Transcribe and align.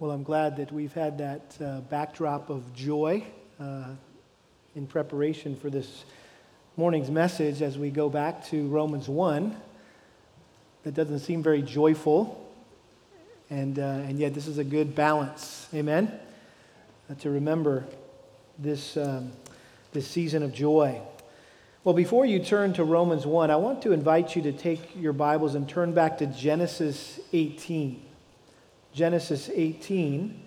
Well, 0.00 0.12
I'm 0.12 0.22
glad 0.22 0.56
that 0.56 0.72
we've 0.72 0.94
had 0.94 1.18
that 1.18 1.58
uh, 1.62 1.80
backdrop 1.80 2.48
of 2.48 2.72
joy 2.72 3.22
uh, 3.60 3.88
in 4.74 4.86
preparation 4.86 5.56
for 5.56 5.68
this 5.68 6.06
morning's 6.78 7.10
message 7.10 7.60
as 7.60 7.76
we 7.76 7.90
go 7.90 8.08
back 8.08 8.46
to 8.46 8.66
Romans 8.68 9.10
1. 9.10 9.54
That 10.84 10.94
doesn't 10.94 11.18
seem 11.18 11.42
very 11.42 11.60
joyful, 11.60 12.50
and, 13.50 13.78
uh, 13.78 13.82
and 13.82 14.18
yet 14.18 14.32
this 14.32 14.46
is 14.46 14.56
a 14.56 14.64
good 14.64 14.94
balance. 14.94 15.68
Amen? 15.74 16.10
Uh, 17.10 17.14
to 17.16 17.28
remember 17.28 17.84
this, 18.58 18.96
um, 18.96 19.32
this 19.92 20.08
season 20.08 20.42
of 20.42 20.54
joy. 20.54 20.98
Well, 21.84 21.94
before 21.94 22.24
you 22.24 22.38
turn 22.38 22.72
to 22.72 22.84
Romans 22.84 23.26
1, 23.26 23.50
I 23.50 23.56
want 23.56 23.82
to 23.82 23.92
invite 23.92 24.34
you 24.34 24.40
to 24.44 24.52
take 24.52 24.96
your 24.96 25.12
Bibles 25.12 25.54
and 25.54 25.68
turn 25.68 25.92
back 25.92 26.16
to 26.18 26.26
Genesis 26.26 27.20
18. 27.34 28.06
Genesis 28.92 29.50
18. 29.52 30.42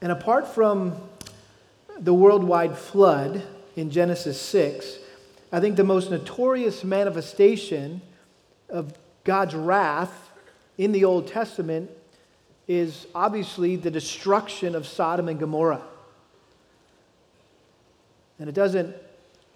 And 0.00 0.12
apart 0.12 0.46
from 0.46 0.96
the 1.98 2.12
worldwide 2.12 2.76
flood 2.76 3.42
in 3.76 3.90
Genesis 3.90 4.40
6, 4.40 4.98
I 5.50 5.60
think 5.60 5.76
the 5.76 5.84
most 5.84 6.10
notorious 6.10 6.84
manifestation 6.84 8.02
of 8.68 8.92
God's 9.24 9.54
wrath 9.54 10.30
in 10.76 10.92
the 10.92 11.04
Old 11.04 11.28
Testament 11.28 11.90
is 12.66 13.06
obviously 13.14 13.76
the 13.76 13.90
destruction 13.90 14.74
of 14.74 14.86
Sodom 14.86 15.28
and 15.28 15.38
Gomorrah. 15.38 15.82
And 18.38 18.48
it 18.48 18.54
doesn't 18.54 18.94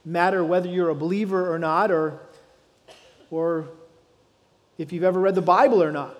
matter 0.05 0.45
whether 0.45 0.69
you're 0.69 0.91
a 0.91 0.95
believer 0.95 1.53
or 1.53 1.59
not, 1.59 1.91
or, 1.91 2.21
or 3.31 3.69
if 4.79 4.93
you've 4.93 5.05
ever 5.05 5.21
read 5.21 5.35
the 5.35 5.43
Bible 5.43 5.83
or 5.83 5.93
not. 5.93 6.17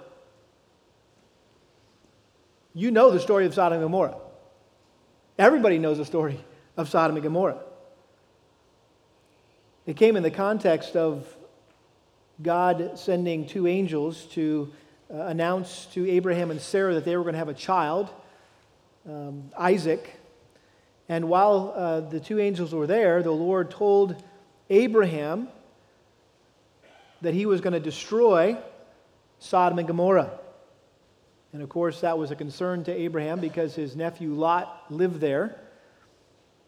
You 2.75 2.91
know 2.91 3.11
the 3.11 3.21
story 3.21 3.47
of 3.47 3.55
Sodom 3.55 3.79
and 3.79 3.85
Gomorrah. 3.85 4.17
Everybody 5.39 5.79
knows 5.79 5.99
the 5.99 6.05
story 6.05 6.45
of 6.77 6.89
Sodom 6.89 7.17
and 7.17 7.23
Gomorrah. 7.23 7.61
It 9.87 9.97
came 9.97 10.17
in 10.17 10.23
the 10.23 10.31
context 10.31 10.97
of 10.97 11.27
God 12.43 12.99
sending 12.99 13.47
two 13.47 13.67
angels 13.67 14.25
to 14.33 14.71
uh, 15.13 15.23
announce 15.23 15.87
to 15.95 16.09
Abraham 16.09 16.51
and 16.51 16.61
Sarah 16.61 16.95
that 16.95 17.05
they 17.05 17.17
were 17.17 17.23
going 17.23 17.33
to 17.33 17.39
have 17.39 17.49
a 17.49 17.55
child, 17.55 18.11
um, 19.09 19.51
Isaac. 19.57 20.13
And 21.09 21.29
while 21.29 21.73
uh, 21.75 22.01
the 22.01 22.21
two 22.21 22.39
angels 22.39 22.75
were 22.75 22.87
there, 22.87 23.23
the 23.23 23.31
Lord 23.31 23.71
told 23.71 24.23
Abraham 24.69 25.49
that 27.21 27.35
he 27.35 27.47
was 27.47 27.61
going 27.61 27.73
to 27.73 27.81
destroy 27.81 28.57
Sodom 29.39 29.79
and 29.79 29.89
Gomorrah. 29.89 30.31
And 31.53 31.63
of 31.63 31.69
course, 31.69 32.01
that 32.03 32.19
was 32.19 32.31
a 32.31 32.37
concern 32.37 32.85
to 32.85 32.93
Abraham 32.93 33.41
because 33.41 33.75
his 33.75 33.97
nephew 33.97 34.35
Lot 34.35 34.85
lived 34.91 35.21
there. 35.21 35.59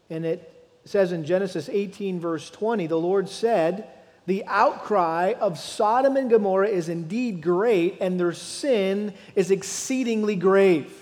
And 0.09 0.25
it 0.25 0.51
says 0.85 1.11
in 1.11 1.23
Genesis 1.23 1.69
18, 1.69 2.19
verse 2.19 2.49
20, 2.49 2.87
the 2.87 2.97
Lord 2.97 3.29
said, 3.29 3.87
The 4.25 4.43
outcry 4.45 5.33
of 5.39 5.59
Sodom 5.59 6.17
and 6.17 6.29
Gomorrah 6.29 6.69
is 6.69 6.89
indeed 6.89 7.41
great, 7.41 7.97
and 8.01 8.19
their 8.19 8.33
sin 8.33 9.13
is 9.35 9.51
exceedingly 9.51 10.35
grave. 10.35 10.97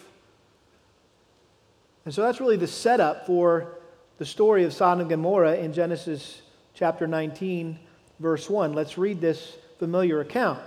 And 2.06 2.14
so 2.14 2.24
that's 2.24 2.42
really 2.42 2.58
the 2.58 2.68
setup 2.68 3.26
for 3.26 3.76
the 4.18 4.26
story 4.26 4.66
of 4.66 4.74
Sodom 4.74 5.02
and 5.02 5.10
Gomorrah 5.10 5.56
in 5.56 5.72
Genesis 5.72 6.42
chapter 6.74 7.08
19, 7.08 7.80
verse 8.20 8.50
1. 8.50 8.74
Let's 8.74 8.98
read 8.98 9.22
this 9.22 9.56
familiar 9.80 10.20
account. 10.20 10.60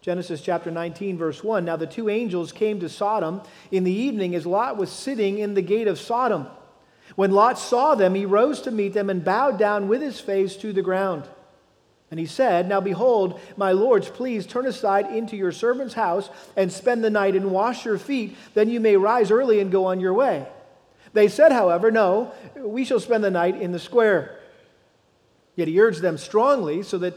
Genesis 0.00 0.40
chapter 0.40 0.70
19, 0.70 1.18
verse 1.18 1.42
1. 1.42 1.64
Now 1.64 1.76
the 1.76 1.86
two 1.86 2.08
angels 2.08 2.52
came 2.52 2.80
to 2.80 2.88
Sodom 2.88 3.40
in 3.70 3.84
the 3.84 3.92
evening 3.92 4.34
as 4.34 4.46
Lot 4.46 4.76
was 4.76 4.90
sitting 4.90 5.38
in 5.38 5.54
the 5.54 5.62
gate 5.62 5.88
of 5.88 5.98
Sodom. 5.98 6.46
When 7.14 7.30
Lot 7.30 7.58
saw 7.58 7.94
them, 7.94 8.14
he 8.14 8.26
rose 8.26 8.60
to 8.62 8.70
meet 8.70 8.92
them 8.92 9.10
and 9.10 9.24
bowed 9.24 9.58
down 9.58 9.88
with 9.88 10.02
his 10.02 10.20
face 10.20 10.56
to 10.56 10.72
the 10.72 10.82
ground. 10.82 11.24
And 12.10 12.20
he 12.20 12.26
said, 12.26 12.68
Now 12.68 12.80
behold, 12.80 13.40
my 13.56 13.72
lords, 13.72 14.08
please 14.08 14.46
turn 14.46 14.66
aside 14.66 15.06
into 15.06 15.36
your 15.36 15.50
servant's 15.50 15.94
house 15.94 16.30
and 16.56 16.70
spend 16.70 17.02
the 17.02 17.10
night 17.10 17.34
and 17.34 17.50
wash 17.50 17.84
your 17.84 17.98
feet. 17.98 18.36
Then 18.54 18.68
you 18.70 18.78
may 18.78 18.96
rise 18.96 19.30
early 19.30 19.60
and 19.60 19.72
go 19.72 19.86
on 19.86 19.98
your 19.98 20.14
way. 20.14 20.46
They 21.14 21.28
said, 21.28 21.50
however, 21.50 21.90
No, 21.90 22.32
we 22.56 22.84
shall 22.84 23.00
spend 23.00 23.24
the 23.24 23.30
night 23.30 23.60
in 23.60 23.72
the 23.72 23.78
square. 23.78 24.35
Yet 25.56 25.68
he 25.68 25.80
urged 25.80 26.02
them 26.02 26.18
strongly 26.18 26.82
so 26.82 26.98
that 26.98 27.14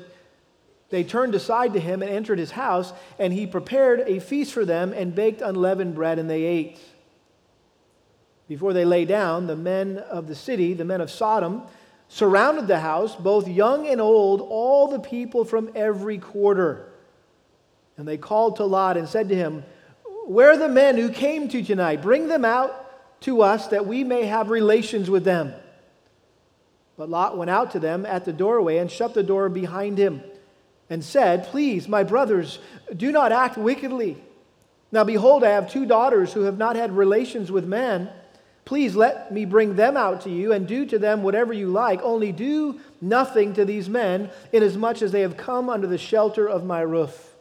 they 0.89 1.03
turned 1.03 1.35
aside 1.35 1.73
to 1.73 1.79
him 1.79 2.01
and 2.01 2.09
entered 2.09 2.39
his 2.39 2.51
house, 2.51 2.93
and 3.19 3.31
he 3.31 3.45
prepared 3.45 3.99
a 4.07 4.19
feast 4.19 4.53
for 4.53 4.65
them 4.65 4.91
and 4.93 5.13
baked 5.13 5.41
unleavened 5.41 5.93
bread, 5.93 6.17
and 6.17 6.29
they 6.29 6.43
ate. 6.43 6.79
Before 8.47 8.73
they 8.73 8.85
lay 8.85 9.05
down, 9.05 9.45
the 9.45 9.55
men 9.55 9.99
of 9.99 10.27
the 10.27 10.33
city, 10.33 10.73
the 10.73 10.85
men 10.85 11.01
of 11.01 11.11
Sodom, 11.11 11.63
surrounded 12.07 12.67
the 12.67 12.79
house, 12.79 13.15
both 13.15 13.47
young 13.47 13.87
and 13.87 14.01
old, 14.01 14.41
all 14.41 14.87
the 14.87 14.99
people 14.99 15.45
from 15.45 15.69
every 15.75 16.17
quarter. 16.17 16.91
And 17.97 18.07
they 18.07 18.17
called 18.17 18.55
to 18.55 18.65
Lot 18.65 18.97
and 18.97 19.07
said 19.07 19.29
to 19.29 19.35
him, 19.35 19.63
Where 20.25 20.51
are 20.51 20.57
the 20.57 20.69
men 20.69 20.97
who 20.97 21.09
came 21.09 21.47
to 21.49 21.59
you 21.59 21.63
tonight? 21.63 22.01
Bring 22.01 22.27
them 22.27 22.43
out 22.43 23.21
to 23.21 23.43
us 23.43 23.67
that 23.67 23.85
we 23.85 24.03
may 24.03 24.25
have 24.25 24.49
relations 24.49 25.09
with 25.09 25.23
them. 25.23 25.53
But 26.99 27.09
Lot 27.09 27.37
went 27.37 27.49
out 27.49 27.71
to 27.71 27.79
them 27.79 28.05
at 28.05 28.25
the 28.25 28.33
doorway 28.33 28.77
and 28.77 28.91
shut 28.91 29.13
the 29.13 29.23
door 29.23 29.47
behind 29.47 29.97
him 29.97 30.21
and 30.89 31.01
said, 31.01 31.45
Please, 31.45 31.87
my 31.87 32.03
brothers, 32.03 32.59
do 32.93 33.13
not 33.13 33.31
act 33.31 33.57
wickedly. 33.57 34.21
Now 34.91 35.05
behold, 35.05 35.45
I 35.45 35.51
have 35.51 35.71
two 35.71 35.85
daughters 35.85 36.33
who 36.33 36.41
have 36.41 36.57
not 36.57 36.75
had 36.75 36.91
relations 36.91 37.53
with 37.53 37.65
men. 37.65 38.09
Please 38.65 38.97
let 38.97 39.31
me 39.31 39.45
bring 39.45 39.77
them 39.77 39.95
out 39.95 40.19
to 40.23 40.29
you 40.29 40.51
and 40.51 40.67
do 40.67 40.85
to 40.87 40.99
them 40.99 41.23
whatever 41.23 41.53
you 41.53 41.69
like. 41.69 42.01
Only 42.01 42.33
do 42.33 42.81
nothing 42.99 43.53
to 43.53 43.63
these 43.63 43.87
men, 43.87 44.29
inasmuch 44.51 45.01
as 45.01 45.13
they 45.13 45.21
have 45.21 45.37
come 45.37 45.69
under 45.69 45.87
the 45.87 45.97
shelter 45.97 46.49
of 46.49 46.65
my 46.65 46.81
roof. 46.81 47.33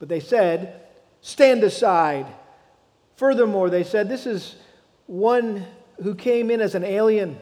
But 0.00 0.08
they 0.08 0.18
said, 0.18 0.80
Stand 1.20 1.62
aside. 1.62 2.26
Furthermore, 3.14 3.70
they 3.70 3.84
said, 3.84 4.08
This 4.08 4.26
is 4.26 4.56
one 5.06 5.64
who 6.02 6.16
came 6.16 6.50
in 6.50 6.60
as 6.60 6.74
an 6.74 6.82
alien 6.82 7.38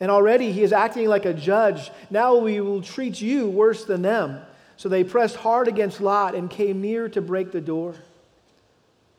and 0.00 0.10
already 0.10 0.50
he 0.50 0.62
is 0.62 0.72
acting 0.72 1.08
like 1.08 1.26
a 1.26 1.34
judge. 1.34 1.90
Now 2.08 2.36
we 2.36 2.60
will 2.60 2.80
treat 2.80 3.20
you 3.20 3.48
worse 3.48 3.84
than 3.84 4.02
them. 4.02 4.40
So 4.78 4.88
they 4.88 5.04
pressed 5.04 5.36
hard 5.36 5.68
against 5.68 6.00
Lot 6.00 6.34
and 6.34 6.50
came 6.50 6.80
near 6.80 7.08
to 7.10 7.20
break 7.20 7.52
the 7.52 7.60
door. 7.60 7.94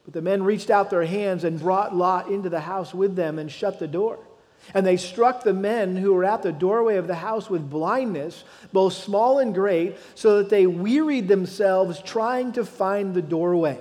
But 0.05 0.15
the 0.15 0.21
men 0.23 0.43
reached 0.43 0.71
out 0.71 0.89
their 0.89 1.05
hands 1.05 1.43
and 1.43 1.59
brought 1.59 1.95
Lot 1.95 2.29
into 2.29 2.49
the 2.49 2.61
house 2.61 2.95
with 2.95 3.15
them 3.15 3.37
and 3.37 3.51
shut 3.51 3.77
the 3.77 3.87
door. 3.87 4.17
And 4.73 4.85
they 4.85 4.97
struck 4.97 5.43
the 5.43 5.53
men 5.53 5.95
who 5.95 6.13
were 6.13 6.25
at 6.25 6.41
the 6.41 6.51
doorway 6.51 6.97
of 6.97 7.07
the 7.07 7.15
house 7.15 7.47
with 7.47 7.69
blindness, 7.69 8.43
both 8.73 8.93
small 8.93 9.37
and 9.37 9.53
great, 9.53 9.97
so 10.15 10.37
that 10.37 10.49
they 10.49 10.65
wearied 10.65 11.27
themselves 11.27 12.01
trying 12.01 12.53
to 12.53 12.65
find 12.65 13.13
the 13.13 13.21
doorway. 13.21 13.79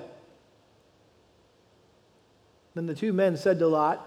Then 2.74 2.86
the 2.86 2.94
two 2.94 3.12
men 3.12 3.36
said 3.36 3.58
to 3.58 3.66
Lot, 3.66 4.06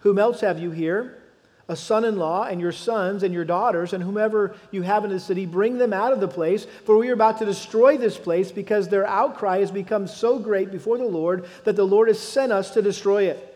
Whom 0.00 0.18
else 0.18 0.40
have 0.40 0.58
you 0.58 0.70
here? 0.70 1.23
A 1.68 1.76
son 1.76 2.04
in 2.04 2.16
law 2.16 2.44
and 2.44 2.60
your 2.60 2.72
sons 2.72 3.22
and 3.22 3.32
your 3.32 3.44
daughters 3.44 3.92
and 3.92 4.02
whomever 4.02 4.54
you 4.70 4.82
have 4.82 5.04
in 5.04 5.10
the 5.10 5.20
city, 5.20 5.46
bring 5.46 5.78
them 5.78 5.92
out 5.92 6.12
of 6.12 6.20
the 6.20 6.28
place, 6.28 6.66
for 6.84 6.96
we 6.96 7.08
are 7.08 7.14
about 7.14 7.38
to 7.38 7.44
destroy 7.44 7.96
this 7.96 8.18
place 8.18 8.52
because 8.52 8.88
their 8.88 9.06
outcry 9.06 9.60
has 9.60 9.70
become 9.70 10.06
so 10.06 10.38
great 10.38 10.70
before 10.70 10.98
the 10.98 11.04
Lord 11.04 11.46
that 11.64 11.76
the 11.76 11.86
Lord 11.86 12.08
has 12.08 12.18
sent 12.18 12.52
us 12.52 12.70
to 12.72 12.82
destroy 12.82 13.24
it. 13.24 13.50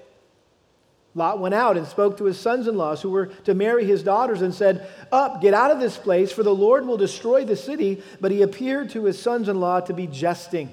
Lot 1.15 1.41
went 1.41 1.55
out 1.55 1.77
and 1.77 1.87
spoke 1.87 2.17
to 2.19 2.25
his 2.25 2.39
sons 2.39 2.69
in 2.69 2.77
law 2.77 2.95
who 2.95 3.11
were 3.11 3.27
to 3.27 3.55
marry 3.55 3.85
his 3.85 4.03
daughters 4.03 4.41
and 4.41 4.55
said, 4.55 4.89
Up, 5.11 5.43
get 5.43 5.53
out 5.53 5.71
of 5.71 5.81
this 5.81 5.99
place, 5.99 6.31
for 6.31 6.43
the 6.43 6.55
Lord 6.55 6.87
will 6.87 6.97
destroy 6.97 7.45
the 7.45 7.57
city. 7.57 8.03
But 8.21 8.31
he 8.31 8.43
appeared 8.43 8.91
to 8.91 9.05
his 9.05 9.21
sons 9.21 9.49
in 9.49 9.59
law 9.59 9.81
to 9.81 9.93
be 9.93 10.07
jesting. 10.07 10.73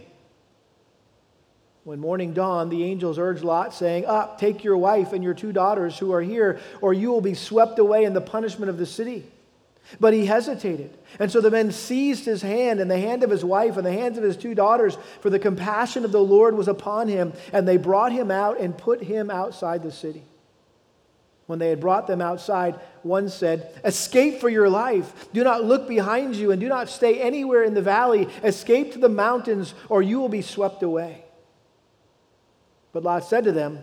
When 1.85 1.99
morning 1.99 2.33
dawned, 2.33 2.71
the 2.71 2.83
angels 2.83 3.19
urged 3.19 3.43
Lot, 3.43 3.71
saying, 3.71 4.07
Up, 4.07 4.39
take 4.39 4.63
your 4.63 4.75
wife 4.75 5.13
and 5.13 5.23
your 5.23 5.35
two 5.35 5.51
daughters 5.51 5.99
who 5.99 6.11
are 6.13 6.21
here, 6.21 6.59
or 6.81 6.95
you 6.95 7.11
will 7.11 7.21
be 7.21 7.35
swept 7.35 7.77
away 7.77 8.05
in 8.05 8.13
the 8.13 8.21
punishment 8.21 8.71
of 8.71 8.79
the 8.79 8.87
city. 8.87 9.23
But 9.99 10.15
he 10.15 10.25
hesitated. 10.25 10.97
And 11.19 11.31
so 11.31 11.41
the 11.41 11.51
men 11.51 11.71
seized 11.71 12.25
his 12.25 12.41
hand 12.41 12.79
and 12.79 12.89
the 12.89 12.97
hand 12.97 13.21
of 13.21 13.29
his 13.29 13.45
wife 13.45 13.77
and 13.77 13.85
the 13.85 13.93
hands 13.93 14.17
of 14.17 14.23
his 14.23 14.35
two 14.35 14.55
daughters, 14.55 14.97
for 15.21 15.29
the 15.29 15.37
compassion 15.37 16.03
of 16.03 16.11
the 16.11 16.23
Lord 16.23 16.55
was 16.55 16.67
upon 16.67 17.07
him. 17.07 17.33
And 17.53 17.67
they 17.67 17.77
brought 17.77 18.11
him 18.11 18.31
out 18.31 18.59
and 18.59 18.75
put 18.75 19.03
him 19.03 19.29
outside 19.29 19.83
the 19.83 19.91
city. 19.91 20.23
When 21.45 21.59
they 21.59 21.69
had 21.69 21.81
brought 21.81 22.07
them 22.07 22.19
outside, 22.19 22.79
one 23.03 23.29
said, 23.29 23.79
Escape 23.83 24.39
for 24.39 24.49
your 24.49 24.69
life. 24.69 25.31
Do 25.33 25.43
not 25.43 25.63
look 25.63 25.87
behind 25.87 26.35
you 26.35 26.49
and 26.49 26.59
do 26.59 26.67
not 26.67 26.89
stay 26.89 27.21
anywhere 27.21 27.63
in 27.63 27.75
the 27.75 27.81
valley. 27.83 28.27
Escape 28.43 28.93
to 28.93 28.97
the 28.97 29.07
mountains, 29.07 29.75
or 29.87 30.01
you 30.01 30.19
will 30.19 30.29
be 30.29 30.41
swept 30.41 30.81
away. 30.81 31.24
But 32.95 33.03
Lot 33.03 33.25
said 33.25 33.43
to 33.43 33.51
them, 33.51 33.79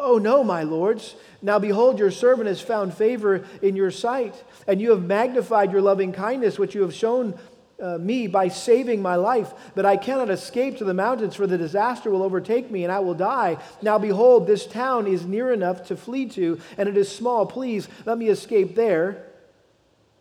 Oh, 0.00 0.18
no, 0.18 0.42
my 0.42 0.64
lords. 0.64 1.14
Now 1.40 1.60
behold, 1.60 2.00
your 2.00 2.10
servant 2.10 2.48
has 2.48 2.60
found 2.60 2.92
favor 2.92 3.46
in 3.62 3.76
your 3.76 3.92
sight, 3.92 4.34
and 4.66 4.80
you 4.80 4.90
have 4.90 5.04
magnified 5.04 5.70
your 5.70 5.80
loving 5.80 6.10
kindness, 6.12 6.58
which 6.58 6.74
you 6.74 6.82
have 6.82 6.92
shown 6.92 7.38
uh, 7.80 7.98
me 7.98 8.26
by 8.26 8.48
saving 8.48 9.00
my 9.00 9.14
life, 9.14 9.52
but 9.76 9.86
I 9.86 9.96
cannot 9.96 10.28
escape 10.28 10.78
to 10.78 10.84
the 10.84 10.92
mountains, 10.92 11.36
for 11.36 11.46
the 11.46 11.56
disaster 11.56 12.10
will 12.10 12.24
overtake 12.24 12.68
me 12.68 12.82
and 12.82 12.92
I 12.92 12.98
will 12.98 13.14
die. 13.14 13.58
Now, 13.80 13.96
behold, 13.96 14.48
this 14.48 14.66
town 14.66 15.06
is 15.06 15.24
near 15.24 15.52
enough 15.52 15.86
to 15.86 15.96
flee 15.96 16.26
to, 16.30 16.60
and 16.76 16.88
it 16.88 16.96
is 16.96 17.08
small. 17.08 17.46
Please 17.46 17.88
let 18.06 18.18
me 18.18 18.28
escape 18.28 18.74
there, 18.74 19.24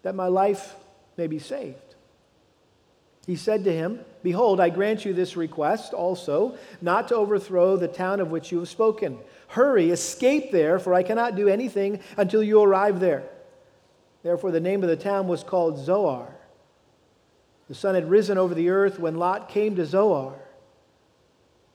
that 0.03 0.13
my 0.13 0.27
life 0.27 0.75
may 1.17 1.25
be 1.25 1.39
saved. 1.39 1.95
He 3.25 3.35
said 3.35 3.63
to 3.63 3.73
him, 3.73 4.01
Behold, 4.27 4.59
I 4.59 4.67
grant 4.67 5.05
you 5.05 5.13
this 5.13 5.37
request 5.37 5.93
also, 5.93 6.57
not 6.81 7.07
to 7.07 7.15
overthrow 7.15 7.77
the 7.77 7.87
town 7.87 8.19
of 8.19 8.29
which 8.29 8.51
you 8.51 8.59
have 8.59 8.67
spoken. 8.67 9.17
Hurry, 9.47 9.89
escape 9.89 10.51
there, 10.51 10.79
for 10.79 10.93
I 10.93 11.01
cannot 11.01 11.37
do 11.37 11.47
anything 11.47 12.01
until 12.17 12.43
you 12.43 12.61
arrive 12.61 12.99
there. 12.99 13.23
Therefore, 14.23 14.51
the 14.51 14.59
name 14.59 14.83
of 14.83 14.89
the 14.89 14.97
town 14.97 15.29
was 15.29 15.45
called 15.45 15.79
Zoar. 15.79 16.35
The 17.69 17.73
sun 17.73 17.95
had 17.95 18.09
risen 18.09 18.37
over 18.37 18.53
the 18.53 18.67
earth 18.67 18.99
when 18.99 19.15
Lot 19.15 19.47
came 19.47 19.77
to 19.77 19.85
Zoar. 19.85 20.37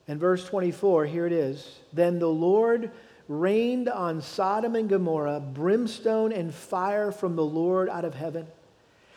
And 0.07 0.19
verse 0.19 0.45
24, 0.45 1.07
here 1.07 1.25
it 1.25 1.33
is. 1.33 1.79
Then 1.91 2.19
the 2.19 2.29
Lord 2.29 2.91
rained 3.27 3.89
on 3.89 4.21
Sodom 4.21 4.75
and 4.75 4.87
Gomorrah 4.87 5.39
brimstone 5.39 6.31
and 6.31 6.53
fire 6.53 7.11
from 7.11 7.35
the 7.35 7.43
Lord 7.43 7.89
out 7.89 8.05
of 8.05 8.13
heaven. 8.13 8.45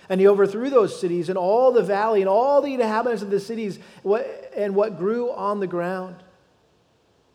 And 0.08 0.20
he 0.20 0.29
overthrew 0.29 0.70
those 0.70 1.00
cities 1.00 1.29
and 1.29 1.37
all 1.37 1.73
the 1.73 1.82
valley 1.82 2.20
and 2.20 2.29
all 2.29 2.62
the 2.62 2.75
inhabitants 2.75 3.23
of 3.23 3.31
the 3.31 3.41
cities 3.41 3.79
and 4.56 4.75
what 4.75 4.99
grew 4.99 5.31
on 5.32 5.61
the 5.61 5.67
ground. 5.67 6.17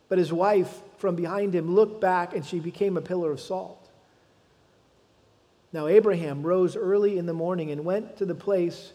But 0.07 0.17
his 0.17 0.31
wife 0.31 0.79
from 0.97 1.15
behind 1.15 1.53
him 1.53 1.75
looked 1.75 1.99
back 1.99 2.33
and 2.33 2.45
she 2.45 2.59
became 2.59 2.97
a 2.97 3.01
pillar 3.01 3.31
of 3.31 3.39
salt. 3.39 3.89
Now 5.73 5.87
Abraham 5.87 6.43
rose 6.43 6.75
early 6.75 7.17
in 7.17 7.25
the 7.25 7.33
morning 7.33 7.71
and 7.71 7.85
went 7.85 8.17
to 8.17 8.25
the 8.25 8.35
place 8.35 8.91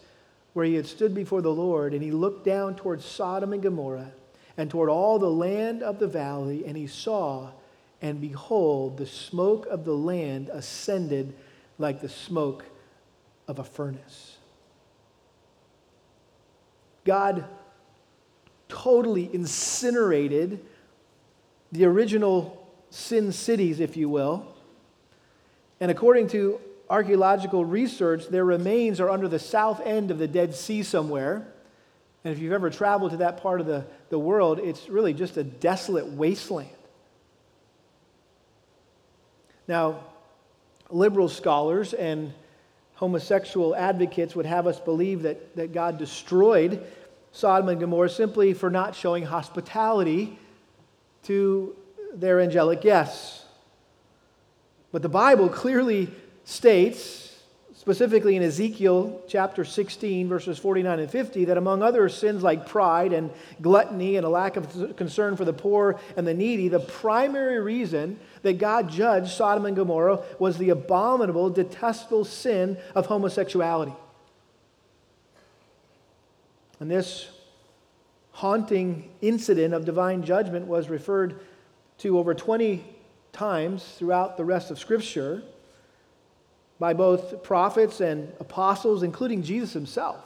where 0.53 0.65
he 0.65 0.75
had 0.75 0.87
stood 0.87 1.13
before 1.13 1.43
the 1.43 1.53
Lord, 1.53 1.93
and 1.93 2.01
he 2.01 2.09
looked 2.09 2.43
down 2.43 2.75
toward 2.75 3.01
Sodom 3.03 3.53
and 3.53 3.61
Gomorrah 3.61 4.11
and 4.57 4.71
toward 4.71 4.89
all 4.89 5.19
the 5.19 5.29
land 5.29 5.83
of 5.83 5.99
the 5.99 6.07
valley, 6.07 6.65
and 6.65 6.75
he 6.75 6.87
saw, 6.87 7.51
and 8.01 8.19
behold, 8.19 8.97
the 8.97 9.05
smoke 9.05 9.67
of 9.67 9.85
the 9.85 9.93
land 9.93 10.49
ascended 10.49 11.35
like 11.77 12.01
the 12.01 12.09
smoke 12.09 12.65
of 13.47 13.59
a 13.59 13.63
furnace. 13.63 14.37
God 17.05 17.45
totally 18.67 19.33
incinerated 19.33 20.63
the 21.71 21.85
original 21.85 22.67
sin 22.89 23.31
cities, 23.31 23.79
if 23.79 23.95
you 23.95 24.09
will. 24.09 24.45
And 25.79 25.91
according 25.91 26.27
to 26.29 26.59
archaeological 26.89 27.63
research, 27.65 28.27
their 28.27 28.45
remains 28.45 28.99
are 28.99 29.09
under 29.09 29.27
the 29.27 29.39
south 29.39 29.81
end 29.81 30.11
of 30.11 30.17
the 30.17 30.27
Dead 30.27 30.55
Sea 30.55 30.83
somewhere. 30.83 31.47
And 32.23 32.33
if 32.33 32.41
you've 32.41 32.53
ever 32.53 32.69
traveled 32.69 33.11
to 33.11 33.17
that 33.17 33.41
part 33.41 33.61
of 33.61 33.67
the, 33.67 33.85
the 34.09 34.19
world, 34.19 34.59
it's 34.59 34.89
really 34.89 35.13
just 35.13 35.37
a 35.37 35.43
desolate 35.43 36.07
wasteland. 36.07 36.69
Now, 39.67 40.03
liberal 40.89 41.29
scholars 41.29 41.93
and 41.93 42.33
homosexual 42.97 43.75
advocates 43.75 44.35
would 44.35 44.47
have 44.47 44.65
us 44.65 44.79
believe 44.79 45.21
that, 45.21 45.55
that 45.55 45.71
God 45.71 45.99
destroyed 45.99 46.83
Sodom 47.31 47.69
and 47.69 47.79
Gomorrah 47.79 48.09
simply 48.09 48.53
for 48.53 48.71
not 48.71 48.95
showing 48.95 49.23
hospitality 49.23 50.37
to 51.23 51.75
their 52.13 52.39
angelic 52.39 52.81
guests. 52.81 53.45
But 54.91 55.03
the 55.03 55.09
Bible 55.09 55.47
clearly 55.47 56.09
states, 56.43 57.26
specifically 57.87 58.35
in 58.35 58.43
Ezekiel 58.43 59.21
chapter 59.29 59.63
16, 59.63 60.27
verses 60.27 60.59
49 60.59 60.99
and 60.99 61.09
50, 61.09 61.45
that 61.45 61.57
among 61.57 61.81
other 61.81 62.09
sins 62.09 62.43
like 62.43 62.67
pride 62.67 63.13
and 63.13 63.31
gluttony 63.61 64.17
and 64.17 64.25
a 64.25 64.29
lack 64.29 64.57
of 64.57 64.97
concern 64.97 65.37
for 65.37 65.45
the 65.45 65.53
poor 65.53 65.97
and 66.17 66.27
the 66.27 66.33
needy, 66.33 66.67
the 66.67 66.81
primary 66.81 67.61
reason 67.61 68.19
that 68.41 68.57
God 68.57 68.89
judged 68.89 69.29
Sodom 69.29 69.65
and 69.65 69.73
Gomorrah 69.73 70.21
was 70.37 70.57
the 70.57 70.71
abominable, 70.71 71.49
detestable 71.49 72.25
sin 72.25 72.77
of 72.93 73.05
homosexuality. 73.05 73.93
And 76.81 76.91
this 76.91 77.29
haunting 78.31 79.09
incident 79.21 79.73
of 79.73 79.85
divine 79.85 80.23
judgment 80.23 80.67
was 80.67 80.89
referred 80.89 81.39
to 81.99 82.19
over 82.19 82.33
20 82.33 82.83
times 83.31 83.85
throughout 83.97 84.35
the 84.35 84.43
rest 84.43 84.71
of 84.71 84.77
Scripture 84.77 85.41
by 86.79 86.93
both 86.93 87.43
prophets 87.43 88.01
and 88.01 88.31
apostles, 88.39 89.03
including 89.03 89.43
Jesus 89.43 89.73
himself. 89.73 90.23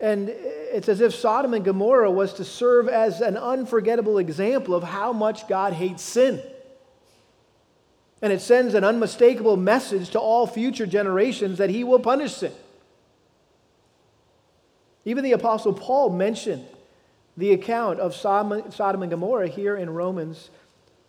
And 0.00 0.28
it's 0.28 0.88
as 0.88 1.00
if 1.00 1.14
Sodom 1.14 1.54
and 1.54 1.64
Gomorrah 1.64 2.10
was 2.10 2.34
to 2.34 2.44
serve 2.44 2.88
as 2.88 3.20
an 3.20 3.36
unforgettable 3.36 4.18
example 4.18 4.74
of 4.74 4.82
how 4.82 5.12
much 5.12 5.48
God 5.48 5.72
hates 5.72 6.02
sin. 6.02 6.42
And 8.20 8.32
it 8.32 8.40
sends 8.40 8.74
an 8.74 8.84
unmistakable 8.84 9.56
message 9.56 10.10
to 10.10 10.20
all 10.20 10.46
future 10.46 10.86
generations 10.86 11.58
that 11.58 11.70
he 11.70 11.84
will 11.84 12.00
punish 12.00 12.34
sin. 12.34 12.52
Even 15.04 15.24
the 15.24 15.32
Apostle 15.32 15.72
Paul 15.72 16.10
mentioned 16.10 16.66
the 17.36 17.52
account 17.52 18.00
of 18.00 18.14
Sodom 18.14 19.02
and 19.02 19.10
Gomorrah 19.10 19.48
here 19.48 19.76
in 19.76 19.90
Romans 19.90 20.50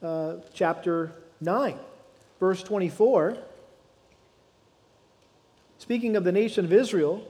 uh, 0.01 0.35
chapter 0.53 1.11
9, 1.41 1.77
verse 2.39 2.63
24. 2.63 3.37
Speaking 5.85 6.15
of 6.15 6.23
the 6.23 6.31
nation 6.31 6.65
of 6.65 6.73
Israel, 6.73 7.23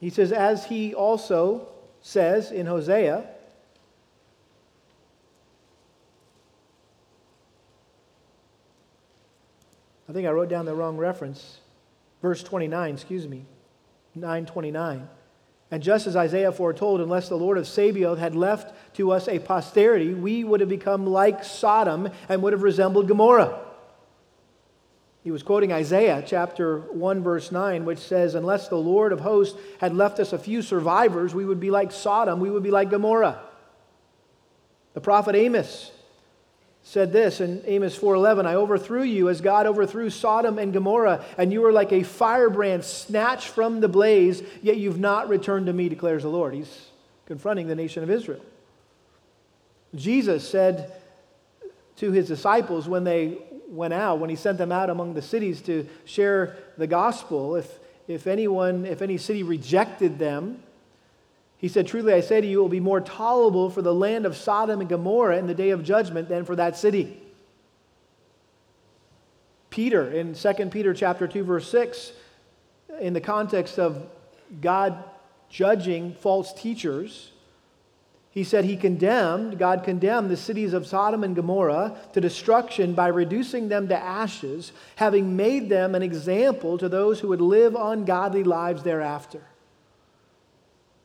he 0.00 0.10
says, 0.10 0.32
as 0.32 0.64
he 0.64 0.94
also 0.94 1.68
says 2.00 2.50
in 2.50 2.66
Hosea, 2.66 3.24
I 10.08 10.12
think 10.12 10.26
I 10.26 10.32
wrote 10.32 10.48
down 10.48 10.64
the 10.64 10.74
wrong 10.74 10.96
reference. 10.96 11.60
Verse 12.20 12.42
29, 12.42 12.94
excuse 12.94 13.28
me, 13.28 13.44
929. 14.16 15.08
And 15.70 15.82
just 15.84 16.08
as 16.08 16.16
Isaiah 16.16 16.50
foretold, 16.50 17.00
unless 17.00 17.28
the 17.28 17.38
Lord 17.38 17.58
of 17.58 17.68
Sabaoth 17.68 18.18
had 18.18 18.34
left 18.34 18.74
to 18.96 19.12
us 19.12 19.28
a 19.28 19.38
posterity, 19.38 20.14
we 20.14 20.42
would 20.42 20.58
have 20.58 20.68
become 20.68 21.06
like 21.06 21.44
Sodom 21.44 22.10
and 22.28 22.42
would 22.42 22.52
have 22.52 22.64
resembled 22.64 23.06
Gomorrah. 23.06 23.68
He 25.22 25.30
was 25.30 25.42
quoting 25.42 25.72
Isaiah 25.72 26.22
chapter 26.26 26.80
1, 26.80 27.22
verse 27.22 27.52
9, 27.52 27.84
which 27.84 28.00
says, 28.00 28.34
Unless 28.34 28.68
the 28.68 28.76
Lord 28.76 29.12
of 29.12 29.20
hosts 29.20 29.58
had 29.80 29.94
left 29.94 30.18
us 30.18 30.32
a 30.32 30.38
few 30.38 30.62
survivors, 30.62 31.32
we 31.32 31.44
would 31.44 31.60
be 31.60 31.70
like 31.70 31.92
Sodom, 31.92 32.40
we 32.40 32.50
would 32.50 32.64
be 32.64 32.72
like 32.72 32.90
Gomorrah. 32.90 33.40
The 34.94 35.00
prophet 35.00 35.36
Amos 35.36 35.92
said 36.82 37.12
this 37.12 37.40
in 37.40 37.62
Amos 37.66 37.96
4:11, 37.96 38.44
I 38.44 38.56
overthrew 38.56 39.02
you 39.02 39.28
as 39.28 39.40
God 39.40 39.66
overthrew 39.66 40.10
Sodom 40.10 40.58
and 40.58 40.72
Gomorrah, 40.72 41.24
and 41.38 41.52
you 41.52 41.60
were 41.60 41.72
like 41.72 41.92
a 41.92 42.02
firebrand 42.02 42.84
snatched 42.84 43.48
from 43.48 43.80
the 43.80 43.88
blaze, 43.88 44.42
yet 44.62 44.76
you've 44.76 44.98
not 44.98 45.28
returned 45.28 45.66
to 45.66 45.72
me, 45.72 45.88
declares 45.88 46.24
the 46.24 46.28
Lord. 46.28 46.54
He's 46.54 46.88
confronting 47.26 47.68
the 47.68 47.76
nation 47.76 48.02
of 48.02 48.10
Israel. 48.10 48.44
Jesus 49.94 50.48
said 50.48 50.92
to 51.96 52.10
his 52.10 52.26
disciples 52.26 52.88
when 52.88 53.04
they 53.04 53.38
went 53.72 53.94
out, 53.94 54.18
when 54.18 54.30
he 54.30 54.36
sent 54.36 54.58
them 54.58 54.70
out 54.70 54.90
among 54.90 55.14
the 55.14 55.22
cities 55.22 55.62
to 55.62 55.88
share 56.04 56.56
the 56.76 56.86
gospel, 56.86 57.56
if, 57.56 57.78
if 58.06 58.26
anyone, 58.26 58.84
if 58.84 59.00
any 59.00 59.16
city 59.16 59.42
rejected 59.42 60.18
them, 60.18 60.62
he 61.56 61.68
said, 61.68 61.86
Truly 61.86 62.12
I 62.12 62.20
say 62.20 62.40
to 62.40 62.46
you, 62.46 62.58
it 62.58 62.62
will 62.62 62.68
be 62.68 62.80
more 62.80 63.00
tolerable 63.00 63.70
for 63.70 63.82
the 63.82 63.94
land 63.94 64.26
of 64.26 64.36
Sodom 64.36 64.80
and 64.80 64.88
Gomorrah 64.88 65.38
in 65.38 65.46
the 65.46 65.54
day 65.54 65.70
of 65.70 65.82
judgment 65.82 66.28
than 66.28 66.44
for 66.44 66.54
that 66.56 66.76
city. 66.76 67.18
Peter, 69.70 70.10
in 70.10 70.34
2 70.34 70.52
Peter 70.66 70.92
chapter 70.92 71.26
2, 71.26 71.42
verse 71.44 71.70
6, 71.70 72.12
in 73.00 73.14
the 73.14 73.20
context 73.20 73.78
of 73.78 74.06
God 74.60 75.02
judging 75.48 76.14
false 76.14 76.52
teachers, 76.52 77.31
he 78.32 78.44
said 78.44 78.64
he 78.64 78.78
condemned, 78.78 79.58
God 79.58 79.84
condemned 79.84 80.30
the 80.30 80.38
cities 80.38 80.72
of 80.72 80.86
Sodom 80.86 81.22
and 81.22 81.36
Gomorrah 81.36 81.94
to 82.14 82.20
destruction 82.20 82.94
by 82.94 83.08
reducing 83.08 83.68
them 83.68 83.88
to 83.88 83.96
ashes, 83.96 84.72
having 84.96 85.36
made 85.36 85.68
them 85.68 85.94
an 85.94 86.02
example 86.02 86.78
to 86.78 86.88
those 86.88 87.20
who 87.20 87.28
would 87.28 87.42
live 87.42 87.74
ungodly 87.74 88.42
lives 88.42 88.82
thereafter. 88.82 89.42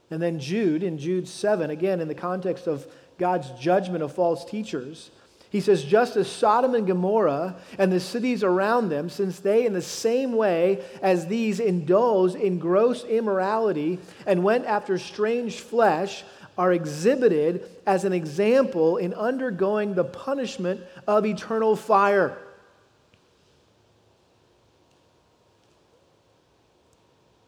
And 0.09 0.21
then 0.21 0.39
Jude, 0.39 0.83
in 0.83 0.97
Jude 0.97 1.27
7, 1.27 1.69
again 1.69 1.99
in 1.99 2.07
the 2.07 2.15
context 2.15 2.65
of 2.65 2.87
God's 3.17 3.49
judgment 3.59 4.03
of 4.03 4.13
false 4.13 4.45
teachers, 4.45 5.11
he 5.49 5.61
says, 5.61 5.83
just 5.83 6.17
as 6.17 6.29
Sodom 6.29 6.75
and 6.75 6.85
Gomorrah 6.85 7.55
and 7.77 7.91
the 7.91 8.01
cities 8.01 8.43
around 8.43 8.89
them, 8.89 9.09
since 9.09 9.39
they, 9.39 9.65
in 9.65 9.73
the 9.73 9.81
same 9.81 10.33
way 10.33 10.83
as 11.01 11.27
these, 11.27 11.61
indulged 11.61 12.35
in 12.35 12.59
gross 12.59 13.05
immorality 13.05 13.99
and 14.25 14.43
went 14.43 14.65
after 14.65 14.97
strange 14.97 15.59
flesh, 15.59 16.23
are 16.57 16.71
exhibited 16.71 17.69
as 17.85 18.03
an 18.03 18.13
example 18.13 18.97
in 18.97 19.13
undergoing 19.13 19.93
the 19.93 20.03
punishment 20.03 20.81
of 21.07 21.25
eternal 21.25 21.75
fire. 21.75 22.37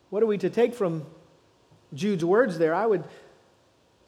What 0.10 0.24
are 0.24 0.28
we 0.28 0.38
to 0.40 0.50
take 0.50 0.74
from 0.74 1.06
Jude's 1.94 2.26
words 2.26 2.58
there? 2.58 2.74
I 2.74 2.86
would 2.86 3.04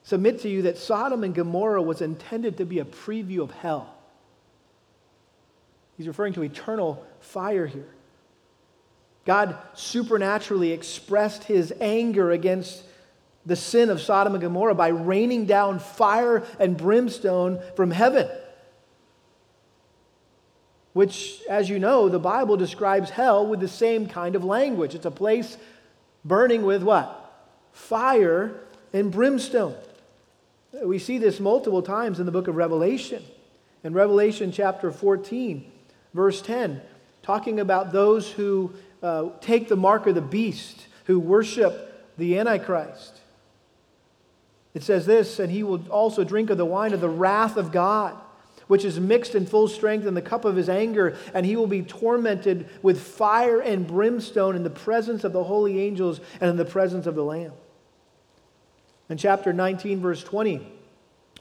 submit 0.03 0.41
to 0.41 0.49
you 0.49 0.63
that 0.63 0.77
Sodom 0.77 1.23
and 1.23 1.33
Gomorrah 1.33 1.81
was 1.81 2.01
intended 2.01 2.57
to 2.57 2.65
be 2.65 2.79
a 2.79 2.85
preview 2.85 3.41
of 3.41 3.51
hell. 3.51 3.95
He's 5.97 6.07
referring 6.07 6.33
to 6.33 6.43
eternal 6.43 7.05
fire 7.19 7.67
here. 7.67 7.89
God 9.25 9.55
supernaturally 9.75 10.71
expressed 10.71 11.43
his 11.43 11.71
anger 11.79 12.31
against 12.31 12.83
the 13.45 13.55
sin 13.55 13.89
of 13.89 14.01
Sodom 14.01 14.33
and 14.33 14.41
Gomorrah 14.41 14.75
by 14.75 14.89
raining 14.89 15.45
down 15.45 15.79
fire 15.79 16.43
and 16.59 16.77
brimstone 16.77 17.59
from 17.75 17.91
heaven. 17.91 18.29
Which, 20.93 21.41
as 21.49 21.69
you 21.69 21.79
know, 21.79 22.09
the 22.09 22.19
Bible 22.19 22.57
describes 22.57 23.09
hell 23.09 23.47
with 23.47 23.59
the 23.59 23.67
same 23.67 24.07
kind 24.07 24.35
of 24.35 24.43
language. 24.43 24.93
It's 24.93 25.05
a 25.05 25.11
place 25.11 25.57
burning 26.25 26.63
with 26.63 26.83
what? 26.83 27.17
Fire 27.71 28.59
and 28.93 29.11
brimstone. 29.11 29.75
We 30.83 30.99
see 30.99 31.17
this 31.17 31.39
multiple 31.39 31.81
times 31.81 32.19
in 32.19 32.25
the 32.25 32.31
book 32.31 32.47
of 32.47 32.55
Revelation. 32.55 33.23
In 33.83 33.93
Revelation 33.93 34.51
chapter 34.51 34.91
14, 34.91 35.69
verse 36.13 36.41
10, 36.41 36.81
talking 37.23 37.59
about 37.59 37.91
those 37.91 38.29
who 38.29 38.73
uh, 39.01 39.29
take 39.39 39.67
the 39.67 39.75
mark 39.75 40.07
of 40.07 40.15
the 40.15 40.21
beast, 40.21 40.87
who 41.05 41.19
worship 41.19 42.15
the 42.17 42.37
Antichrist. 42.37 43.20
It 44.73 44.83
says 44.83 45.05
this, 45.05 45.39
and 45.39 45.51
he 45.51 45.63
will 45.63 45.85
also 45.89 46.23
drink 46.23 46.49
of 46.49 46.57
the 46.57 46.65
wine 46.65 46.93
of 46.93 47.01
the 47.01 47.09
wrath 47.09 47.57
of 47.57 47.71
God, 47.71 48.17
which 48.67 48.85
is 48.85 48.99
mixed 48.99 49.35
in 49.35 49.45
full 49.45 49.67
strength 49.67 50.05
in 50.05 50.13
the 50.13 50.21
cup 50.21 50.45
of 50.45 50.55
his 50.55 50.69
anger, 50.69 51.17
and 51.33 51.45
he 51.45 51.57
will 51.57 51.67
be 51.67 51.81
tormented 51.81 52.69
with 52.81 53.01
fire 53.01 53.59
and 53.59 53.85
brimstone 53.85 54.55
in 54.55 54.63
the 54.63 54.69
presence 54.69 55.23
of 55.23 55.33
the 55.33 55.43
holy 55.43 55.81
angels 55.81 56.21
and 56.39 56.49
in 56.49 56.55
the 56.55 56.65
presence 56.65 57.05
of 57.05 57.15
the 57.15 57.23
Lamb. 57.23 57.51
In 59.09 59.17
chapter 59.17 59.51
19, 59.51 59.99
verse 59.99 60.23
20, 60.23 60.65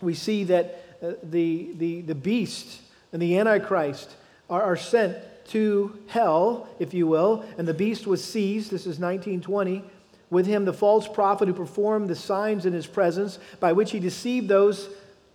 we 0.00 0.14
see 0.14 0.44
that 0.44 0.98
uh, 1.00 1.12
the, 1.22 1.70
the, 1.76 2.00
the 2.00 2.14
beast 2.16 2.80
and 3.12 3.22
the 3.22 3.38
Antichrist 3.38 4.16
are, 4.48 4.62
are 4.62 4.76
sent 4.76 5.16
to 5.46 5.98
hell, 6.08 6.68
if 6.80 6.92
you 6.92 7.06
will, 7.06 7.44
and 7.58 7.66
the 7.66 7.74
beast 7.74 8.08
was 8.08 8.24
seized. 8.24 8.72
This 8.72 8.82
is 8.82 8.98
1920 8.98 9.84
with 10.30 10.46
him 10.46 10.64
the 10.64 10.72
false 10.72 11.08
prophet 11.08 11.48
who 11.48 11.54
performed 11.54 12.08
the 12.08 12.14
signs 12.14 12.64
in 12.64 12.72
his 12.72 12.86
presence, 12.86 13.38
by 13.58 13.72
which 13.72 13.90
he 13.90 13.98
deceived 13.98 14.48
those 14.48 14.88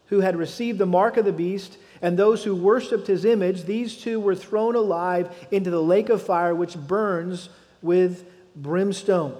who 0.07 0.21
had 0.21 0.37
received 0.37 0.79
the 0.79 0.85
mark 0.85 1.17
of 1.17 1.25
the 1.25 1.33
beast 1.33 1.77
and 2.01 2.17
those 2.17 2.43
who 2.43 2.55
worshipped 2.55 3.07
his 3.07 3.25
image. 3.25 3.63
These 3.63 3.97
two 3.97 4.19
were 4.19 4.35
thrown 4.35 4.75
alive 4.75 5.47
into 5.51 5.69
the 5.69 5.81
lake 5.81 6.09
of 6.09 6.21
fire, 6.21 6.55
which 6.55 6.77
burns 6.77 7.49
with 7.81 8.25
brimstone. 8.55 9.35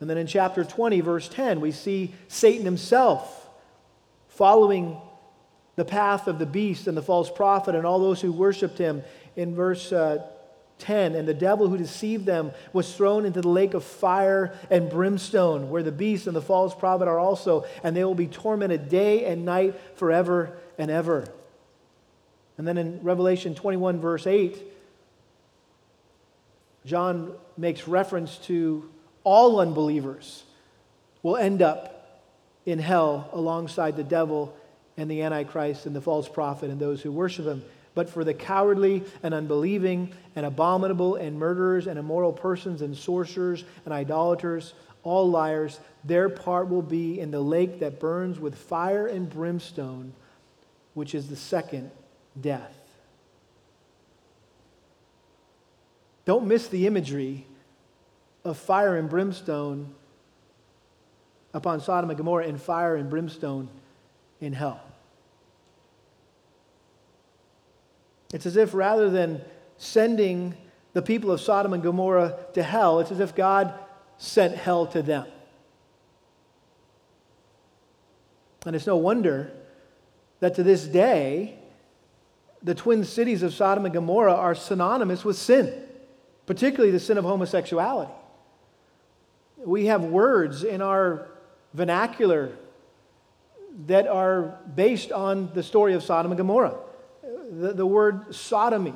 And 0.00 0.08
then 0.08 0.16
in 0.16 0.26
chapter 0.26 0.64
20, 0.64 1.00
verse 1.00 1.28
10, 1.28 1.60
we 1.60 1.72
see 1.72 2.14
Satan 2.28 2.64
himself 2.64 3.48
following 4.28 4.96
the 5.76 5.84
path 5.84 6.28
of 6.28 6.38
the 6.38 6.46
beast 6.46 6.86
and 6.86 6.96
the 6.96 7.02
false 7.02 7.30
prophet 7.30 7.74
and 7.74 7.84
all 7.84 7.98
those 7.98 8.20
who 8.20 8.32
worshiped 8.32 8.78
him. 8.78 9.02
In 9.36 9.54
verse 9.54 9.92
uh, 9.92 10.24
10 10.78 11.14
And 11.14 11.26
the 11.26 11.34
devil 11.34 11.68
who 11.68 11.76
deceived 11.76 12.26
them 12.26 12.52
was 12.72 12.94
thrown 12.94 13.24
into 13.24 13.40
the 13.40 13.48
lake 13.48 13.74
of 13.74 13.84
fire 13.84 14.54
and 14.70 14.88
brimstone, 14.88 15.70
where 15.70 15.82
the 15.82 15.92
beast 15.92 16.26
and 16.26 16.36
the 16.36 16.42
false 16.42 16.74
prophet 16.74 17.08
are 17.08 17.18
also, 17.18 17.66
and 17.82 17.96
they 17.96 18.04
will 18.04 18.14
be 18.14 18.26
tormented 18.26 18.88
day 18.88 19.24
and 19.24 19.44
night 19.44 19.78
forever 19.96 20.58
and 20.78 20.90
ever. 20.90 21.28
And 22.56 22.66
then 22.66 22.78
in 22.78 23.00
Revelation 23.02 23.54
21, 23.54 24.00
verse 24.00 24.26
8, 24.26 24.60
John 26.84 27.34
makes 27.56 27.86
reference 27.86 28.38
to 28.38 28.88
all 29.24 29.60
unbelievers 29.60 30.44
will 31.22 31.36
end 31.36 31.62
up 31.62 32.22
in 32.64 32.78
hell 32.78 33.28
alongside 33.32 33.96
the 33.96 34.04
devil 34.04 34.56
and 34.96 35.10
the 35.10 35.22
Antichrist 35.22 35.86
and 35.86 35.94
the 35.94 36.00
false 36.00 36.28
prophet 36.28 36.70
and 36.70 36.80
those 36.80 37.02
who 37.02 37.12
worship 37.12 37.46
him. 37.46 37.62
But 37.98 38.08
for 38.08 38.22
the 38.22 38.32
cowardly 38.32 39.02
and 39.24 39.34
unbelieving 39.34 40.12
and 40.36 40.46
abominable 40.46 41.16
and 41.16 41.36
murderers 41.36 41.88
and 41.88 41.98
immoral 41.98 42.32
persons 42.32 42.80
and 42.80 42.96
sorcerers 42.96 43.64
and 43.84 43.92
idolaters, 43.92 44.72
all 45.02 45.28
liars, 45.28 45.80
their 46.04 46.28
part 46.28 46.68
will 46.68 46.80
be 46.80 47.18
in 47.18 47.32
the 47.32 47.40
lake 47.40 47.80
that 47.80 47.98
burns 47.98 48.38
with 48.38 48.54
fire 48.54 49.08
and 49.08 49.28
brimstone, 49.28 50.12
which 50.94 51.12
is 51.12 51.28
the 51.28 51.34
second 51.34 51.90
death. 52.40 52.78
Don't 56.24 56.46
miss 56.46 56.68
the 56.68 56.86
imagery 56.86 57.48
of 58.44 58.56
fire 58.58 58.96
and 58.96 59.10
brimstone 59.10 59.92
upon 61.52 61.80
Sodom 61.80 62.10
and 62.10 62.16
Gomorrah 62.16 62.46
and 62.46 62.62
fire 62.62 62.94
and 62.94 63.10
brimstone 63.10 63.68
in 64.40 64.52
hell. 64.52 64.87
It's 68.32 68.46
as 68.46 68.56
if 68.56 68.74
rather 68.74 69.08
than 69.08 69.40
sending 69.78 70.54
the 70.92 71.02
people 71.02 71.30
of 71.30 71.40
Sodom 71.40 71.72
and 71.72 71.82
Gomorrah 71.82 72.38
to 72.54 72.62
hell, 72.62 73.00
it's 73.00 73.10
as 73.10 73.20
if 73.20 73.34
God 73.34 73.72
sent 74.18 74.54
hell 74.56 74.86
to 74.88 75.02
them. 75.02 75.26
And 78.66 78.76
it's 78.76 78.86
no 78.86 78.96
wonder 78.96 79.52
that 80.40 80.54
to 80.56 80.62
this 80.62 80.84
day, 80.84 81.58
the 82.62 82.74
twin 82.74 83.04
cities 83.04 83.42
of 83.42 83.54
Sodom 83.54 83.84
and 83.84 83.94
Gomorrah 83.94 84.34
are 84.34 84.54
synonymous 84.54 85.24
with 85.24 85.36
sin, 85.36 85.84
particularly 86.44 86.90
the 86.90 87.00
sin 87.00 87.16
of 87.16 87.24
homosexuality. 87.24 88.12
We 89.56 89.86
have 89.86 90.04
words 90.04 90.64
in 90.64 90.82
our 90.82 91.28
vernacular 91.72 92.52
that 93.86 94.06
are 94.06 94.58
based 94.74 95.12
on 95.12 95.50
the 95.54 95.62
story 95.62 95.94
of 95.94 96.02
Sodom 96.02 96.32
and 96.32 96.38
Gomorrah 96.38 96.76
the, 97.50 97.72
the 97.72 97.86
word 97.86 98.34
sodomy 98.34 98.94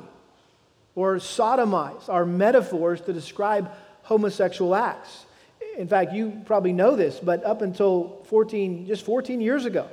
or 0.95 1.15
sodomize 1.15 2.07
are 2.07 2.25
metaphors 2.25 3.01
to 3.01 3.13
describe 3.13 3.71
homosexual 4.03 4.75
acts. 4.75 5.25
In 5.77 5.87
fact, 5.87 6.13
you 6.13 6.41
probably 6.45 6.73
know 6.73 6.95
this, 6.95 7.19
but 7.19 7.43
up 7.43 7.61
until 7.61 8.23
14, 8.25 8.85
just 8.85 9.03
14 9.05 9.41
years 9.41 9.65
ago, 9.65 9.87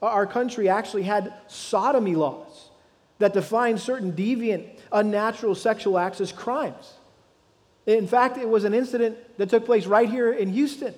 our 0.00 0.26
country 0.26 0.68
actually 0.68 1.02
had 1.02 1.32
sodomy 1.48 2.14
laws 2.14 2.68
that 3.18 3.32
defined 3.32 3.80
certain 3.80 4.12
deviant, 4.12 4.68
unnatural 4.92 5.54
sexual 5.54 5.98
acts 5.98 6.20
as 6.20 6.30
crimes. 6.30 6.94
In 7.86 8.06
fact, 8.06 8.36
it 8.36 8.48
was 8.48 8.64
an 8.64 8.74
incident 8.74 9.16
that 9.38 9.48
took 9.48 9.64
place 9.64 9.86
right 9.86 10.08
here 10.08 10.32
in 10.32 10.50
Houston 10.50 10.94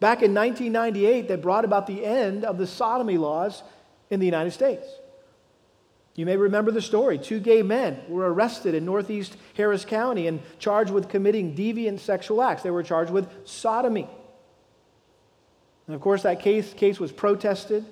back 0.00 0.22
in 0.22 0.34
1998 0.34 1.28
that 1.28 1.42
brought 1.42 1.64
about 1.64 1.86
the 1.86 2.04
end 2.04 2.44
of 2.44 2.58
the 2.58 2.66
sodomy 2.66 3.18
laws 3.18 3.62
in 4.10 4.20
the 4.20 4.26
United 4.26 4.52
States. 4.52 4.86
You 6.14 6.26
may 6.26 6.36
remember 6.36 6.70
the 6.70 6.82
story. 6.82 7.18
Two 7.18 7.40
gay 7.40 7.62
men 7.62 8.00
were 8.08 8.32
arrested 8.32 8.74
in 8.74 8.84
northeast 8.84 9.36
Harris 9.54 9.84
County 9.84 10.28
and 10.28 10.40
charged 10.60 10.92
with 10.92 11.08
committing 11.08 11.56
deviant 11.56 11.98
sexual 11.98 12.40
acts. 12.40 12.62
They 12.62 12.70
were 12.70 12.84
charged 12.84 13.10
with 13.10 13.28
sodomy. 13.44 14.08
And 15.86 15.94
of 15.94 16.00
course, 16.00 16.22
that 16.22 16.40
case, 16.40 16.72
case 16.72 17.00
was 17.00 17.10
protested, 17.10 17.84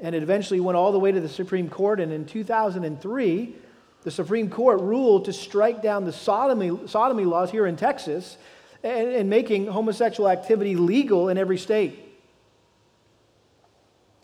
and 0.00 0.14
it 0.14 0.22
eventually 0.22 0.58
went 0.58 0.76
all 0.76 0.90
the 0.90 0.98
way 0.98 1.12
to 1.12 1.20
the 1.20 1.28
Supreme 1.28 1.68
Court. 1.68 2.00
And 2.00 2.12
in 2.12 2.24
2003, 2.24 3.56
the 4.02 4.10
Supreme 4.10 4.48
Court 4.48 4.80
ruled 4.80 5.26
to 5.26 5.32
strike 5.32 5.82
down 5.82 6.06
the 6.06 6.12
sodomy, 6.12 6.86
sodomy 6.86 7.26
laws 7.26 7.50
here 7.50 7.66
in 7.66 7.76
Texas 7.76 8.38
and, 8.82 9.08
and 9.08 9.28
making 9.28 9.66
homosexual 9.66 10.30
activity 10.30 10.76
legal 10.76 11.28
in 11.28 11.36
every 11.36 11.58
state. 11.58 12.06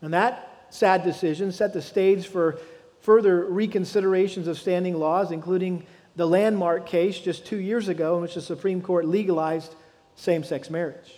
And 0.00 0.14
that 0.14 0.66
sad 0.70 1.04
decision 1.04 1.52
set 1.52 1.74
the 1.74 1.82
stage 1.82 2.26
for 2.26 2.58
further 3.06 3.44
reconsiderations 3.44 4.48
of 4.48 4.58
standing 4.58 4.98
laws, 4.98 5.30
including 5.30 5.86
the 6.16 6.26
landmark 6.26 6.86
case 6.86 7.20
just 7.20 7.46
two 7.46 7.58
years 7.58 7.86
ago 7.86 8.16
in 8.16 8.22
which 8.22 8.34
the 8.34 8.40
Supreme 8.40 8.82
Court 8.82 9.04
legalized 9.04 9.76
same 10.16 10.42
sex 10.42 10.70
marriage. 10.70 11.14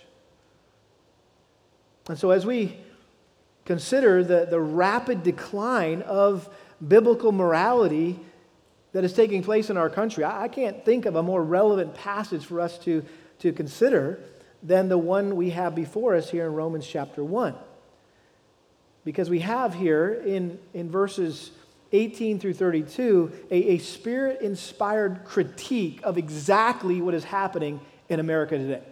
And 2.11 2.19
so, 2.19 2.31
as 2.31 2.45
we 2.45 2.77
consider 3.65 4.23
the, 4.23 4.47
the 4.51 4.61
rapid 4.61 5.23
decline 5.23 6.03
of 6.03 6.51
biblical 6.87 7.33
morality 7.33 8.21
that 8.93 9.03
is 9.03 9.15
taking 9.15 9.43
place 9.43 9.71
in 9.71 9.79
our 9.79 9.89
country, 9.89 10.25
I, 10.25 10.43
I 10.43 10.49
can't 10.49 10.85
think 10.85 11.07
of 11.07 11.17
a 11.17 11.23
more 11.23 11.43
relevant 11.43 11.95
passage 11.95 12.45
for 12.45 12.61
us 12.61 12.77
to, 12.81 13.03
to 13.39 13.51
consider 13.51 14.21
than 14.63 14.91
the 14.91 14.99
one 14.99 15.37
we 15.37 15.51
have 15.51 15.75
before 15.75 16.17
us 16.17 16.29
here 16.29 16.45
in 16.45 16.53
Romans 16.53 16.87
chapter 16.87 17.25
1. 17.25 17.55
Because 19.07 19.31
we 19.31 19.39
have 19.39 19.73
here 19.73 20.13
in, 20.27 20.59
in 20.75 20.91
verses 20.91 21.51
18 21.93 22.39
through 22.39 22.55
32, 22.55 23.33
a, 23.51 23.55
a 23.55 23.79
spirit 23.79 24.41
inspired 24.43 25.25
critique 25.25 26.01
of 26.03 26.19
exactly 26.19 27.01
what 27.01 27.15
is 27.15 27.25
happening 27.25 27.81
in 28.09 28.21
America 28.21 28.59
today. 28.59 28.83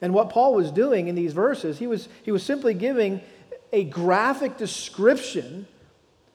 And 0.00 0.14
what 0.14 0.30
Paul 0.30 0.54
was 0.54 0.70
doing 0.70 1.08
in 1.08 1.14
these 1.14 1.32
verses, 1.32 1.78
he 1.78 1.86
was, 1.86 2.08
he 2.22 2.30
was 2.30 2.42
simply 2.42 2.74
giving 2.74 3.20
a 3.72 3.84
graphic 3.84 4.56
description 4.56 5.66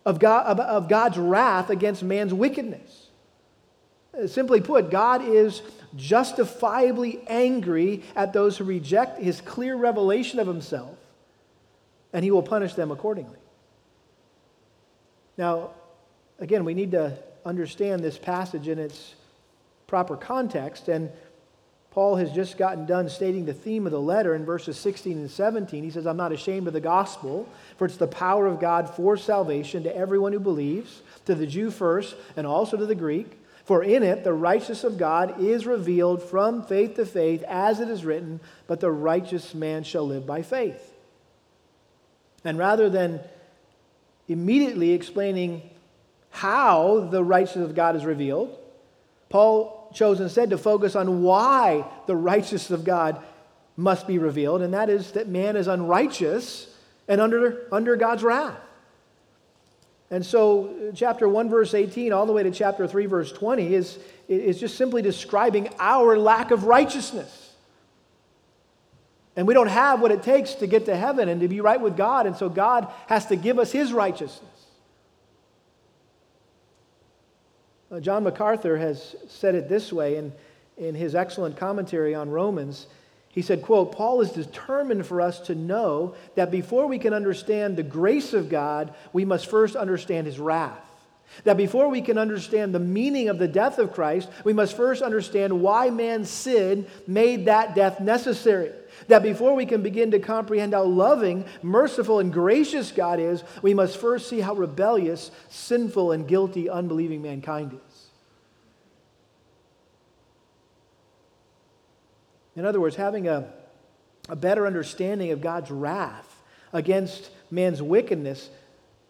of, 0.06 0.20
God, 0.20 0.46
of, 0.48 0.60
of 0.60 0.90
God's 0.90 1.18
wrath 1.18 1.70
against 1.70 2.04
man's 2.04 2.34
wickedness. 2.34 3.08
Uh, 4.18 4.28
simply 4.28 4.60
put, 4.60 4.92
God 4.92 5.24
is 5.26 5.62
justifiably 5.96 7.22
angry 7.28 8.04
at 8.16 8.34
those 8.34 8.58
who 8.58 8.64
reject 8.66 9.20
his 9.20 9.40
clear 9.42 9.76
revelation 9.76 10.40
of 10.40 10.48
himself, 10.48 10.98
and 12.12 12.24
he 12.24 12.32
will 12.32 12.44
punish 12.44 12.74
them 12.74 12.92
accordingly. 12.92 13.38
Now, 15.38 15.72
again, 16.40 16.66
we 16.66 16.74
need 16.74 16.92
to 16.92 17.18
understand 17.46 18.02
this 18.02 18.18
passage 18.18 18.68
in 18.68 18.80
its 18.80 19.16
proper 19.88 20.16
context, 20.16 20.88
and 20.88 21.12
Paul 21.92 22.16
has 22.16 22.32
just 22.32 22.58
gotten 22.58 22.88
done 22.88 23.08
stating 23.08 23.46
the 23.46 23.54
theme 23.54 23.86
of 23.86 23.92
the 23.92 24.02
letter 24.02 24.34
in 24.34 24.46
verses 24.46 24.78
16 24.80 25.18
and 25.18 25.30
17. 25.30 25.84
He 25.84 25.92
says, 25.92 26.08
I'm 26.08 26.18
not 26.18 26.32
ashamed 26.32 26.66
of 26.66 26.74
the 26.74 26.80
gospel, 26.80 27.48
for 27.78 27.86
it's 27.86 27.98
the 27.98 28.08
power 28.08 28.48
of 28.48 28.60
God 28.60 28.90
for 28.90 29.16
salvation 29.16 29.84
to 29.84 29.96
everyone 29.96 30.34
who 30.34 30.40
believes, 30.40 31.04
to 31.26 31.36
the 31.36 31.46
Jew 31.46 31.70
first, 31.70 32.16
and 32.36 32.48
also 32.48 32.78
to 32.78 32.86
the 32.88 32.96
Greek. 32.96 33.40
For 33.66 33.84
in 33.84 34.02
it 34.02 34.24
the 34.24 34.34
righteousness 34.34 34.84
of 34.84 34.98
God 34.98 35.40
is 35.40 35.68
revealed 35.68 36.24
from 36.24 36.64
faith 36.64 36.96
to 36.96 37.06
faith, 37.06 37.44
as 37.44 37.80
it 37.80 37.90
is 37.90 38.04
written, 38.04 38.40
but 38.66 38.80
the 38.80 38.92
righteous 38.92 39.54
man 39.54 39.84
shall 39.84 40.08
live 40.08 40.26
by 40.26 40.42
faith. 40.42 40.94
And 42.44 42.58
rather 42.58 42.90
than 42.90 43.22
immediately 44.28 44.92
explaining 44.92 45.62
how 46.30 47.08
the 47.12 47.24
righteousness 47.24 47.70
of 47.70 47.76
God 47.76 47.96
is 47.96 48.06
revealed, 48.06 48.58
Paul 49.30 49.92
chose 49.94 50.20
instead 50.20 50.50
to 50.50 50.58
focus 50.58 50.96
on 50.96 51.22
why 51.24 51.86
the 52.08 52.16
righteousness 52.16 52.72
of 52.72 52.84
God 52.84 53.22
must 53.76 54.08
be 54.08 54.18
revealed, 54.18 54.62
and 54.62 54.74
that 54.74 54.90
is 54.90 55.12
that 55.14 55.28
man 55.28 55.56
is 55.56 55.68
unrighteous 55.68 56.68
and 57.08 57.20
under, 57.20 57.68
under 57.72 57.96
God's 57.96 58.24
wrath. 58.24 58.58
And 60.12 60.24
so, 60.24 60.68
uh, 60.68 60.92
chapter 60.94 61.28
1, 61.28 61.50
verse 61.50 61.74
18, 61.74 62.14
all 62.14 62.28
the 62.28 62.34
way 62.34 62.44
to 62.44 62.52
chapter 62.52 62.88
3, 62.88 63.08
verse 63.08 63.32
20, 63.32 63.74
is, 63.74 63.98
is 64.28 64.60
just 64.60 64.78
simply 64.78 65.02
describing 65.02 65.70
our 65.80 66.20
lack 66.20 66.52
of 66.52 66.66
righteousness. 66.66 67.43
And 69.36 69.48
we 69.48 69.54
don't 69.54 69.68
have 69.68 70.00
what 70.00 70.12
it 70.12 70.22
takes 70.22 70.54
to 70.56 70.68
get 70.68 70.86
to 70.86 70.96
heaven 70.96 71.28
and 71.28 71.42
to 71.42 71.48
be 71.48 71.60
right 71.60 71.82
with 71.82 71.98
God, 71.98 72.28
and 72.28 72.36
so 72.36 72.50
God 72.50 72.88
has 73.08 73.26
to 73.28 73.36
give 73.36 73.58
us 73.58 73.72
his 73.72 73.92
righteousness. 73.92 74.50
Uh, 77.92 78.00
John 78.00 78.24
MacArthur 78.24 78.78
has 78.78 79.16
said 79.28 79.56
it 79.56 79.70
this 79.70 79.92
way 79.92 80.18
in, 80.18 80.34
in 80.78 80.96
his 80.96 81.16
excellent 81.16 81.58
commentary 81.58 82.16
on 82.16 82.30
Romans. 82.30 82.88
He 83.30 83.42
said, 83.42 83.64
quote, 83.64 83.92
Paul 83.92 84.22
is 84.22 84.32
determined 84.32 85.08
for 85.08 85.20
us 85.20 85.40
to 85.42 85.56
know 85.56 86.14
that 86.36 86.52
before 86.52 86.86
we 86.86 87.00
can 87.00 87.14
understand 87.14 87.76
the 87.76 87.84
grace 87.84 88.34
of 88.34 88.50
God, 88.50 88.94
we 89.12 89.26
must 89.26 89.48
first 89.48 89.76
understand 89.76 90.28
his 90.28 90.40
wrath. 90.40 90.80
That 91.44 91.58
before 91.58 91.90
we 91.90 92.02
can 92.02 92.20
understand 92.20 92.76
the 92.76 92.80
meaning 92.80 93.30
of 93.30 93.40
the 93.40 93.48
death 93.48 93.80
of 93.80 93.94
Christ, 93.94 94.30
we 94.44 94.54
must 94.54 94.78
first 94.78 95.02
understand 95.02 95.62
why 95.62 95.90
man's 95.90 96.30
sin 96.30 96.86
made 97.08 97.46
that 97.46 97.74
death 97.74 98.00
necessary. 98.00 98.72
That 99.08 99.24
before 99.24 99.56
we 99.56 99.66
can 99.66 99.82
begin 99.82 100.12
to 100.12 100.20
comprehend 100.20 100.74
how 100.74 100.84
loving, 100.84 101.46
merciful, 101.62 102.20
and 102.20 102.32
gracious 102.32 102.92
God 102.92 103.20
is, 103.20 103.44
we 103.62 103.74
must 103.74 103.98
first 103.98 104.30
see 104.30 104.40
how 104.40 104.54
rebellious, 104.54 105.32
sinful, 105.50 106.12
and 106.12 106.28
guilty 106.28 106.70
unbelieving 106.70 107.22
mankind 107.22 107.74
is. 107.74 108.08
In 112.56 112.66
other 112.66 112.80
words, 112.80 112.96
having 112.96 113.28
a, 113.28 113.52
a 114.30 114.36
better 114.36 114.68
understanding 114.68 115.32
of 115.32 115.42
God's 115.42 115.72
wrath 115.72 116.42
against 116.72 117.30
man's 117.50 117.82
wickedness 117.82 118.50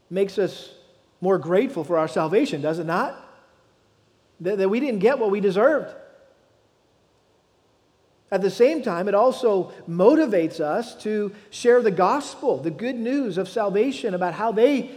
makes 0.09 0.37
us 0.37 0.73
more 1.21 1.37
grateful 1.37 1.83
for 1.83 1.97
our 1.97 2.07
salvation, 2.07 2.61
does 2.61 2.79
it 2.79 2.85
not? 2.85 3.19
That, 4.41 4.57
that 4.57 4.69
we 4.69 4.79
didn't 4.79 4.99
get 4.99 5.19
what 5.19 5.31
we 5.31 5.39
deserved. 5.39 5.93
At 8.33 8.41
the 8.41 8.49
same 8.49 8.81
time, 8.81 9.07
it 9.07 9.13
also 9.13 9.71
motivates 9.87 10.59
us 10.59 10.95
to 11.03 11.31
share 11.51 11.83
the 11.83 11.91
gospel, 11.91 12.57
the 12.57 12.71
good 12.71 12.95
news 12.95 13.37
of 13.37 13.47
salvation 13.47 14.15
about 14.15 14.33
how 14.33 14.51
they 14.51 14.89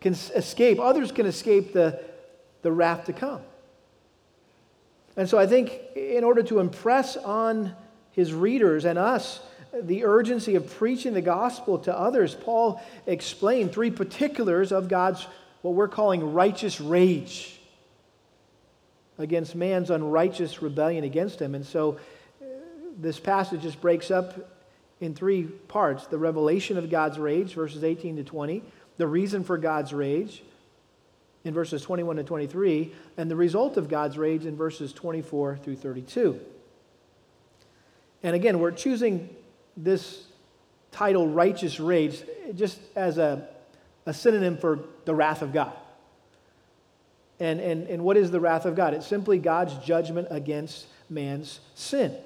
can 0.00 0.14
escape, 0.14 0.80
others 0.80 1.12
can 1.12 1.26
escape 1.26 1.74
the, 1.74 2.00
the 2.62 2.72
wrath 2.72 3.04
to 3.04 3.12
come. 3.12 3.42
And 5.18 5.28
so 5.28 5.38
I 5.38 5.46
think 5.46 5.78
in 5.94 6.24
order 6.24 6.42
to 6.44 6.60
impress 6.60 7.18
on 7.18 7.76
his 8.12 8.32
readers 8.32 8.86
and 8.86 8.98
us 8.98 9.40
the 9.78 10.06
urgency 10.06 10.54
of 10.54 10.74
preaching 10.78 11.12
the 11.12 11.20
gospel 11.20 11.76
to 11.80 11.94
others, 11.94 12.34
Paul 12.34 12.80
explained 13.06 13.74
three 13.74 13.90
particulars 13.90 14.72
of 14.72 14.88
God's, 14.88 15.26
what 15.60 15.74
we're 15.74 15.88
calling 15.88 16.32
righteous 16.32 16.80
rage 16.80 17.60
against 19.18 19.54
man's 19.54 19.90
unrighteous 19.90 20.62
rebellion 20.62 21.04
against 21.04 21.40
him. 21.40 21.54
And 21.54 21.64
so 21.64 21.98
uh, 22.40 22.44
this 22.98 23.18
passage 23.18 23.62
just 23.62 23.80
breaks 23.80 24.10
up 24.10 24.50
in 25.00 25.14
three 25.14 25.44
parts 25.44 26.06
the 26.06 26.18
revelation 26.18 26.76
of 26.76 26.90
God's 26.90 27.18
rage, 27.18 27.54
verses 27.54 27.84
18 27.84 28.16
to 28.16 28.24
20, 28.24 28.62
the 28.96 29.06
reason 29.06 29.44
for 29.44 29.58
God's 29.58 29.92
rage, 29.92 30.42
in 31.44 31.54
verses 31.54 31.82
21 31.82 32.16
to 32.16 32.24
23, 32.24 32.92
and 33.16 33.30
the 33.30 33.36
result 33.36 33.76
of 33.76 33.88
God's 33.88 34.18
rage 34.18 34.46
in 34.46 34.56
verses 34.56 34.92
24 34.92 35.58
through 35.58 35.76
32. 35.76 36.40
And 38.24 38.34
again, 38.34 38.58
we're 38.58 38.72
choosing 38.72 39.34
this 39.76 40.24
title, 40.90 41.28
Righteous 41.28 41.78
Rage, 41.78 42.22
just 42.56 42.80
as 42.96 43.18
a, 43.18 43.46
a 44.06 44.12
synonym 44.12 44.56
for 44.56 44.80
the 45.04 45.14
wrath 45.14 45.42
of 45.42 45.52
God. 45.52 45.72
And, 47.38 47.60
and, 47.60 47.86
and 47.88 48.02
what 48.02 48.16
is 48.16 48.30
the 48.30 48.40
wrath 48.40 48.64
of 48.64 48.74
God? 48.74 48.94
It's 48.94 49.06
simply 49.06 49.38
God's 49.38 49.74
judgment 49.84 50.28
against 50.30 50.86
man's 51.10 51.60
sin. 51.74 52.16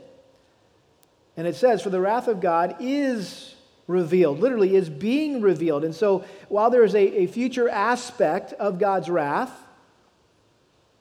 And 1.37 1.47
it 1.47 1.57
says, 1.57 1.83
For 1.83 1.91
the 1.91 2.01
wrath 2.01 2.29
of 2.29 2.41
God 2.41 2.77
is 2.81 3.55
revealed, 3.87 4.39
literally, 4.39 4.77
is 4.77 4.89
being 4.89 5.41
revealed. 5.41 5.85
And 5.85 5.95
so, 5.95 6.25
while 6.49 6.71
there 6.71 6.85
is 6.85 6.95
a, 6.95 7.23
a 7.23 7.27
future 7.27 7.69
aspect 7.69 8.53
of 8.55 8.79
God's 8.79 9.11
wrath, 9.11 9.51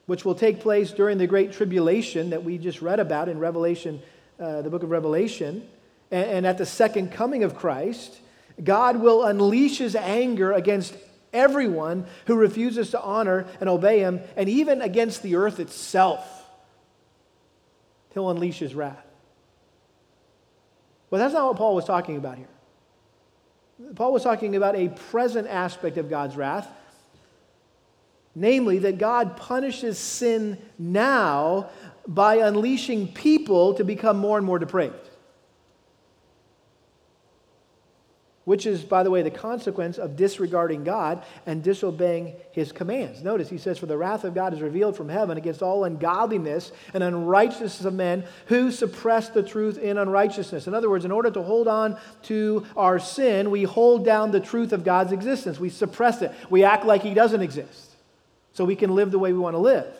which 0.06 0.24
will 0.24 0.34
take 0.34 0.60
place 0.60 0.90
during 0.90 1.18
the 1.18 1.26
great 1.26 1.52
tribulation 1.52 2.30
that 2.30 2.42
we 2.42 2.58
just 2.58 2.82
read 2.82 2.98
about 2.98 3.28
in 3.28 3.38
Revelation, 3.38 4.02
uh, 4.40 4.62
the 4.62 4.70
book 4.70 4.82
of 4.82 4.90
Revelation, 4.90 5.68
and, 6.10 6.30
and 6.30 6.46
at 6.46 6.58
the 6.58 6.66
second 6.66 7.12
coming 7.12 7.44
of 7.44 7.54
Christ, 7.54 8.18
God 8.62 8.96
will 8.96 9.24
unleash 9.24 9.78
his 9.78 9.94
anger 9.94 10.52
against 10.52 10.94
everyone 11.32 12.06
who 12.26 12.36
refuses 12.36 12.90
to 12.90 13.00
honor 13.00 13.46
and 13.60 13.68
obey 13.68 14.00
him, 14.00 14.20
and 14.36 14.48
even 14.48 14.80
against 14.82 15.22
the 15.22 15.36
earth 15.36 15.60
itself. 15.60 16.26
He'll 18.14 18.30
unleash 18.30 18.58
his 18.58 18.74
wrath. 18.74 19.06
But 21.10 21.18
that's 21.18 21.34
not 21.34 21.48
what 21.48 21.56
Paul 21.56 21.74
was 21.74 21.84
talking 21.84 22.16
about 22.16 22.38
here. 22.38 22.48
Paul 23.94 24.12
was 24.12 24.22
talking 24.22 24.56
about 24.56 24.76
a 24.76 24.88
present 24.88 25.48
aspect 25.48 25.96
of 25.96 26.08
God's 26.08 26.36
wrath, 26.36 26.68
namely 28.34 28.78
that 28.80 28.98
God 28.98 29.36
punishes 29.36 29.98
sin 29.98 30.58
now 30.78 31.70
by 32.06 32.36
unleashing 32.36 33.08
people 33.08 33.74
to 33.74 33.84
become 33.84 34.18
more 34.18 34.36
and 34.36 34.46
more 34.46 34.58
depraved. 34.58 35.09
Which 38.50 38.66
is, 38.66 38.82
by 38.82 39.04
the 39.04 39.10
way, 39.12 39.22
the 39.22 39.30
consequence 39.30 39.96
of 39.96 40.16
disregarding 40.16 40.82
God 40.82 41.22
and 41.46 41.62
disobeying 41.62 42.34
his 42.50 42.72
commands. 42.72 43.22
Notice 43.22 43.48
he 43.48 43.58
says, 43.58 43.78
For 43.78 43.86
the 43.86 43.96
wrath 43.96 44.24
of 44.24 44.34
God 44.34 44.52
is 44.52 44.60
revealed 44.60 44.96
from 44.96 45.08
heaven 45.08 45.38
against 45.38 45.62
all 45.62 45.84
ungodliness 45.84 46.72
and 46.92 47.04
unrighteousness 47.04 47.84
of 47.84 47.94
men 47.94 48.24
who 48.46 48.72
suppress 48.72 49.28
the 49.28 49.44
truth 49.44 49.78
in 49.78 49.98
unrighteousness. 49.98 50.66
In 50.66 50.74
other 50.74 50.90
words, 50.90 51.04
in 51.04 51.12
order 51.12 51.30
to 51.30 51.42
hold 51.42 51.68
on 51.68 51.96
to 52.22 52.66
our 52.76 52.98
sin, 52.98 53.52
we 53.52 53.62
hold 53.62 54.04
down 54.04 54.32
the 54.32 54.40
truth 54.40 54.72
of 54.72 54.82
God's 54.82 55.12
existence. 55.12 55.60
We 55.60 55.70
suppress 55.70 56.20
it. 56.20 56.32
We 56.50 56.64
act 56.64 56.84
like 56.84 57.02
he 57.02 57.14
doesn't 57.14 57.42
exist 57.42 57.94
so 58.52 58.64
we 58.64 58.74
can 58.74 58.96
live 58.96 59.12
the 59.12 59.18
way 59.20 59.32
we 59.32 59.38
want 59.38 59.54
to 59.54 59.60
live. 59.60 59.94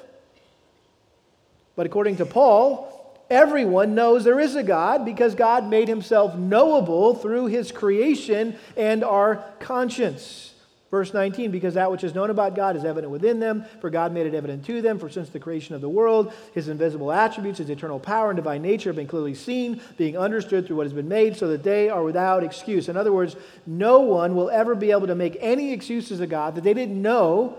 But 1.76 1.86
according 1.86 2.16
to 2.16 2.26
Paul, 2.26 2.89
Everyone 3.30 3.94
knows 3.94 4.24
there 4.24 4.40
is 4.40 4.56
a 4.56 4.62
God 4.64 5.04
because 5.04 5.36
God 5.36 5.70
made 5.70 5.86
himself 5.86 6.34
knowable 6.34 7.14
through 7.14 7.46
his 7.46 7.70
creation 7.70 8.56
and 8.76 9.04
our 9.04 9.44
conscience. 9.60 10.52
Verse 10.90 11.14
19, 11.14 11.52
because 11.52 11.74
that 11.74 11.92
which 11.92 12.02
is 12.02 12.16
known 12.16 12.30
about 12.30 12.56
God 12.56 12.74
is 12.74 12.84
evident 12.84 13.12
within 13.12 13.38
them, 13.38 13.64
for 13.80 13.90
God 13.90 14.12
made 14.12 14.26
it 14.26 14.34
evident 14.34 14.64
to 14.66 14.82
them. 14.82 14.98
For 14.98 15.08
since 15.08 15.28
the 15.28 15.38
creation 15.38 15.76
of 15.76 15.80
the 15.80 15.88
world, 15.88 16.32
his 16.52 16.66
invisible 16.66 17.12
attributes, 17.12 17.58
his 17.58 17.70
eternal 17.70 18.00
power 18.00 18.30
and 18.30 18.36
divine 18.36 18.62
nature 18.62 18.88
have 18.88 18.96
been 18.96 19.06
clearly 19.06 19.34
seen, 19.34 19.80
being 19.96 20.18
understood 20.18 20.66
through 20.66 20.74
what 20.74 20.86
has 20.86 20.92
been 20.92 21.06
made, 21.06 21.36
so 21.36 21.46
that 21.46 21.62
they 21.62 21.88
are 21.88 22.02
without 22.02 22.42
excuse. 22.42 22.88
In 22.88 22.96
other 22.96 23.12
words, 23.12 23.36
no 23.64 24.00
one 24.00 24.34
will 24.34 24.50
ever 24.50 24.74
be 24.74 24.90
able 24.90 25.06
to 25.06 25.14
make 25.14 25.36
any 25.38 25.72
excuses 25.72 26.18
of 26.18 26.28
God 26.28 26.56
that 26.56 26.64
they 26.64 26.74
didn't 26.74 27.00
know 27.00 27.56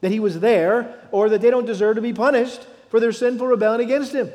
that 0.00 0.10
he 0.10 0.18
was 0.18 0.40
there 0.40 0.92
or 1.12 1.28
that 1.28 1.40
they 1.40 1.50
don't 1.50 1.66
deserve 1.66 1.94
to 1.94 2.02
be 2.02 2.12
punished 2.12 2.66
for 2.90 2.98
their 2.98 3.12
sinful 3.12 3.46
rebellion 3.46 3.80
against 3.80 4.12
him. 4.12 4.28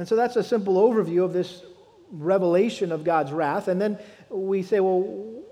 And 0.00 0.08
so 0.08 0.16
that's 0.16 0.36
a 0.36 0.42
simple 0.42 0.76
overview 0.76 1.24
of 1.24 1.34
this 1.34 1.62
revelation 2.10 2.90
of 2.90 3.04
God's 3.04 3.32
wrath. 3.32 3.68
And 3.68 3.78
then 3.78 3.98
we 4.30 4.62
say, 4.62 4.80
well, 4.80 5.02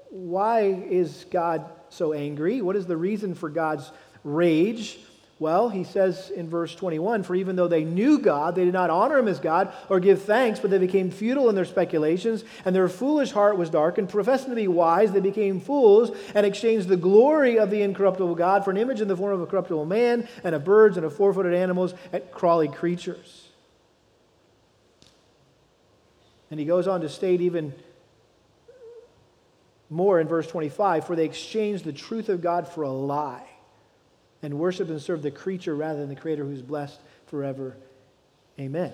why 0.09 0.63
is 0.63 1.27
God 1.31 1.67
so 1.91 2.15
angry? 2.15 2.63
What 2.63 2.75
is 2.75 2.87
the 2.87 2.97
reason 2.97 3.35
for 3.35 3.51
God's 3.51 3.93
rage? 4.25 5.01
Well, 5.39 5.69
he 5.69 5.85
says 5.85 6.31
in 6.31 6.49
verse 6.49 6.75
21 6.75 7.25
For 7.25 7.35
even 7.35 7.57
though 7.57 7.69
they 7.69 7.85
knew 7.85 8.21
God, 8.21 8.55
they 8.55 8.65
did 8.65 8.73
not 8.73 8.89
honor 8.89 9.19
him 9.19 9.29
as 9.29 9.39
God 9.39 9.71
or 9.91 10.01
give 10.01 10.23
thanks, 10.23 10.61
but 10.61 10.71
they 10.71 10.79
became 10.79 11.11
futile 11.11 11.51
in 11.51 11.55
their 11.55 11.67
speculations, 11.67 12.43
and 12.65 12.75
their 12.75 12.89
foolish 12.89 13.33
heart 13.33 13.59
was 13.59 13.69
darkened. 13.69 14.09
Professing 14.09 14.49
to 14.49 14.57
be 14.57 14.67
wise, 14.67 15.13
they 15.13 15.21
became 15.21 15.61
fools 15.61 16.11
and 16.35 16.47
exchanged 16.47 16.89
the 16.89 16.97
glory 16.97 17.59
of 17.59 17.69
the 17.71 17.83
incorruptible 17.83 18.35
God 18.35 18.65
for 18.65 18.71
an 18.71 18.79
image 18.79 19.03
in 19.03 19.09
the 19.09 19.17
form 19.17 19.35
of 19.35 19.43
a 19.43 19.47
corruptible 19.47 19.85
man, 19.85 20.27
and 20.43 20.55
of 20.55 20.65
birds, 20.65 20.97
and 20.97 21.05
of 21.05 21.15
four 21.15 21.35
footed 21.35 21.53
animals, 21.53 21.93
and 22.15 22.23
crawly 22.31 22.69
creatures. 22.69 23.38
And 26.51 26.59
he 26.59 26.67
goes 26.67 26.89
on 26.89 27.03
to 27.03 27.09
state 27.09 27.41
even 27.41 27.75
more 29.91 30.21
in 30.21 30.29
verse 30.29 30.47
25 30.47 31.07
For 31.07 31.17
they 31.17 31.25
exchanged 31.25 31.85
the 31.85 31.93
truth 31.93 32.29
of 32.29 32.41
God 32.41 32.69
for 32.69 32.83
a 32.83 32.91
lie 32.91 33.47
and 34.43 34.59
worship 34.59 34.89
and 34.89 35.01
serve 35.01 35.23
the 35.23 35.31
creature 35.31 35.75
rather 35.75 35.99
than 35.99 36.09
the 36.09 36.17
creator 36.17 36.45
who's 36.45 36.63
blessed 36.63 37.01
forever. 37.27 37.77
Amen. 38.59 38.93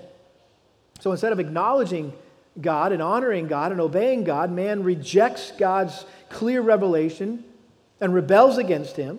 So 1.01 1.11
instead 1.11 1.33
of 1.33 1.41
acknowledging 1.41 2.13
God 2.61 2.93
and 2.93 3.03
honoring 3.03 3.49
God 3.49 3.73
and 3.73 3.81
obeying 3.81 4.25
God, 4.25 4.51
man 4.51 4.85
rejects 4.85 5.53
God's 5.59 6.05
clear 6.31 6.61
revelation 6.61 7.45
and 8.01 8.15
rebels 8.15 8.59
against 8.59 8.97
him. 8.97 9.19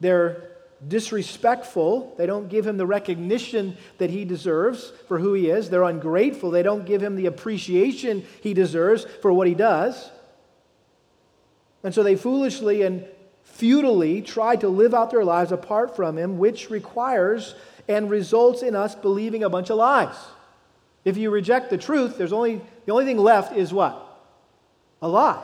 They're 0.00 0.47
disrespectful. 0.86 2.14
They 2.16 2.26
don't 2.26 2.48
give 2.48 2.66
him 2.66 2.76
the 2.76 2.86
recognition 2.86 3.76
that 3.98 4.10
he 4.10 4.24
deserves 4.24 4.92
for 5.08 5.18
who 5.18 5.34
he 5.34 5.50
is. 5.50 5.70
They're 5.70 5.82
ungrateful. 5.82 6.50
They 6.50 6.62
don't 6.62 6.86
give 6.86 7.02
him 7.02 7.16
the 7.16 7.26
appreciation 7.26 8.24
he 8.42 8.54
deserves 8.54 9.04
for 9.22 9.32
what 9.32 9.48
he 9.48 9.54
does. 9.54 10.10
And 11.82 11.94
so 11.94 12.02
they 12.02 12.16
foolishly 12.16 12.82
and 12.82 13.06
futilely 13.42 14.22
try 14.22 14.56
to 14.56 14.68
live 14.68 14.94
out 14.94 15.10
their 15.10 15.24
lives 15.24 15.52
apart 15.52 15.96
from 15.96 16.16
Him, 16.16 16.38
which 16.38 16.70
requires 16.70 17.54
and 17.88 18.10
results 18.10 18.62
in 18.62 18.76
us 18.76 18.94
believing 18.94 19.42
a 19.42 19.50
bunch 19.50 19.70
of 19.70 19.78
lies. 19.78 20.16
If 21.04 21.16
you 21.16 21.30
reject 21.30 21.70
the 21.70 21.78
truth, 21.78 22.18
there's 22.18 22.32
only, 22.32 22.60
the 22.84 22.92
only 22.92 23.04
thing 23.04 23.18
left 23.18 23.56
is 23.56 23.72
what? 23.72 24.04
A 25.00 25.08
lie. 25.08 25.42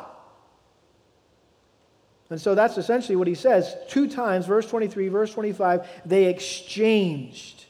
And 2.31 2.41
so 2.41 2.55
that's 2.55 2.79
essentially 2.79 3.17
what 3.17 3.29
he 3.29 3.35
says. 3.35 3.77
Two 3.89 4.09
times, 4.09 4.47
verse 4.47 4.69
23, 4.69 5.09
verse 5.09 5.33
25, 5.33 5.87
they 6.07 6.25
exchanged 6.25 7.67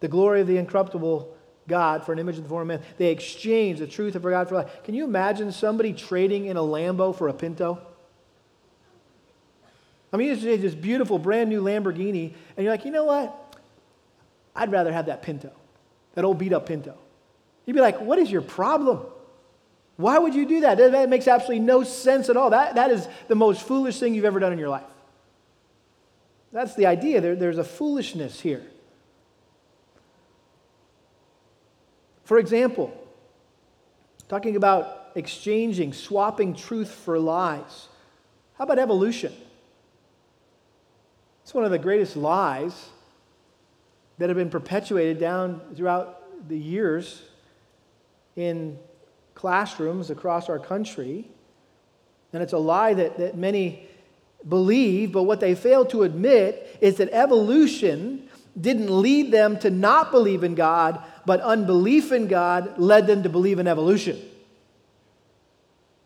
the 0.00 0.08
glory 0.08 0.40
of 0.40 0.46
the 0.46 0.58
incorruptible 0.58 1.34
God 1.66 2.04
for 2.04 2.12
an 2.12 2.18
image 2.18 2.36
of 2.36 2.42
the 2.42 2.48
form 2.48 2.70
of 2.70 2.80
man. 2.80 2.86
They 2.98 3.10
exchanged 3.10 3.80
the 3.80 3.86
truth 3.86 4.16
of 4.16 4.22
God 4.22 4.48
for 4.48 4.56
life. 4.56 4.82
Can 4.84 4.94
you 4.94 5.04
imagine 5.04 5.52
somebody 5.52 5.92
trading 5.92 6.46
in 6.46 6.56
a 6.56 6.60
Lambo 6.60 7.16
for 7.16 7.28
a 7.28 7.32
Pinto? 7.32 7.80
I 10.12 10.16
mean, 10.16 10.30
it's 10.30 10.42
this 10.42 10.74
beautiful, 10.74 11.18
brand 11.18 11.50
new 11.50 11.62
Lamborghini, 11.62 12.34
and 12.56 12.64
you're 12.64 12.72
like, 12.72 12.84
you 12.84 12.90
know 12.90 13.04
what? 13.04 13.56
I'd 14.54 14.70
rather 14.70 14.92
have 14.92 15.06
that 15.06 15.22
Pinto, 15.22 15.50
that 16.14 16.24
old 16.24 16.38
beat 16.38 16.52
up 16.52 16.66
Pinto. 16.66 16.96
You'd 17.66 17.74
be 17.74 17.80
like, 17.80 18.00
what 18.00 18.18
is 18.18 18.30
your 18.30 18.42
problem? 18.42 19.00
Why 19.96 20.18
would 20.18 20.34
you 20.34 20.46
do 20.46 20.60
that? 20.62 20.78
That 20.78 21.08
makes 21.08 21.28
absolutely 21.28 21.64
no 21.64 21.84
sense 21.84 22.28
at 22.28 22.36
all. 22.36 22.50
That, 22.50 22.74
that 22.74 22.90
is 22.90 23.06
the 23.28 23.36
most 23.36 23.62
foolish 23.62 24.00
thing 24.00 24.14
you've 24.14 24.24
ever 24.24 24.40
done 24.40 24.52
in 24.52 24.58
your 24.58 24.68
life. 24.68 24.82
That's 26.52 26.74
the 26.74 26.86
idea. 26.86 27.20
There, 27.20 27.36
there's 27.36 27.58
a 27.58 27.64
foolishness 27.64 28.40
here. 28.40 28.64
For 32.24 32.38
example, 32.38 32.92
talking 34.28 34.56
about 34.56 35.10
exchanging, 35.14 35.92
swapping 35.92 36.54
truth 36.54 36.90
for 36.90 37.18
lies. 37.18 37.88
How 38.58 38.64
about 38.64 38.78
evolution? 38.78 39.32
It's 41.42 41.52
one 41.52 41.64
of 41.64 41.70
the 41.70 41.78
greatest 41.78 42.16
lies 42.16 42.88
that 44.18 44.28
have 44.28 44.36
been 44.36 44.50
perpetuated 44.50 45.18
down 45.18 45.60
throughout 45.76 46.48
the 46.48 46.58
years 46.58 47.22
in 48.36 48.78
classrooms 49.34 50.10
across 50.10 50.48
our 50.48 50.58
country. 50.58 51.28
And 52.32 52.42
it's 52.42 52.52
a 52.52 52.58
lie 52.58 52.94
that, 52.94 53.18
that 53.18 53.36
many 53.36 53.88
believe, 54.48 55.12
but 55.12 55.22
what 55.22 55.40
they 55.40 55.54
fail 55.54 55.84
to 55.86 56.02
admit 56.02 56.78
is 56.80 56.96
that 56.96 57.10
evolution 57.12 58.28
didn't 58.60 58.90
lead 58.90 59.32
them 59.32 59.58
to 59.60 59.70
not 59.70 60.10
believe 60.10 60.44
in 60.44 60.54
God, 60.54 61.02
but 61.26 61.40
unbelief 61.40 62.12
in 62.12 62.28
God 62.28 62.78
led 62.78 63.06
them 63.06 63.22
to 63.22 63.28
believe 63.28 63.58
in 63.58 63.66
evolution. 63.66 64.16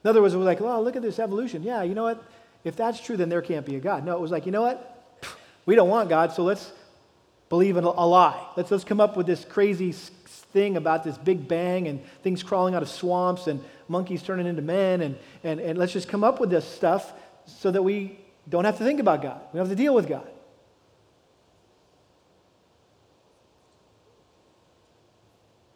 In 0.05 0.11
other 0.11 0.23
words, 0.23 0.35
it 0.35 0.39
was 0.39 0.47
like, 0.47 0.61
well, 0.61 0.83
look 0.83 0.97
at 0.97 1.03
this 1.03 1.19
evolution. 1.19 1.63
Yeah, 1.63 1.83
you 1.83 1.95
know 1.95 2.05
what? 2.05 2.23
If 2.65 2.77
that's 2.77 3.01
true, 3.01 3.17
then 3.17 3.29
there 3.29 3.43
can't 3.43 3.67
be 3.67 3.77
a 3.77 3.81
God. 3.81 4.05
No, 4.05 4.17
it 4.17 4.21
was 4.21 4.31
like, 4.31 4.47
you 4.47 4.53
know 4.53 4.63
what? 4.63 5.17
We 5.67 5.75
don't 5.75 5.89
want 5.89 6.09
God, 6.09 6.33
so 6.33 6.45
let's 6.45 6.73
believe 7.49 7.77
in 7.77 7.85
a 7.85 8.07
lie. 8.07 8.47
Let's, 8.57 8.71
let's 8.71 8.85
come 8.85 9.01
up 9.01 9.17
with 9.17 9.27
this 9.27 9.45
crazy 9.45 9.93
thing 9.93 10.77
about 10.77 11.05
this 11.05 11.17
big 11.19 11.49
bang 11.49 11.89
and 11.89 12.05
things 12.23 12.43
crawling 12.43 12.75
out 12.75 12.83
of 12.83 12.89
swamps 12.89 13.47
and 13.47 13.63
monkeys 13.89 14.23
turning 14.23 14.47
into 14.47 14.63
men, 14.63 15.01
and, 15.01 15.19
and, 15.45 15.61
and 15.61 15.79
let's 15.79 15.93
just 15.93 16.09
come 16.09 16.23
up 16.23 16.41
with 16.41 16.51
this 16.51 16.67
stuff 16.67 17.13
so 17.47 17.71
that 17.71 17.83
we 17.83 18.19
don't 18.49 18.65
have 18.65 18.79
to 18.79 18.85
think 18.85 19.01
about 19.01 19.23
God. 19.23 19.41
We 19.53 19.59
don't 19.59 19.69
have 19.69 19.77
to 19.77 19.83
deal 19.83 19.95
with 19.95 20.09
God. 20.09 20.29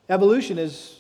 Evolution 0.09 0.59
is 0.59 0.99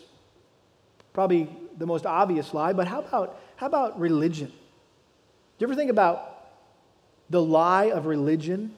probably 1.12 1.48
the 1.76 1.86
most 1.86 2.06
obvious 2.06 2.54
lie, 2.54 2.72
but 2.72 2.88
how 2.88 3.00
about, 3.00 3.38
how 3.56 3.66
about 3.66 4.00
religion? 4.00 4.46
Do 4.48 4.54
you 5.58 5.66
ever 5.66 5.74
think 5.74 5.90
about 5.90 6.46
the 7.28 7.42
lie 7.42 7.90
of 7.90 8.06
religion? 8.06 8.74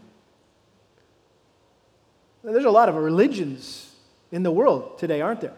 There's 2.44 2.66
a 2.66 2.70
lot 2.70 2.88
of 2.88 2.94
religions 2.94 3.90
in 4.30 4.42
the 4.42 4.50
world 4.50 4.98
today, 4.98 5.20
aren't 5.22 5.40
there? 5.40 5.54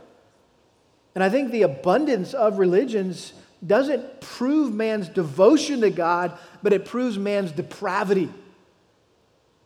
And 1.14 1.24
I 1.24 1.28
think 1.28 1.50
the 1.50 1.62
abundance 1.62 2.32
of 2.32 2.58
religions 2.58 3.32
doesn't 3.66 4.20
prove 4.20 4.72
man's 4.72 5.08
devotion 5.08 5.80
to 5.80 5.90
God, 5.90 6.38
but 6.62 6.72
it 6.72 6.84
proves 6.84 7.18
man's 7.18 7.50
depravity. 7.52 8.28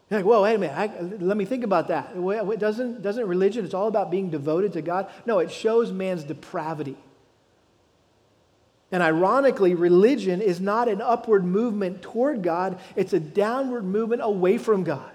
You're 0.08 0.20
like, 0.20 0.24
whoa, 0.24 0.42
wait 0.42 0.54
a 0.54 0.58
minute. 0.58 0.76
I, 0.76 1.00
let 1.24 1.36
me 1.36 1.44
think 1.44 1.62
about 1.62 1.88
that. 1.88 2.14
Doesn't, 2.58 3.02
doesn't 3.02 3.26
religion, 3.26 3.64
it's 3.64 3.74
all 3.74 3.88
about 3.88 4.10
being 4.10 4.30
devoted 4.30 4.72
to 4.72 4.82
God? 4.82 5.10
No, 5.26 5.38
it 5.40 5.52
shows 5.52 5.92
man's 5.92 6.24
depravity. 6.24 6.96
And 8.92 9.02
ironically, 9.02 9.74
religion 9.74 10.40
is 10.40 10.60
not 10.60 10.88
an 10.88 11.00
upward 11.00 11.44
movement 11.44 12.02
toward 12.02 12.42
God, 12.42 12.80
it's 12.96 13.12
a 13.12 13.20
downward 13.20 13.84
movement 13.84 14.22
away 14.22 14.58
from 14.58 14.82
God. 14.84 15.12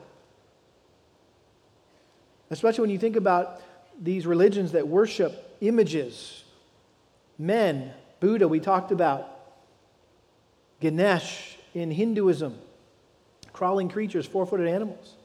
Especially 2.50 2.82
when 2.82 2.90
you 2.90 3.00
think 3.00 3.16
about 3.16 3.62
these 4.02 4.26
religions 4.26 4.74
that 4.74 4.88
worship 4.88 5.58
images, 5.62 6.44
men, 7.38 7.92
Buddha, 8.20 8.48
we 8.48 8.60
talked 8.60 8.92
about, 8.92 9.32
Ganesh 10.80 11.58
in 11.74 11.92
Hinduism, 11.92 12.58
crawling 13.54 13.90
creatures, 13.90 14.26
four 14.26 14.46
footed 14.46 14.68
animals. 14.68 15.16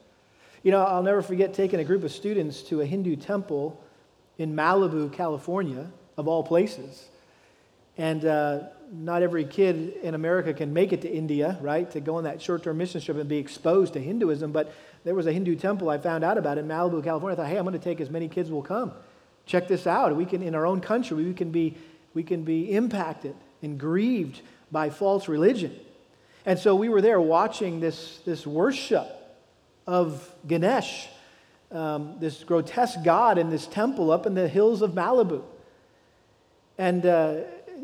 You 0.63 0.71
know, 0.71 0.83
I'll 0.83 1.03
never 1.03 1.21
forget 1.21 1.53
taking 1.53 1.79
a 1.79 1.83
group 1.83 2.03
of 2.03 2.11
students 2.11 2.61
to 2.63 2.81
a 2.81 2.85
Hindu 2.85 3.15
temple 3.15 3.81
in 4.37 4.55
Malibu, 4.55 5.11
California, 5.11 5.87
of 6.17 6.27
all 6.27 6.43
places. 6.43 7.07
And 7.97 8.23
uh, 8.25 8.59
not 8.91 9.21
every 9.21 9.45
kid 9.45 9.95
in 10.01 10.13
America 10.13 10.53
can 10.53 10.73
make 10.73 10.93
it 10.93 11.01
to 11.01 11.11
India, 11.11 11.57
right, 11.61 11.89
to 11.91 11.99
go 11.99 12.15
on 12.15 12.23
that 12.25 12.41
short 12.41 12.63
term 12.63 12.77
mission 12.77 13.01
trip 13.01 13.17
and 13.17 13.27
be 13.27 13.37
exposed 13.37 13.93
to 13.93 13.99
Hinduism. 13.99 14.51
But 14.51 14.73
there 15.03 15.15
was 15.15 15.25
a 15.25 15.33
Hindu 15.33 15.55
temple 15.55 15.89
I 15.89 15.97
found 15.97 16.23
out 16.23 16.37
about 16.37 16.57
in 16.57 16.67
Malibu, 16.67 17.03
California. 17.03 17.33
I 17.33 17.35
thought, 17.35 17.49
hey, 17.49 17.57
I'm 17.57 17.65
going 17.65 17.77
to 17.77 17.83
take 17.83 17.99
as 17.99 18.09
many 18.09 18.27
kids 18.27 18.51
will 18.51 18.61
come. 18.61 18.93
Check 19.45 19.67
this 19.67 19.87
out. 19.87 20.15
We 20.15 20.25
can, 20.25 20.43
in 20.43 20.53
our 20.53 20.65
own 20.65 20.81
country, 20.81 21.23
we 21.23 21.33
can 21.33 21.51
be, 21.51 21.75
we 22.13 22.23
can 22.23 22.43
be 22.43 22.71
impacted 22.73 23.35
and 23.61 23.79
grieved 23.79 24.41
by 24.71 24.89
false 24.89 25.27
religion. 25.27 25.77
And 26.45 26.57
so 26.57 26.75
we 26.75 26.89
were 26.89 27.01
there 27.01 27.19
watching 27.19 27.79
this, 27.79 28.19
this 28.25 28.45
worship 28.45 29.07
of 29.87 30.29
Ganesh, 30.47 31.07
um, 31.71 32.17
this 32.19 32.43
grotesque 32.43 33.03
god 33.03 33.37
in 33.37 33.49
this 33.49 33.65
temple 33.67 34.11
up 34.11 34.25
in 34.25 34.35
the 34.35 34.47
hills 34.47 34.81
of 34.81 34.91
Malibu. 34.91 35.43
And 36.77 37.05
uh, 37.05 37.41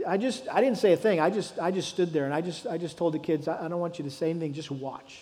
I 0.08 0.18
just, 0.18 0.48
I 0.52 0.62
didn't 0.62 0.78
say 0.78 0.94
a 0.94 0.98
thing. 0.98 1.20
I 1.20 1.32
just, 1.32 1.58
I 1.60 1.72
just 1.72 1.90
stood 1.90 2.14
there 2.14 2.26
and 2.26 2.34
I 2.34 2.42
just, 2.42 2.68
I 2.68 2.78
just 2.78 2.98
told 2.98 3.14
the 3.14 3.20
kids, 3.20 3.48
I, 3.48 3.66
I 3.66 3.68
don't 3.68 3.80
want 3.80 3.98
you 3.98 4.06
to 4.06 4.12
say 4.12 4.30
anything, 4.30 4.54
just 4.54 4.70
watch 4.70 5.20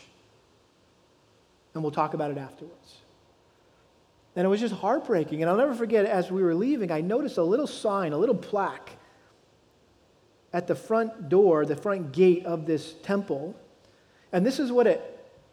and 1.75 1.83
we'll 1.83 1.91
talk 1.91 2.13
about 2.13 2.31
it 2.31 2.37
afterwards. 2.37 2.95
And 4.35 4.45
it 4.45 4.49
was 4.49 4.59
just 4.59 4.73
heartbreaking. 4.73 5.41
And 5.41 5.49
I'll 5.49 5.57
never 5.57 5.75
forget, 5.75 6.05
as 6.05 6.31
we 6.31 6.41
were 6.41 6.55
leaving, 6.55 6.91
I 6.91 7.01
noticed 7.01 7.37
a 7.37 7.43
little 7.43 7.67
sign, 7.67 8.11
a 8.11 8.17
little 8.17 8.35
plaque 8.35 8.91
at 10.51 10.67
the 10.67 10.75
front 10.75 11.29
door, 11.29 11.65
the 11.65 11.75
front 11.75 12.11
gate 12.11 12.45
of 12.45 12.65
this 12.65 12.93
temple. 13.03 13.55
And 14.31 14.45
this 14.45 14.59
is 14.59 14.71
what 14.71 14.87
it 14.87 15.11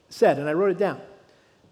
said, 0.09 0.39
and 0.39 0.49
I 0.49 0.53
wrote 0.53 0.71
it 0.71 0.79
down. 0.79 1.01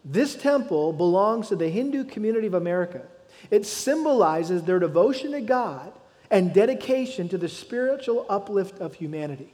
This 0.05 0.35
temple 0.35 0.93
belongs 0.93 1.49
to 1.49 1.57
the 1.57 1.69
Hindu 1.69 2.05
community 2.05 2.47
of 2.47 2.55
America. 2.55 3.03
It 3.51 3.67
symbolizes 3.67 4.63
their 4.63 4.79
devotion 4.79 5.33
to 5.33 5.41
God 5.41 5.93
and 6.31 6.55
dedication 6.55 7.29
to 7.29 7.39
the 7.39 7.49
spiritual 7.49 8.27
uplift 8.29 8.79
of 8.79 8.95
humanity. 8.95 9.53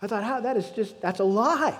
I 0.00 0.06
thought, 0.06 0.24
how 0.24 0.40
that 0.40 0.56
is 0.56 0.68
just, 0.70 1.00
that's 1.00 1.20
a 1.20 1.24
lie. 1.24 1.78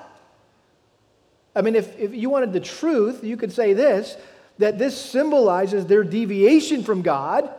I 1.54 1.62
mean, 1.62 1.74
if, 1.74 1.98
if 1.98 2.14
you 2.14 2.30
wanted 2.30 2.52
the 2.52 2.60
truth, 2.60 3.22
you 3.22 3.36
could 3.36 3.52
say 3.52 3.72
this 3.72 4.16
that 4.58 4.78
this 4.78 4.96
symbolizes 4.96 5.86
their 5.86 6.04
deviation 6.04 6.84
from 6.84 7.02
God 7.02 7.50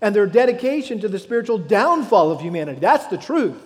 and 0.00 0.14
their 0.14 0.26
dedication 0.26 1.00
to 1.00 1.08
the 1.08 1.18
spiritual 1.18 1.56
downfall 1.56 2.30
of 2.30 2.40
humanity. 2.40 2.80
That's 2.80 3.06
the 3.06 3.16
truth. 3.16 3.56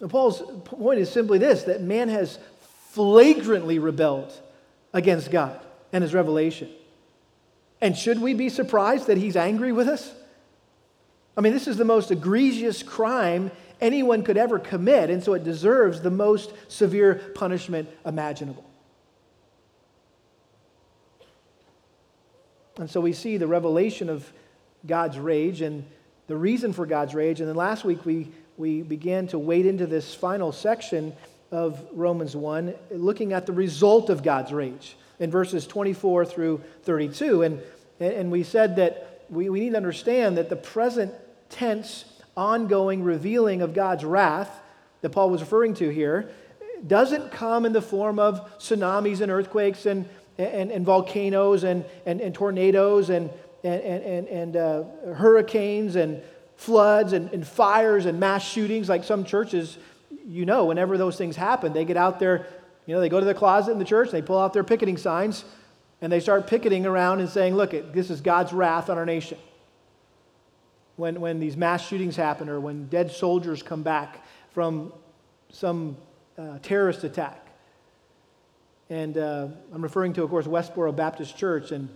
And 0.00 0.10
Paul's 0.10 0.42
point 0.64 1.00
is 1.00 1.10
simply 1.10 1.38
this 1.38 1.62
that 1.64 1.82
man 1.82 2.08
has 2.08 2.38
flagrantly 2.92 3.78
rebelled 3.78 4.32
against 4.92 5.30
God 5.30 5.60
and 5.92 6.02
his 6.02 6.14
revelation. 6.14 6.70
And 7.80 7.96
should 7.96 8.20
we 8.20 8.34
be 8.34 8.48
surprised 8.48 9.06
that 9.06 9.18
he's 9.18 9.36
angry 9.36 9.72
with 9.72 9.88
us? 9.88 10.12
I 11.36 11.42
mean, 11.42 11.52
this 11.52 11.68
is 11.68 11.76
the 11.76 11.84
most 11.84 12.10
egregious 12.10 12.82
crime 12.82 13.50
anyone 13.80 14.22
could 14.22 14.36
ever 14.36 14.58
commit, 14.58 15.10
and 15.10 15.22
so 15.22 15.34
it 15.34 15.44
deserves 15.44 16.00
the 16.00 16.10
most 16.10 16.52
severe 16.68 17.16
punishment 17.34 17.88
imaginable. 18.04 18.64
And 22.78 22.90
so 22.90 23.00
we 23.00 23.12
see 23.12 23.36
the 23.36 23.46
revelation 23.46 24.10
of 24.10 24.30
God's 24.86 25.18
rage 25.18 25.62
and 25.62 25.84
the 26.26 26.36
reason 26.36 26.72
for 26.72 26.86
God's 26.86 27.14
rage. 27.14 27.40
And 27.40 27.48
then 27.48 27.56
last 27.56 27.84
week 27.84 28.04
we, 28.04 28.30
we 28.56 28.82
began 28.82 29.26
to 29.28 29.38
wade 29.38 29.66
into 29.66 29.86
this 29.86 30.14
final 30.14 30.52
section 30.52 31.14
of 31.50 31.82
Romans 31.92 32.36
1, 32.36 32.74
looking 32.90 33.32
at 33.32 33.46
the 33.46 33.52
result 33.52 34.10
of 34.10 34.22
God's 34.22 34.52
rage 34.52 34.96
in 35.18 35.30
verses 35.30 35.66
24 35.66 36.26
through 36.26 36.62
32. 36.82 37.42
And, 37.42 37.62
and 38.00 38.30
we 38.30 38.42
said 38.42 38.76
that 38.76 39.24
we, 39.30 39.48
we 39.48 39.60
need 39.60 39.70
to 39.70 39.76
understand 39.76 40.36
that 40.36 40.50
the 40.50 40.56
present 40.56 41.14
tense, 41.48 42.04
ongoing 42.36 43.02
revealing 43.02 43.62
of 43.62 43.74
God's 43.74 44.04
wrath 44.04 44.50
that 45.00 45.10
Paul 45.10 45.30
was 45.30 45.40
referring 45.40 45.74
to 45.74 45.88
here 45.88 46.30
doesn't 46.86 47.30
come 47.30 47.64
in 47.64 47.72
the 47.72 47.82
form 47.82 48.18
of 48.18 48.58
tsunamis 48.58 49.20
and 49.20 49.32
earthquakes 49.32 49.86
and, 49.86 50.08
and, 50.38 50.70
and 50.70 50.84
volcanoes 50.84 51.64
and, 51.64 51.84
and, 52.04 52.20
and 52.20 52.34
tornadoes 52.34 53.10
and, 53.10 53.30
and, 53.64 53.82
and, 53.82 54.28
and 54.28 54.56
uh, 54.56 54.84
hurricanes 55.14 55.96
and 55.96 56.22
floods 56.56 57.12
and, 57.12 57.32
and 57.32 57.46
fires 57.46 58.06
and 58.06 58.20
mass 58.20 58.46
shootings. 58.46 58.88
Like 58.88 59.04
some 59.04 59.24
churches 59.24 59.78
you 60.26 60.44
know 60.44 60.64
whenever 60.64 60.98
those 60.98 61.16
things 61.16 61.36
happen 61.36 61.72
they 61.72 61.84
get 61.84 61.96
out 61.96 62.18
there 62.18 62.46
you 62.86 62.94
know 62.94 63.00
they 63.00 63.08
go 63.08 63.20
to 63.20 63.26
the 63.26 63.34
closet 63.34 63.72
in 63.72 63.78
the 63.78 63.84
church 63.84 64.10
they 64.10 64.22
pull 64.22 64.38
out 64.38 64.52
their 64.52 64.64
picketing 64.64 64.96
signs 64.96 65.44
and 66.00 66.12
they 66.12 66.20
start 66.20 66.46
picketing 66.46 66.84
around 66.84 67.20
and 67.20 67.28
saying 67.28 67.54
look 67.54 67.70
this 67.92 68.10
is 68.10 68.20
god's 68.20 68.52
wrath 68.52 68.90
on 68.90 68.98
our 68.98 69.06
nation 69.06 69.38
when, 70.96 71.20
when 71.20 71.38
these 71.38 71.56
mass 71.56 71.86
shootings 71.86 72.16
happen 72.16 72.48
or 72.48 72.60
when 72.60 72.86
dead 72.88 73.10
soldiers 73.10 73.62
come 73.62 73.82
back 73.82 74.24
from 74.52 74.92
some 75.50 75.96
uh, 76.38 76.58
terrorist 76.62 77.04
attack. 77.04 77.46
And 78.88 79.18
uh, 79.18 79.48
I'm 79.72 79.82
referring 79.82 80.12
to, 80.14 80.22
of 80.22 80.30
course, 80.30 80.46
Westboro 80.46 80.94
Baptist 80.94 81.36
Church 81.36 81.72
and 81.72 81.88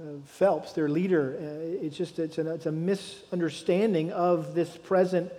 uh, 0.00 0.18
Phelps, 0.24 0.72
their 0.72 0.88
leader. 0.88 1.36
Uh, 1.38 1.84
it's 1.84 1.96
just 1.96 2.18
it's, 2.18 2.38
an, 2.38 2.48
it's 2.48 2.66
a 2.66 2.72
misunderstanding 2.72 4.12
of 4.12 4.54
this 4.54 4.76
present 4.76 5.32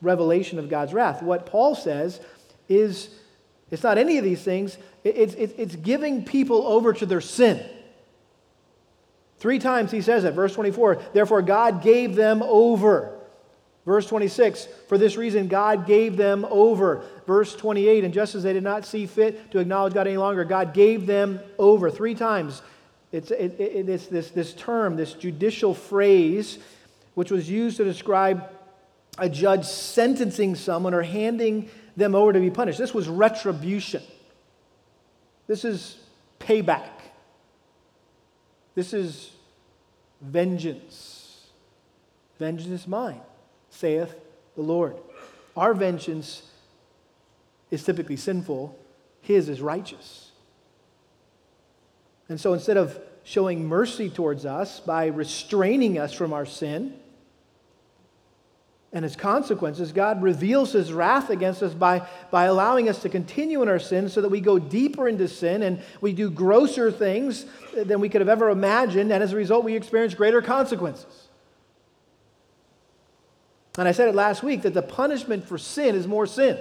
revelation 0.00 0.58
of 0.58 0.68
God's 0.68 0.92
wrath. 0.92 1.22
What 1.22 1.46
Paul 1.46 1.74
says 1.74 2.20
is 2.68 3.08
it's 3.70 3.82
not 3.82 3.98
any 3.98 4.18
of 4.18 4.24
these 4.24 4.42
things, 4.42 4.78
it's, 5.04 5.34
it's, 5.34 5.52
it's 5.56 5.76
giving 5.76 6.24
people 6.24 6.66
over 6.66 6.92
to 6.92 7.06
their 7.06 7.20
sin. 7.20 7.64
Three 9.38 9.58
times 9.58 9.90
he 9.90 10.00
says 10.00 10.24
it. 10.24 10.34
Verse 10.34 10.54
24, 10.54 11.00
therefore 11.12 11.42
God 11.42 11.82
gave 11.82 12.14
them 12.14 12.42
over. 12.42 13.14
Verse 13.86 14.06
26, 14.06 14.68
for 14.86 14.98
this 14.98 15.16
reason 15.16 15.48
God 15.48 15.86
gave 15.86 16.16
them 16.16 16.44
over. 16.50 17.02
Verse 17.26 17.56
28, 17.56 18.04
and 18.04 18.12
just 18.12 18.34
as 18.34 18.42
they 18.42 18.52
did 18.52 18.62
not 18.62 18.84
see 18.84 19.06
fit 19.06 19.50
to 19.52 19.60
acknowledge 19.60 19.94
God 19.94 20.06
any 20.06 20.18
longer, 20.18 20.44
God 20.44 20.74
gave 20.74 21.06
them 21.06 21.40
over. 21.58 21.90
Three 21.90 22.14
times. 22.14 22.60
It's, 23.12 23.30
it, 23.30 23.58
it, 23.58 23.88
it's 23.88 24.06
this, 24.08 24.30
this 24.30 24.52
term, 24.52 24.96
this 24.96 25.14
judicial 25.14 25.72
phrase, 25.72 26.58
which 27.14 27.30
was 27.30 27.48
used 27.48 27.78
to 27.78 27.84
describe 27.84 28.50
a 29.16 29.28
judge 29.28 29.64
sentencing 29.64 30.54
someone 30.54 30.92
or 30.92 31.02
handing 31.02 31.70
them 31.96 32.14
over 32.14 32.32
to 32.32 32.40
be 32.40 32.50
punished. 32.50 32.78
This 32.78 32.92
was 32.92 33.08
retribution. 33.08 34.02
This 35.46 35.64
is 35.64 35.96
payback. 36.38 36.90
This 38.78 38.94
is 38.94 39.32
vengeance. 40.20 41.48
Vengeance 42.38 42.82
is 42.82 42.86
mine, 42.86 43.20
saith 43.70 44.14
the 44.54 44.62
Lord. 44.62 44.94
Our 45.56 45.74
vengeance 45.74 46.44
is 47.72 47.82
typically 47.82 48.14
sinful, 48.14 48.78
His 49.20 49.48
is 49.48 49.60
righteous. 49.60 50.30
And 52.28 52.40
so 52.40 52.54
instead 52.54 52.76
of 52.76 52.96
showing 53.24 53.66
mercy 53.66 54.10
towards 54.10 54.46
us 54.46 54.78
by 54.78 55.06
restraining 55.06 55.98
us 55.98 56.12
from 56.12 56.32
our 56.32 56.46
sin, 56.46 56.97
and 58.92 59.04
its 59.04 59.16
consequences, 59.16 59.92
God 59.92 60.22
reveals 60.22 60.72
his 60.72 60.92
wrath 60.92 61.28
against 61.28 61.62
us 61.62 61.74
by, 61.74 62.06
by 62.30 62.44
allowing 62.44 62.88
us 62.88 63.02
to 63.02 63.10
continue 63.10 63.60
in 63.60 63.68
our 63.68 63.78
sin 63.78 64.08
so 64.08 64.22
that 64.22 64.30
we 64.30 64.40
go 64.40 64.58
deeper 64.58 65.06
into 65.06 65.28
sin 65.28 65.62
and 65.62 65.82
we 66.00 66.14
do 66.14 66.30
grosser 66.30 66.90
things 66.90 67.44
than 67.76 68.00
we 68.00 68.08
could 68.08 68.22
have 68.22 68.30
ever 68.30 68.48
imagined, 68.48 69.12
and 69.12 69.22
as 69.22 69.32
a 69.32 69.36
result, 69.36 69.64
we 69.64 69.76
experience 69.76 70.14
greater 70.14 70.40
consequences. 70.40 71.28
And 73.76 73.86
I 73.86 73.92
said 73.92 74.08
it 74.08 74.14
last 74.14 74.42
week 74.42 74.62
that 74.62 74.74
the 74.74 74.82
punishment 74.82 75.46
for 75.46 75.58
sin 75.58 75.94
is 75.94 76.06
more 76.06 76.26
sin. 76.26 76.58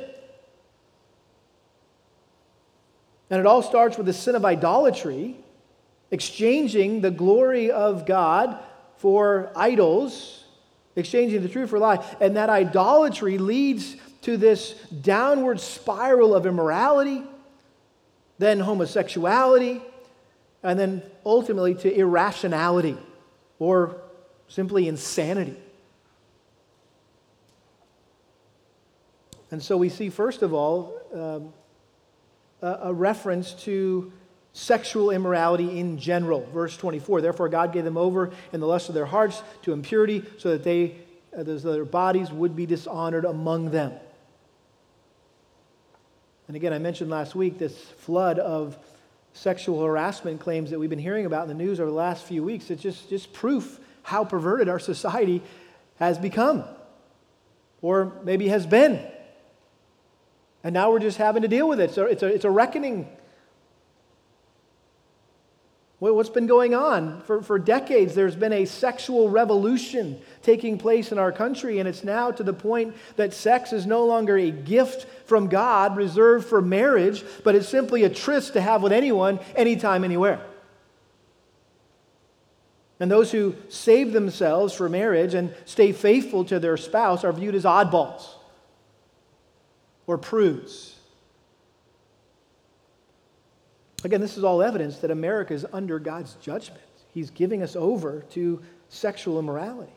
And 3.30 3.40
it 3.40 3.46
all 3.46 3.62
starts 3.62 3.98
with 3.98 4.06
the 4.06 4.14
sin 4.14 4.36
of 4.36 4.46
idolatry, 4.46 5.38
exchanging 6.12 7.02
the 7.02 7.12
glory 7.12 7.72
of 7.72 8.06
God 8.06 8.60
for 8.98 9.52
idols 9.56 10.44
exchanging 10.98 11.42
the 11.42 11.48
truth 11.48 11.70
for 11.70 11.78
a 11.78 11.80
lie. 11.80 12.06
And 12.20 12.36
that 12.36 12.50
idolatry 12.50 13.38
leads 13.38 13.96
to 14.24 14.36
this 14.36 14.74
downward 15.02 15.62
spiral 15.62 16.36
of 16.36 16.46
immorality, 16.46 17.24
then 18.40 18.60
homosexuality, 18.60 19.82
and 20.64 20.78
then 20.78 21.04
ultimately 21.26 21.76
to 21.76 21.96
irrationality 21.96 22.98
or 23.60 24.02
simply 24.50 24.88
insanity. 24.88 25.56
And 29.50 29.64
so 29.64 29.78
we 29.78 29.88
see, 29.88 30.10
first 30.10 30.42
of 30.42 30.54
all, 30.54 31.00
um, 31.14 31.54
a, 32.62 32.90
a 32.90 32.94
reference 32.94 33.54
to 33.64 34.12
sexual 34.58 35.12
immorality 35.12 35.80
in 35.80 36.00
general. 36.00 36.48
Verse 36.52 36.76
24 36.76 37.22
Therefore, 37.22 37.48
God 37.48 37.72
gave 37.72 37.84
them 37.84 37.98
over 37.98 38.32
in 38.52 38.60
the 38.60 38.66
lust 38.66 38.90
of 38.90 38.96
their 38.96 39.06
hearts 39.06 39.44
to 39.62 39.72
impurity, 39.72 40.24
so 40.38 40.50
that 40.50 40.64
they, 40.64 40.96
uh, 41.38 41.44
their 41.44 41.86
bodies 41.86 42.32
would 42.32 42.56
be 42.56 42.66
dishonored 42.66 43.26
among 43.26 43.70
them. 43.70 43.94
And 46.48 46.56
again, 46.56 46.74
I 46.74 46.80
mentioned 46.80 47.10
last 47.10 47.36
week 47.36 47.60
this 47.60 47.78
flood 47.78 48.40
of 48.40 48.78
sexual 49.34 49.84
harassment 49.86 50.40
claims 50.40 50.72
that 50.72 50.80
we've 50.80 50.90
been 50.90 50.98
hearing 50.98 51.28
about 51.28 51.44
in 51.44 51.50
the 51.50 51.64
news 51.64 51.80
over 51.80 51.90
the 51.90 51.96
last 51.96 52.26
few 52.26 52.44
weeks. 52.44 52.72
It's 52.72 52.82
just, 52.82 53.10
just 53.10 53.34
proof 53.34 53.80
how 54.02 54.24
perverted 54.24 54.70
our 54.70 54.80
society 54.80 55.44
has 56.00 56.18
become, 56.18 56.64
or 57.82 58.14
maybe 58.24 58.48
has 58.48 58.66
been. 58.66 59.06
And 60.64 60.74
now 60.74 60.90
we're 60.90 61.00
just 61.00 61.18
having 61.18 61.44
to 61.44 61.48
deal 61.48 61.68
with 61.70 61.80
it. 61.80 61.92
So 61.92 62.06
it's 62.06 62.24
a, 62.24 62.28
it's 62.28 62.46
a 62.46 62.50
reckoning 62.50 63.08
What's 66.00 66.30
been 66.30 66.46
going 66.46 66.76
on? 66.76 67.22
For, 67.22 67.42
for 67.42 67.58
decades, 67.58 68.14
there's 68.14 68.36
been 68.36 68.54
a 68.54 68.66
sexual 68.66 69.30
revolution 69.30 70.22
taking 70.44 70.78
place 70.78 71.12
in 71.12 71.18
our 71.18 71.32
country, 71.32 71.80
and 71.80 71.90
it's 71.90 72.04
now 72.04 72.30
to 72.32 72.44
the 72.44 72.54
point 72.54 72.96
that 73.16 73.34
sex 73.34 73.74
is 73.74 73.88
no 73.88 74.06
longer 74.06 74.38
a 74.38 74.52
gift 74.52 75.08
from 75.26 75.48
God 75.48 75.98
reserved 75.98 76.46
for 76.46 76.62
marriage, 76.62 77.24
but 77.44 77.56
it's 77.56 77.68
simply 77.68 78.04
a 78.04 78.10
tryst 78.10 78.54
to 78.54 78.62
have 78.62 78.84
with 78.84 78.92
anyone, 78.92 79.40
anytime, 79.56 80.04
anywhere. 80.04 80.40
And 83.00 83.10
those 83.10 83.32
who 83.32 83.56
save 83.70 84.14
themselves 84.14 84.76
for 84.76 84.90
marriage 84.90 85.34
and 85.34 85.54
stay 85.66 85.94
faithful 85.94 86.46
to 86.46 86.60
their 86.60 86.78
spouse 86.78 87.24
are 87.24 87.34
viewed 87.34 87.56
as 87.56 87.64
oddballs 87.64 88.24
or 90.06 90.20
prudes. 90.20 90.97
Again, 94.08 94.22
this 94.22 94.38
is 94.38 94.46
all 94.46 94.62
evidence 94.62 95.00
that 95.00 95.12
America 95.12 95.54
is 95.54 95.66
under 95.74 96.00
God's 96.00 96.36
judgment. 96.36 96.80
He's 97.14 97.30
giving 97.30 97.62
us 97.62 97.76
over 97.76 98.22
to 98.30 98.62
sexual 98.88 99.38
immorality. 99.38 99.92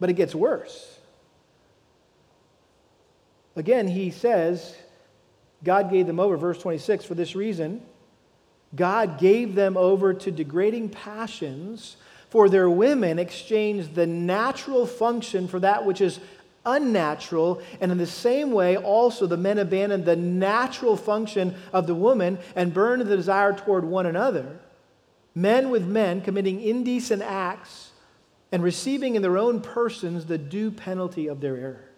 But 0.00 0.08
it 0.08 0.14
gets 0.14 0.34
worse. 0.34 0.98
Again, 3.54 3.86
he 3.86 4.10
says, 4.10 4.74
God 5.62 5.90
gave 5.90 6.06
them 6.06 6.18
over, 6.18 6.38
verse 6.38 6.58
26, 6.62 7.04
for 7.04 7.14
this 7.14 7.36
reason 7.36 7.82
God 8.74 9.18
gave 9.18 9.54
them 9.54 9.76
over 9.76 10.14
to 10.14 10.30
degrading 10.30 10.88
passions, 10.88 11.98
for 12.30 12.48
their 12.48 12.70
women 12.70 13.18
exchanged 13.18 13.94
the 13.94 14.06
natural 14.06 14.86
function 14.86 15.48
for 15.48 15.60
that 15.60 15.84
which 15.84 16.00
is 16.00 16.18
unnatural. 16.66 17.62
And 17.80 17.90
in 17.90 17.96
the 17.96 18.06
same 18.06 18.50
way, 18.50 18.76
also 18.76 19.26
the 19.26 19.36
men 19.36 19.58
abandoned 19.58 20.04
the 20.04 20.16
natural 20.16 20.96
function 20.96 21.54
of 21.72 21.86
the 21.86 21.94
woman 21.94 22.38
and 22.54 22.74
burned 22.74 23.02
the 23.02 23.16
desire 23.16 23.54
toward 23.54 23.84
one 23.84 24.04
another. 24.04 24.58
Men 25.34 25.70
with 25.70 25.86
men 25.86 26.20
committing 26.20 26.60
indecent 26.60 27.22
acts 27.22 27.92
and 28.52 28.62
receiving 28.62 29.14
in 29.14 29.22
their 29.22 29.38
own 29.38 29.60
persons 29.60 30.26
the 30.26 30.38
due 30.38 30.70
penalty 30.70 31.26
of 31.28 31.40
their 31.40 31.56
error. 31.56 31.88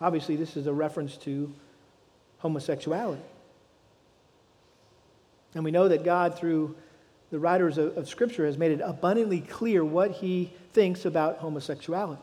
Obviously, 0.00 0.34
this 0.36 0.56
is 0.56 0.66
a 0.66 0.72
reference 0.72 1.16
to 1.18 1.52
homosexuality. 2.38 3.22
And 5.54 5.64
we 5.64 5.70
know 5.70 5.88
that 5.88 6.02
God, 6.02 6.36
through 6.36 6.74
the 7.32 7.38
writers 7.38 7.78
of, 7.78 7.96
of, 7.96 8.08
Scripture, 8.08 8.44
has 8.44 8.58
made 8.58 8.72
it 8.72 8.82
abundantly 8.84 9.40
clear 9.40 9.82
what 9.82 10.10
he 10.10 10.52
thinks 10.74 11.06
about 11.06 11.38
homosexuality. 11.38 12.20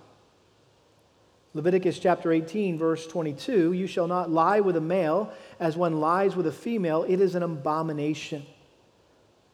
Leviticus 1.56 1.98
chapter 1.98 2.32
18, 2.32 2.78
verse 2.78 3.08
22 3.08 3.74
You 3.74 3.88
shall 3.88 4.08
not 4.08 4.30
lie 4.30 4.60
with 4.60 4.76
a 4.76 4.82
male 4.82 5.34
as 5.60 5.76
one 5.76 6.00
lies 6.00 6.36
with 6.36 6.45
a 6.45 6.52
female, 6.52 7.04
it 7.10 7.19
is 7.19 7.34
an 7.34 7.41
abomination. 7.41 8.45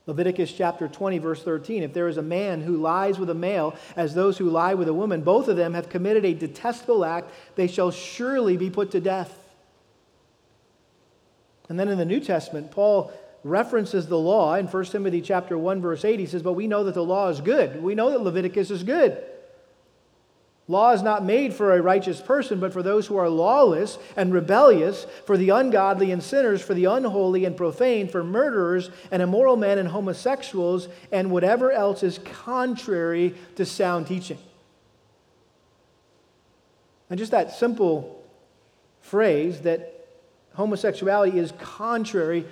Leviticus 0.08 0.52
chapter 0.52 0.90
20, 0.90 1.20
verse 1.20 1.42
13 1.42 1.84
If 1.84 1.94
there 1.94 2.10
is 2.10 2.18
a 2.18 2.22
man 2.22 2.60
who 2.60 2.76
lies 2.76 3.18
with 3.18 3.30
a 3.30 3.34
male 3.34 3.76
as 3.96 4.14
those 4.14 4.38
who 4.38 4.50
lie 4.50 4.74
with 4.74 4.90
a 4.90 4.94
woman, 4.94 5.22
both 5.22 5.48
of 5.48 5.56
them 5.56 5.74
have 5.74 5.88
committed 5.88 6.26
a 6.26 6.34
detestable 6.34 7.06
act, 7.06 7.32
they 7.56 7.68
shall 7.68 7.92
surely 7.92 8.58
be 8.58 8.70
put 8.70 8.92
to 8.92 9.00
death. 9.00 9.40
And 11.70 11.80
then 11.80 11.88
in 11.88 11.98
the 11.98 12.04
New 12.04 12.20
Testament, 12.20 12.72
Paul 12.72 13.14
references 13.46 14.08
the 14.08 14.18
law 14.18 14.56
in 14.56 14.68
1 14.68 14.86
Timothy 14.86 15.22
chapter 15.22 15.56
1 15.56 15.80
verse 15.80 16.04
8. 16.04 16.20
He 16.20 16.26
says, 16.26 16.42
"But 16.42 16.54
we 16.54 16.68
know 16.68 16.84
that 16.84 16.96
the 16.96 17.04
law 17.04 17.30
is 17.30 17.40
good. 17.40 17.82
We 17.82 17.94
know 17.94 18.10
that 18.10 18.24
Leviticus 18.24 18.72
is 18.72 18.84
good." 18.84 19.24
Law 20.68 20.94
is 20.94 21.04
not 21.04 21.24
made 21.24 21.54
for 21.54 21.74
a 21.74 21.82
righteous 21.82 22.20
person, 22.20 22.60
but 22.60 22.74
for 22.74 22.82
those 22.82 23.06
who 23.06 23.18
are 23.18 23.30
lawless 23.30 24.00
and 24.18 24.34
rebellious, 24.34 25.06
for 25.26 25.38
the 25.38 25.52
ungodly 25.52 26.12
and 26.12 26.24
sinners, 26.24 26.60
for 26.60 26.74
the 26.74 26.86
unholy 26.86 27.46
and 27.46 27.56
profane, 27.56 28.08
for 28.08 28.24
murderers 28.24 28.90
and 29.12 29.22
immoral 29.22 29.58
men 29.58 29.78
and 29.78 29.90
homosexuals, 29.90 30.88
and 31.12 31.30
whatever 31.30 31.72
else 31.72 32.02
is 32.02 32.18
contrary 32.18 33.36
to 33.56 33.64
sound 33.64 34.08
teaching. 34.08 34.40
And 37.12 37.20
just 37.20 37.32
that 37.32 37.52
simple 37.52 38.24
phrase 39.02 39.62
that 39.62 40.08
homosexuality 40.56 41.38
is 41.38 41.52
contrary 41.60 42.44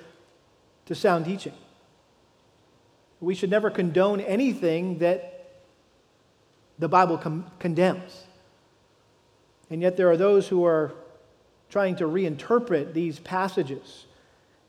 to 0.85 0.95
sound 0.95 1.25
teaching. 1.25 1.53
We 3.19 3.35
should 3.35 3.49
never 3.49 3.69
condone 3.69 4.19
anything 4.19 4.99
that 4.99 5.33
the 6.79 6.89
Bible 6.89 7.17
com- 7.17 7.45
condemns. 7.59 8.23
And 9.69 9.81
yet, 9.81 9.95
there 9.95 10.09
are 10.11 10.17
those 10.17 10.47
who 10.47 10.65
are 10.65 10.93
trying 11.69 11.95
to 11.95 12.03
reinterpret 12.03 12.93
these 12.93 13.19
passages 13.19 14.05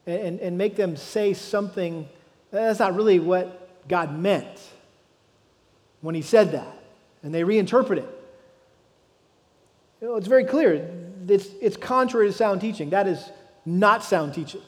and, 0.06 0.38
and, 0.40 0.56
make 0.56 0.76
them 0.76 0.96
say 0.96 1.34
something 1.34 2.08
eh, 2.52 2.56
that's 2.58 2.78
not 2.78 2.94
really 2.94 3.18
what 3.18 3.88
God 3.88 4.18
meant 4.18 4.60
when 6.00 6.14
He 6.14 6.22
said 6.22 6.52
that. 6.52 6.78
And 7.22 7.34
they 7.34 7.42
reinterpret 7.42 7.98
it. 7.98 8.22
You 10.00 10.08
know, 10.08 10.16
it's 10.16 10.26
very 10.26 10.44
clear 10.44 10.88
it's, 11.28 11.48
it's 11.60 11.76
contrary 11.76 12.26
to 12.28 12.32
sound 12.32 12.60
teaching. 12.60 12.90
That 12.90 13.06
is 13.06 13.30
not 13.64 14.04
sound 14.04 14.34
teaching. 14.34 14.60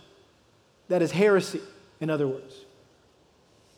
That 0.88 1.03
is 1.03 1.11
heresy, 1.11 1.61
in 2.01 2.11
other 2.11 2.27
words. 2.27 2.55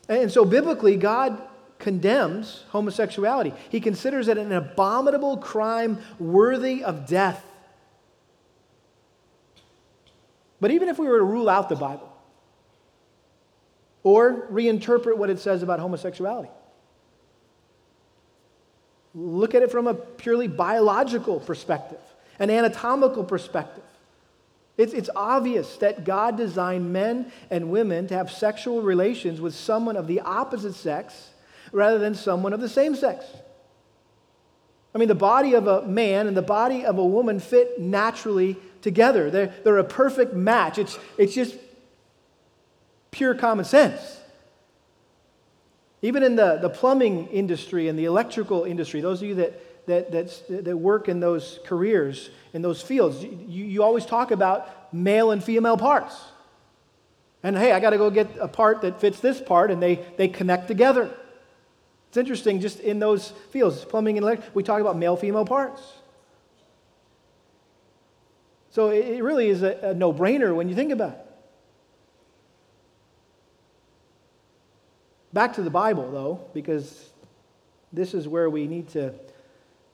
And 0.07 0.31
so, 0.31 0.45
biblically, 0.45 0.95
God 0.95 1.41
condemns 1.77 2.63
homosexuality. 2.69 3.53
He 3.69 3.79
considers 3.79 4.27
it 4.27 4.37
an 4.37 4.51
abominable 4.51 5.37
crime 5.37 5.99
worthy 6.19 6.83
of 6.83 7.07
death. 7.07 7.43
But 10.59 10.71
even 10.71 10.89
if 10.89 10.99
we 10.99 11.07
were 11.07 11.19
to 11.19 11.23
rule 11.23 11.47
out 11.49 11.69
the 11.69 11.75
Bible 11.75 12.11
or 14.03 14.47
reinterpret 14.51 15.15
what 15.17 15.29
it 15.29 15.39
says 15.39 15.63
about 15.63 15.79
homosexuality, 15.79 16.49
look 19.15 19.55
at 19.55 19.63
it 19.63 19.71
from 19.71 19.87
a 19.87 19.93
purely 19.93 20.47
biological 20.47 21.39
perspective 21.39 21.99
an 22.39 22.49
anatomical 22.49 23.23
perspective. 23.23 23.83
It's, 24.79 24.93
it's 24.93 25.09
obvious 25.13 25.75
that 25.77 26.05
God 26.05 26.37
designed 26.37 26.93
men 26.93 27.33
and 27.51 27.69
women 27.69 28.07
to 28.07 28.13
have 28.13 28.31
sexual 28.31 28.81
relations 28.81 29.41
with 29.41 29.53
someone 29.53 29.97
of 29.97 30.07
the 30.07 30.21
opposite 30.21 30.73
sex 30.73 31.31
rather 31.73 31.99
than 31.99 32.15
someone 32.15 32.53
of 32.53 32.61
the 32.61 32.69
same 32.69 32.95
sex. 32.95 33.25
I 34.95 34.97
mean, 34.97 35.09
the 35.09 35.15
body 35.15 35.53
of 35.53 35.67
a 35.67 35.81
man 35.85 36.27
and 36.27 36.37
the 36.37 36.41
body 36.41 36.85
of 36.85 36.97
a 36.97 37.05
woman 37.05 37.41
fit 37.41 37.77
naturally 37.77 38.55
together. 38.81 39.29
They're, 39.29 39.53
they're 39.65 39.77
a 39.79 39.83
perfect 39.83 40.33
match. 40.33 40.77
It's, 40.77 40.97
it's 41.17 41.35
just 41.35 41.57
pure 43.11 43.35
common 43.35 43.65
sense. 43.65 44.21
Even 46.01 46.23
in 46.23 46.37
the, 46.37 46.57
the 46.61 46.69
plumbing 46.69 47.27
industry 47.27 47.89
and 47.89 47.99
the 47.99 48.05
electrical 48.05 48.63
industry, 48.63 49.01
those 49.01 49.21
of 49.21 49.27
you 49.27 49.35
that 49.35 49.61
that, 49.89 50.11
that, 50.11 50.65
that 50.65 50.77
work 50.77 51.09
in 51.09 51.19
those 51.19 51.59
careers, 51.65 52.29
in 52.53 52.61
those 52.61 52.81
fields, 52.81 53.23
you, 53.23 53.65
you 53.65 53.83
always 53.83 54.05
talk 54.05 54.31
about 54.31 54.93
male 54.93 55.31
and 55.31 55.43
female 55.43 55.77
parts. 55.77 56.15
And 57.41 57.57
hey, 57.57 57.71
I 57.71 57.79
got 57.79 57.89
to 57.91 57.97
go 57.97 58.09
get 58.09 58.29
a 58.39 58.47
part 58.47 58.81
that 58.81 59.01
fits 59.01 59.19
this 59.19 59.41
part, 59.41 59.71
and 59.71 59.81
they, 59.81 60.05
they 60.17 60.27
connect 60.27 60.67
together. 60.67 61.09
It's 62.09 62.17
interesting, 62.17 62.59
just 62.59 62.79
in 62.79 62.99
those 62.99 63.31
fields, 63.51 63.83
plumbing 63.83 64.17
and 64.17 64.23
electric, 64.23 64.55
we 64.55 64.63
talk 64.63 64.81
about 64.81 64.97
male 64.97 65.15
female 65.15 65.45
parts. 65.45 65.81
So 68.71 68.89
it 68.89 69.23
really 69.23 69.49
is 69.49 69.63
a, 69.63 69.77
a 69.81 69.93
no 69.93 70.13
brainer 70.13 70.55
when 70.55 70.69
you 70.69 70.75
think 70.75 70.91
about 70.91 71.13
it. 71.13 71.25
Back 75.33 75.53
to 75.53 75.63
the 75.63 75.69
Bible, 75.71 76.11
though, 76.11 76.41
because 76.53 77.09
this 77.91 78.13
is 78.13 78.27
where 78.27 78.49
we 78.49 78.67
need 78.67 78.89
to 78.89 79.13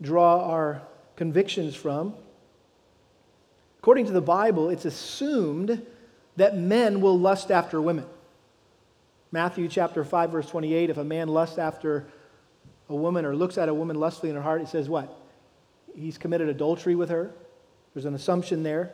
draw 0.02 0.50
our 0.50 0.82
convictions 1.16 1.76
from. 1.76 2.14
According 3.80 4.06
to 4.08 4.12
the 4.12 4.22
Bible, 4.22 4.70
it's 4.70 4.86
assumed 4.86 5.86
that 6.38 6.58
men 6.58 7.02
will 7.02 7.18
lust 7.18 7.52
after 7.52 7.82
women. 7.82 8.06
Matthew 9.32 9.68
chapter 9.68 10.04
5 10.04 10.32
verse 10.32 10.50
28 10.50 10.90
if 10.90 10.98
a 10.98 11.04
man 11.04 11.28
lusts 11.28 11.58
after 11.58 12.06
a 12.90 12.96
woman 12.96 13.26
or 13.26 13.36
looks 13.36 13.58
at 13.58 13.68
a 13.68 13.74
woman 13.74 14.00
lustfully 14.00 14.30
in 14.30 14.36
her 14.36 14.42
heart 14.42 14.62
it 14.62 14.68
says 14.68 14.88
what? 14.88 15.14
He's 15.96 16.18
committed 16.18 16.50
adultery 16.50 16.96
with 16.96 17.10
her. 17.10 17.32
There's 17.94 18.06
an 18.06 18.16
assumption 18.16 18.64
there. 18.64 18.92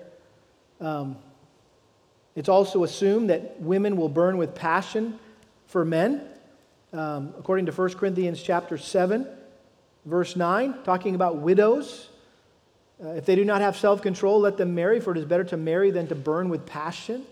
Um, 0.79 1.17
it's 2.35 2.49
also 2.49 2.83
assumed 2.83 3.29
that 3.29 3.59
women 3.59 3.97
will 3.97 4.09
burn 4.09 4.37
with 4.37 4.55
passion 4.55 5.19
for 5.67 5.83
men. 5.83 6.27
Um, 6.93 7.33
according 7.37 7.65
to 7.67 7.71
1 7.71 7.93
Corinthians 7.93 8.41
chapter 8.41 8.77
7, 8.77 9.27
Verse 10.05 10.35
9, 10.35 10.83
talking 10.83 11.15
about 11.15 11.37
widows. 11.37 12.09
Uh, 13.03 13.09
if 13.09 13.25
they 13.25 13.35
do 13.35 13.45
not 13.45 13.61
have 13.61 13.77
self 13.77 14.01
control, 14.01 14.39
let 14.39 14.57
them 14.57 14.73
marry, 14.73 14.99
for 14.99 15.11
it 15.11 15.17
is 15.17 15.25
better 15.25 15.43
to 15.43 15.57
marry 15.57 15.91
than 15.91 16.07
to 16.07 16.15
burn 16.15 16.49
with 16.49 16.65
passion. 16.65 17.25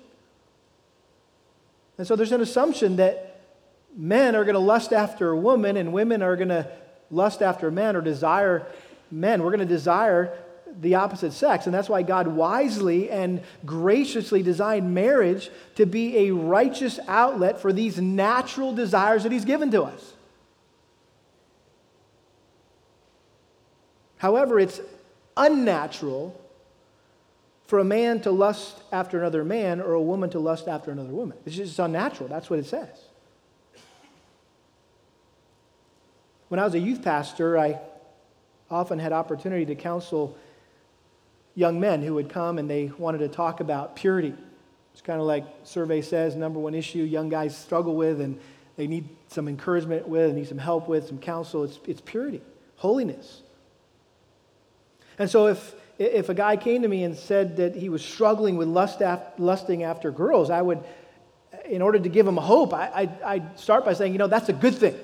And 1.98 2.08
so 2.08 2.16
there's 2.16 2.32
an 2.32 2.42
assumption 2.42 2.96
that 2.98 3.42
men 3.96 4.36
are 4.36 4.44
going 4.44 4.54
to 4.54 4.60
lust 4.60 4.94
after 4.94 5.32
a 5.32 5.38
woman 5.38 5.78
and 5.78 5.92
women 5.92 6.22
are 6.22 6.36
going 6.36 6.50
to 6.50 6.68
lust 7.12 7.42
after 7.42 7.70
men 7.72 7.96
or 7.96 8.02
desire 8.02 8.66
men. 9.12 9.44
We're 9.44 9.50
going 9.50 9.60
to 9.60 9.66
desire 9.66 10.38
the 10.80 10.96
opposite 10.96 11.34
sex. 11.34 11.66
And 11.66 11.74
that's 11.74 11.90
why 11.90 12.04
God 12.04 12.28
wisely 12.28 13.10
and 13.10 13.42
graciously 13.66 14.44
designed 14.44 14.94
marriage 14.94 15.50
to 15.76 15.86
be 15.86 16.30
a 16.30 16.32
righteous 16.32 17.00
outlet 17.08 17.60
for 17.60 17.74
these 17.74 18.00
natural 18.00 18.74
desires 18.74 19.24
that 19.24 19.32
He's 19.32 19.46
given 19.46 19.72
to 19.72 19.84
us. 19.84 20.14
However, 24.20 24.60
it's 24.60 24.80
unnatural 25.36 26.40
for 27.66 27.80
a 27.80 27.84
man 27.84 28.20
to 28.22 28.32
lust 28.32 28.78
after 28.92 29.18
another 29.18 29.46
man 29.46 29.80
or 29.80 29.94
a 29.94 30.02
woman 30.02 30.30
to 30.32 30.40
lust 30.40 30.68
after 30.68 30.92
another 30.92 31.14
woman. 31.14 31.38
It's 31.46 31.56
just 31.56 31.80
unnatural. 31.80 32.28
That's 32.30 32.50
what 32.50 32.60
it 32.60 32.66
says. 32.66 32.90
When 36.50 36.60
I 36.60 36.66
was 36.66 36.74
a 36.74 36.80
youth 36.80 37.02
pastor, 37.02 37.58
I 37.58 37.80
often 38.70 39.00
had 39.00 39.14
opportunity 39.14 39.66
to 39.68 39.76
counsel 39.76 40.38
young 41.56 41.80
men 41.80 42.02
who 42.02 42.16
would 42.16 42.30
come 42.30 42.58
and 42.58 42.70
they 42.70 42.92
wanted 42.98 43.20
to 43.20 43.30
talk 43.30 43.62
about 43.62 43.96
purity. 43.96 44.34
It's 44.92 45.02
kind 45.02 45.22
of 45.22 45.28
like 45.28 45.46
survey 45.64 46.02
says, 46.02 46.36
number 46.36 46.60
one 46.60 46.76
issue 46.76 47.04
young 47.04 47.30
guys 47.30 47.58
struggle 47.58 47.96
with 47.96 48.20
and 48.20 48.38
they 48.76 48.88
need 48.88 49.08
some 49.30 49.48
encouragement 49.48 50.10
with, 50.10 50.34
need 50.36 50.48
some 50.48 50.58
help 50.58 50.90
with, 50.90 51.08
some 51.08 51.20
counsel. 51.20 51.64
It's, 51.64 51.80
it's 51.86 52.02
purity, 52.02 52.42
holiness. 52.76 53.44
And 55.20 55.30
so 55.30 55.48
if, 55.48 55.76
if 56.00 56.30
a 56.30 56.34
guy 56.34 56.56
came 56.56 56.82
to 56.82 56.88
me 56.88 57.04
and 57.04 57.16
said 57.16 57.58
that 57.58 57.76
he 57.76 57.90
was 57.90 58.04
struggling 58.04 58.56
with 58.56 58.70
lust 58.70 59.02
lusting 59.38 59.84
after 59.84 60.12
girls, 60.12 60.50
I 60.50 60.62
would, 60.62 60.82
in 61.66 61.82
order 61.82 62.00
to 62.00 62.10
give 62.10 62.26
him 62.26 62.38
hope, 62.38 62.74
I, 62.74 62.90
I'd, 62.94 63.22
I'd 63.22 63.60
start 63.60 63.84
by 63.84 63.94
saying, 63.94 64.14
you 64.14 64.18
know, 64.18 64.28
that's 64.28 64.50
a 64.50 64.54
good 64.54 64.76
thing. 64.76 64.96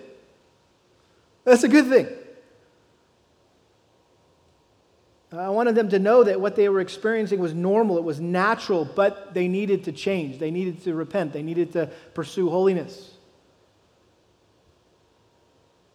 That's 1.43 1.63
a 1.63 1.67
good 1.67 1.89
thing. 1.89 2.07
I 5.31 5.49
wanted 5.49 5.75
them 5.75 5.89
to 5.89 5.99
know 5.99 6.23
that 6.23 6.39
what 6.39 6.55
they 6.55 6.69
were 6.69 6.79
experiencing 6.79 7.39
was 7.39 7.53
normal, 7.53 7.97
it 7.97 8.05
was 8.05 8.21
natural, 8.21 8.85
but 8.85 9.33
they 9.33 9.49
needed 9.49 9.83
to 9.83 9.91
change. 9.91 10.39
They 10.39 10.49
needed 10.49 10.83
to 10.83 10.93
repent. 10.93 11.33
They 11.33 11.43
needed 11.43 11.73
to 11.73 11.87
pursue 12.13 12.49
holiness. 12.49 13.11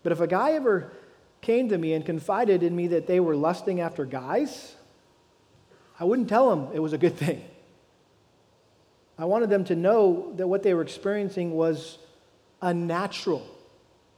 But 0.03 0.13
if 0.13 0.21
a 0.21 0.27
guy 0.27 0.53
ever 0.53 0.93
came 1.41 1.69
to 1.71 1.79
me 1.79 1.95
and 1.95 2.05
confided 2.05 2.63
in 2.63 2.75
me 2.75 2.89
that 2.89 3.07
they 3.07 3.21
were 3.21 3.35
lusting 3.35 3.81
after 3.81 4.05
guys, 4.05 4.75
I 5.99 6.05
wouldn't 6.05 6.29
tell 6.29 6.51
them 6.51 6.69
it 6.75 6.81
was 6.81 6.93
a 6.93 6.99
good 6.99 7.17
thing. 7.25 7.45
I 9.19 9.27
wanted 9.27 9.51
them 9.51 9.65
to 9.65 9.77
know 9.77 10.33
that 10.37 10.47
what 10.47 10.63
they 10.63 10.73
were 10.73 10.83
experiencing 10.83 11.53
was 11.53 11.99
unnatural, 12.63 13.47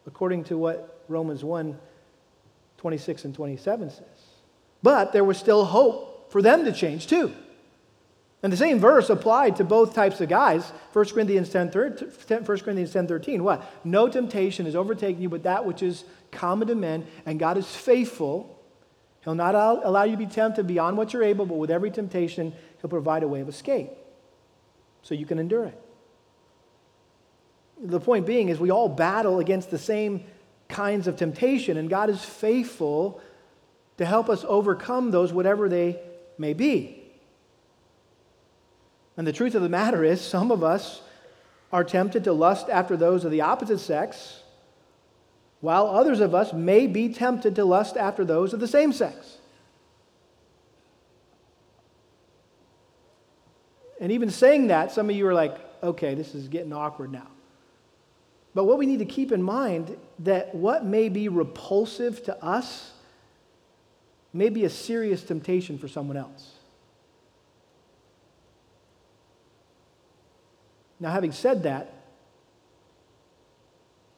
according 0.06 0.44
to 0.44 0.58
what 0.58 1.04
Romans 1.08 1.42
1 1.42 1.78
26 2.78 3.24
and 3.26 3.34
27 3.34 3.90
says. 3.90 4.02
But 4.82 5.12
there 5.12 5.22
was 5.22 5.38
still 5.38 5.64
hope 5.64 6.32
for 6.32 6.42
them 6.42 6.64
to 6.64 6.72
change 6.72 7.06
too. 7.06 7.32
And 8.42 8.52
the 8.52 8.56
same 8.56 8.80
verse 8.80 9.08
applied 9.08 9.56
to 9.56 9.64
both 9.64 9.94
types 9.94 10.20
of 10.20 10.28
guys. 10.28 10.68
1 10.92 11.04
Corinthians 11.10 11.48
10, 11.48 11.68
1 11.68 12.44
Corinthians 12.44 12.92
10 12.92 13.06
13. 13.06 13.44
What? 13.44 13.64
No 13.84 14.08
temptation 14.08 14.66
is 14.66 14.74
overtaking 14.74 15.22
you 15.22 15.28
but 15.28 15.44
that 15.44 15.64
which 15.64 15.82
is 15.82 16.04
common 16.32 16.66
to 16.68 16.74
men, 16.74 17.06
and 17.24 17.38
God 17.38 17.56
is 17.56 17.66
faithful. 17.66 18.58
He'll 19.22 19.36
not 19.36 19.54
allow 19.54 20.02
you 20.02 20.12
to 20.12 20.16
be 20.16 20.26
tempted 20.26 20.66
beyond 20.66 20.96
what 20.96 21.12
you're 21.12 21.22
able, 21.22 21.46
but 21.46 21.54
with 21.54 21.70
every 21.70 21.90
temptation, 21.90 22.52
He'll 22.80 22.90
provide 22.90 23.22
a 23.22 23.28
way 23.28 23.40
of 23.40 23.48
escape 23.48 23.90
so 25.02 25.14
you 25.14 25.26
can 25.26 25.38
endure 25.38 25.66
it. 25.66 25.80
The 27.80 28.00
point 28.00 28.26
being 28.26 28.48
is 28.48 28.58
we 28.58 28.70
all 28.70 28.88
battle 28.88 29.38
against 29.38 29.70
the 29.70 29.78
same 29.78 30.24
kinds 30.68 31.06
of 31.06 31.16
temptation, 31.16 31.76
and 31.76 31.88
God 31.88 32.10
is 32.10 32.24
faithful 32.24 33.20
to 33.98 34.04
help 34.04 34.28
us 34.28 34.44
overcome 34.48 35.12
those, 35.12 35.32
whatever 35.32 35.68
they 35.68 36.00
may 36.38 36.54
be. 36.54 37.01
And 39.16 39.26
the 39.26 39.32
truth 39.32 39.54
of 39.54 39.62
the 39.62 39.68
matter 39.68 40.04
is, 40.04 40.20
some 40.20 40.50
of 40.50 40.62
us 40.62 41.02
are 41.72 41.84
tempted 41.84 42.24
to 42.24 42.32
lust 42.32 42.68
after 42.68 42.96
those 42.96 43.24
of 43.24 43.30
the 43.30 43.40
opposite 43.40 43.78
sex, 43.78 44.42
while 45.60 45.86
others 45.86 46.20
of 46.20 46.34
us 46.34 46.52
may 46.52 46.86
be 46.86 47.12
tempted 47.12 47.54
to 47.56 47.64
lust 47.64 47.96
after 47.96 48.24
those 48.24 48.52
of 48.52 48.60
the 48.60 48.68
same 48.68 48.92
sex. 48.92 49.38
And 54.00 54.10
even 54.10 54.30
saying 54.30 54.66
that, 54.66 54.90
some 54.90 55.08
of 55.08 55.14
you 55.14 55.26
are 55.28 55.34
like, 55.34 55.56
okay, 55.82 56.14
this 56.14 56.34
is 56.34 56.48
getting 56.48 56.72
awkward 56.72 57.12
now. 57.12 57.28
But 58.54 58.64
what 58.64 58.76
we 58.76 58.86
need 58.86 58.98
to 58.98 59.04
keep 59.04 59.32
in 59.32 59.42
mind 59.42 59.96
that 60.20 60.54
what 60.54 60.84
may 60.84 61.08
be 61.08 61.28
repulsive 61.28 62.22
to 62.24 62.44
us 62.44 62.92
may 64.32 64.48
be 64.48 64.64
a 64.64 64.70
serious 64.70 65.22
temptation 65.22 65.78
for 65.78 65.88
someone 65.88 66.16
else. 66.16 66.54
Now, 71.02 71.10
having 71.10 71.32
said 71.32 71.64
that, 71.64 71.92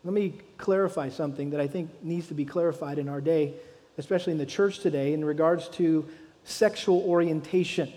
let 0.05 0.13
me 0.13 0.35
clarify 0.59 1.09
something 1.09 1.49
that 1.51 1.61
I 1.61 1.67
think 1.67 1.89
needs 2.03 2.29
to 2.29 2.35
be 2.35 2.45
clarified 2.45 2.99
in 2.99 3.09
our 3.09 3.23
day, 3.23 3.55
especially 3.97 4.33
in 4.33 4.39
the 4.39 4.45
church 4.45 4.81
today, 4.81 5.15
in 5.15 5.25
regards 5.25 5.71
to 5.71 6.07
sexual 6.45 7.01
orientation. 7.09 7.91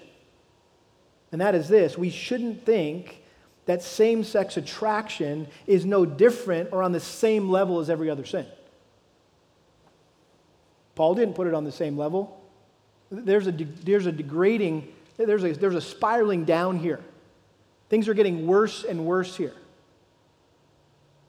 And 1.34 1.42
that 1.42 1.54
is 1.54 1.68
this 1.68 1.98
we 1.98 2.10
shouldn't 2.10 2.66
think 2.66 3.24
that 3.66 3.84
same 3.84 4.24
sex 4.24 4.56
attraction 4.56 5.48
is 5.66 5.86
no 5.86 6.06
different 6.06 6.70
or 6.72 6.82
on 6.82 6.94
the 6.94 7.02
same 7.02 7.50
level 7.50 7.82
as 7.82 7.90
every 7.90 8.10
other 8.10 8.24
sin. 8.24 8.46
Paul 10.96 11.14
didn't 11.14 11.36
put 11.36 11.46
it 11.46 11.54
on 11.54 11.66
the 11.66 11.74
same 11.74 11.98
level. 11.98 12.42
There's 13.12 13.48
a, 13.48 13.52
there's 13.52 14.06
a 14.06 14.14
degrading, 14.14 14.88
there's 15.18 15.44
a, 15.44 15.52
there's 15.52 15.76
a 15.76 15.82
spiraling 15.82 16.46
down 16.46 16.80
here. 16.80 17.02
Things 17.90 18.08
are 18.08 18.14
getting 18.14 18.48
worse 18.48 18.84
and 18.84 19.06
worse 19.06 19.36
here. 19.36 19.54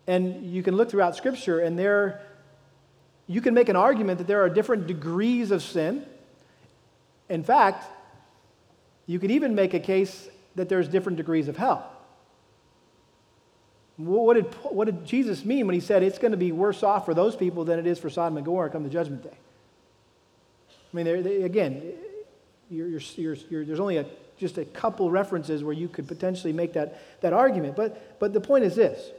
And 0.06 0.46
you 0.52 0.62
can 0.62 0.76
look 0.76 0.90
throughout 0.90 1.16
Scripture, 1.16 1.60
and 1.60 1.78
there, 1.78 2.20
you 3.26 3.40
can 3.40 3.54
make 3.54 3.68
an 3.68 3.76
argument 3.76 4.18
that 4.18 4.26
there 4.26 4.42
are 4.42 4.48
different 4.48 4.86
degrees 4.86 5.50
of 5.50 5.62
sin. 5.62 6.04
In 7.28 7.44
fact, 7.44 7.84
you 9.06 9.18
could 9.18 9.30
even 9.30 9.54
make 9.54 9.74
a 9.74 9.80
case 9.80 10.28
that 10.54 10.68
there's 10.68 10.88
different 10.88 11.16
degrees 11.16 11.46
of 11.46 11.56
hell. 11.56 11.92
What 13.96 14.34
did, 14.34 14.44
what 14.64 14.84
did 14.84 15.04
Jesus 15.04 15.44
mean 15.44 15.66
when 15.66 15.74
he 15.74 15.80
said 15.80 16.02
it's 16.02 16.18
going 16.18 16.30
to 16.30 16.38
be 16.38 16.52
worse 16.52 16.82
off 16.82 17.04
for 17.04 17.14
those 17.14 17.34
people 17.34 17.64
than 17.64 17.78
it 17.78 17.86
is 17.86 17.98
for 17.98 18.08
Sodom 18.08 18.36
and 18.36 18.46
Gomorrah 18.46 18.70
come 18.70 18.84
the 18.84 18.88
judgment 18.88 19.24
day? 19.24 19.36
I 20.70 20.96
mean, 20.96 21.22
they, 21.22 21.42
again, 21.42 21.94
you're, 22.70 22.88
you're, 22.88 23.36
you're, 23.50 23.64
there's 23.64 23.80
only 23.80 23.98
a, 23.98 24.06
just 24.38 24.56
a 24.58 24.64
couple 24.64 25.10
references 25.10 25.62
where 25.62 25.74
you 25.74 25.88
could 25.88 26.08
potentially 26.08 26.52
make 26.52 26.72
that, 26.74 27.20
that 27.20 27.32
argument. 27.32 27.76
But, 27.76 28.18
but 28.18 28.32
the 28.32 28.40
point 28.40 28.64
is 28.64 28.76
this 28.76 29.10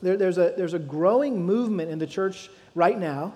there, 0.00 0.16
there's, 0.16 0.38
a, 0.38 0.54
there's 0.56 0.74
a 0.74 0.78
growing 0.78 1.44
movement 1.44 1.90
in 1.90 1.98
the 1.98 2.06
church 2.06 2.50
right 2.74 2.98
now 2.98 3.34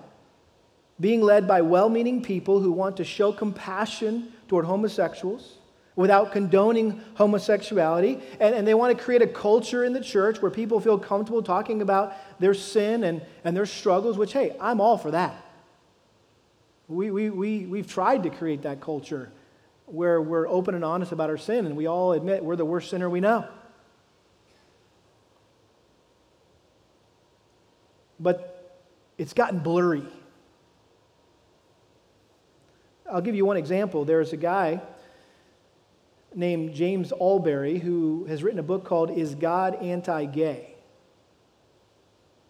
being 0.99 1.21
led 1.21 1.47
by 1.47 1.61
well 1.61 1.89
meaning 1.89 2.21
people 2.21 2.59
who 2.59 2.71
want 2.71 2.97
to 2.97 3.03
show 3.03 3.31
compassion 3.31 4.31
toward 4.47 4.65
homosexuals 4.65 5.57
without 5.95 6.31
condoning 6.31 7.01
homosexuality. 7.15 8.19
And, 8.39 8.55
and 8.55 8.67
they 8.67 8.73
want 8.73 8.97
to 8.97 9.03
create 9.03 9.21
a 9.21 9.27
culture 9.27 9.83
in 9.83 9.93
the 9.93 10.01
church 10.01 10.41
where 10.41 10.51
people 10.51 10.79
feel 10.79 10.97
comfortable 10.97 11.41
talking 11.41 11.81
about 11.81 12.13
their 12.39 12.53
sin 12.53 13.03
and, 13.03 13.21
and 13.43 13.57
their 13.57 13.65
struggles, 13.65 14.17
which, 14.17 14.33
hey, 14.33 14.55
I'm 14.59 14.79
all 14.79 14.97
for 14.97 15.11
that. 15.11 15.43
We, 16.87 17.11
we, 17.11 17.29
we, 17.29 17.65
we've 17.65 17.87
tried 17.87 18.23
to 18.23 18.29
create 18.29 18.61
that 18.61 18.79
culture 18.79 19.31
where 19.87 20.21
we're 20.21 20.47
open 20.47 20.75
and 20.75 20.83
honest 20.83 21.13
about 21.13 21.29
our 21.29 21.37
sin 21.37 21.65
and 21.65 21.75
we 21.75 21.87
all 21.87 22.11
admit 22.11 22.43
we're 22.43 22.57
the 22.57 22.65
worst 22.65 22.89
sinner 22.89 23.09
we 23.09 23.21
know. 23.21 23.47
But 28.19 28.77
it's 29.17 29.33
gotten 29.33 29.59
blurry. 29.59 30.03
I'll 33.09 33.21
give 33.21 33.35
you 33.35 33.45
one 33.45 33.55
example. 33.55 34.03
There's 34.03 34.33
a 34.33 34.37
guy 34.37 34.81
named 36.35 36.73
James 36.73 37.13
Allberry 37.13 37.79
who 37.79 38.25
has 38.25 38.43
written 38.43 38.59
a 38.59 38.63
book 38.63 38.83
called 38.83 39.09
Is 39.09 39.35
God 39.35 39.75
Anti 39.75 40.25
Gay? 40.25 40.75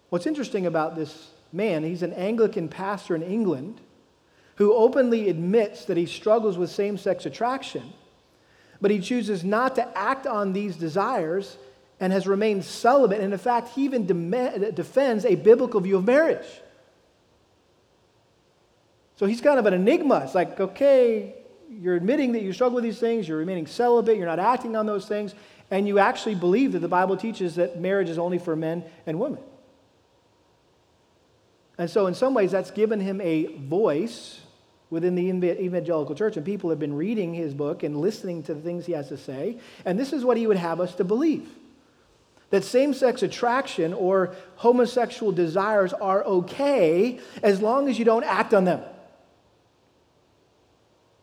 What's 0.08 0.26
interesting 0.26 0.66
about 0.66 0.96
this 0.96 1.30
man, 1.52 1.84
he's 1.84 2.02
an 2.02 2.12
Anglican 2.14 2.68
pastor 2.68 3.14
in 3.14 3.22
England 3.22 3.80
who 4.58 4.74
openly 4.74 5.28
admits 5.28 5.84
that 5.84 5.96
he 5.96 6.04
struggles 6.04 6.58
with 6.58 6.68
same 6.68 6.98
sex 6.98 7.26
attraction, 7.26 7.92
but 8.80 8.90
he 8.90 8.98
chooses 8.98 9.44
not 9.44 9.76
to 9.76 9.96
act 9.96 10.26
on 10.26 10.52
these 10.52 10.74
desires 10.74 11.56
and 12.00 12.12
has 12.12 12.26
remained 12.26 12.64
celibate. 12.64 13.20
And 13.20 13.32
in 13.32 13.38
fact, 13.38 13.68
he 13.68 13.84
even 13.84 14.04
de- 14.04 14.72
defends 14.72 15.24
a 15.24 15.36
biblical 15.36 15.80
view 15.80 15.96
of 15.96 16.04
marriage. 16.04 16.46
So 19.14 19.26
he's 19.26 19.40
kind 19.40 19.60
of 19.60 19.66
an 19.66 19.74
enigma. 19.74 20.22
It's 20.24 20.34
like, 20.34 20.58
okay, 20.58 21.34
you're 21.70 21.94
admitting 21.94 22.32
that 22.32 22.42
you 22.42 22.52
struggle 22.52 22.74
with 22.74 22.84
these 22.84 22.98
things, 22.98 23.28
you're 23.28 23.38
remaining 23.38 23.68
celibate, 23.68 24.16
you're 24.16 24.26
not 24.26 24.40
acting 24.40 24.74
on 24.74 24.86
those 24.86 25.06
things, 25.06 25.36
and 25.70 25.86
you 25.86 26.00
actually 26.00 26.34
believe 26.34 26.72
that 26.72 26.80
the 26.80 26.88
Bible 26.88 27.16
teaches 27.16 27.54
that 27.54 27.78
marriage 27.78 28.08
is 28.08 28.18
only 28.18 28.38
for 28.38 28.56
men 28.56 28.82
and 29.06 29.20
women. 29.20 29.40
And 31.78 31.88
so, 31.88 32.08
in 32.08 32.14
some 32.14 32.34
ways, 32.34 32.50
that's 32.50 32.72
given 32.72 32.98
him 32.98 33.20
a 33.20 33.56
voice 33.56 34.40
within 34.90 35.14
the 35.14 35.62
evangelical 35.62 36.14
church, 36.14 36.36
and 36.36 36.46
people 36.46 36.70
have 36.70 36.78
been 36.78 36.94
reading 36.94 37.34
his 37.34 37.52
book 37.52 37.82
and 37.82 38.00
listening 38.00 38.42
to 38.44 38.54
the 38.54 38.60
things 38.60 38.86
he 38.86 38.92
has 38.92 39.08
to 39.08 39.18
say. 39.18 39.58
And 39.84 39.98
this 39.98 40.12
is 40.12 40.24
what 40.24 40.36
he 40.36 40.46
would 40.46 40.56
have 40.56 40.80
us 40.80 40.94
to 40.96 41.04
believe 41.04 41.48
that 42.50 42.64
same 42.64 42.94
sex 42.94 43.22
attraction 43.22 43.92
or 43.92 44.34
homosexual 44.56 45.32
desires 45.32 45.92
are 45.92 46.24
okay 46.24 47.20
as 47.42 47.60
long 47.60 47.88
as 47.88 47.98
you 47.98 48.04
don't 48.04 48.24
act 48.24 48.54
on 48.54 48.64
them. 48.64 48.82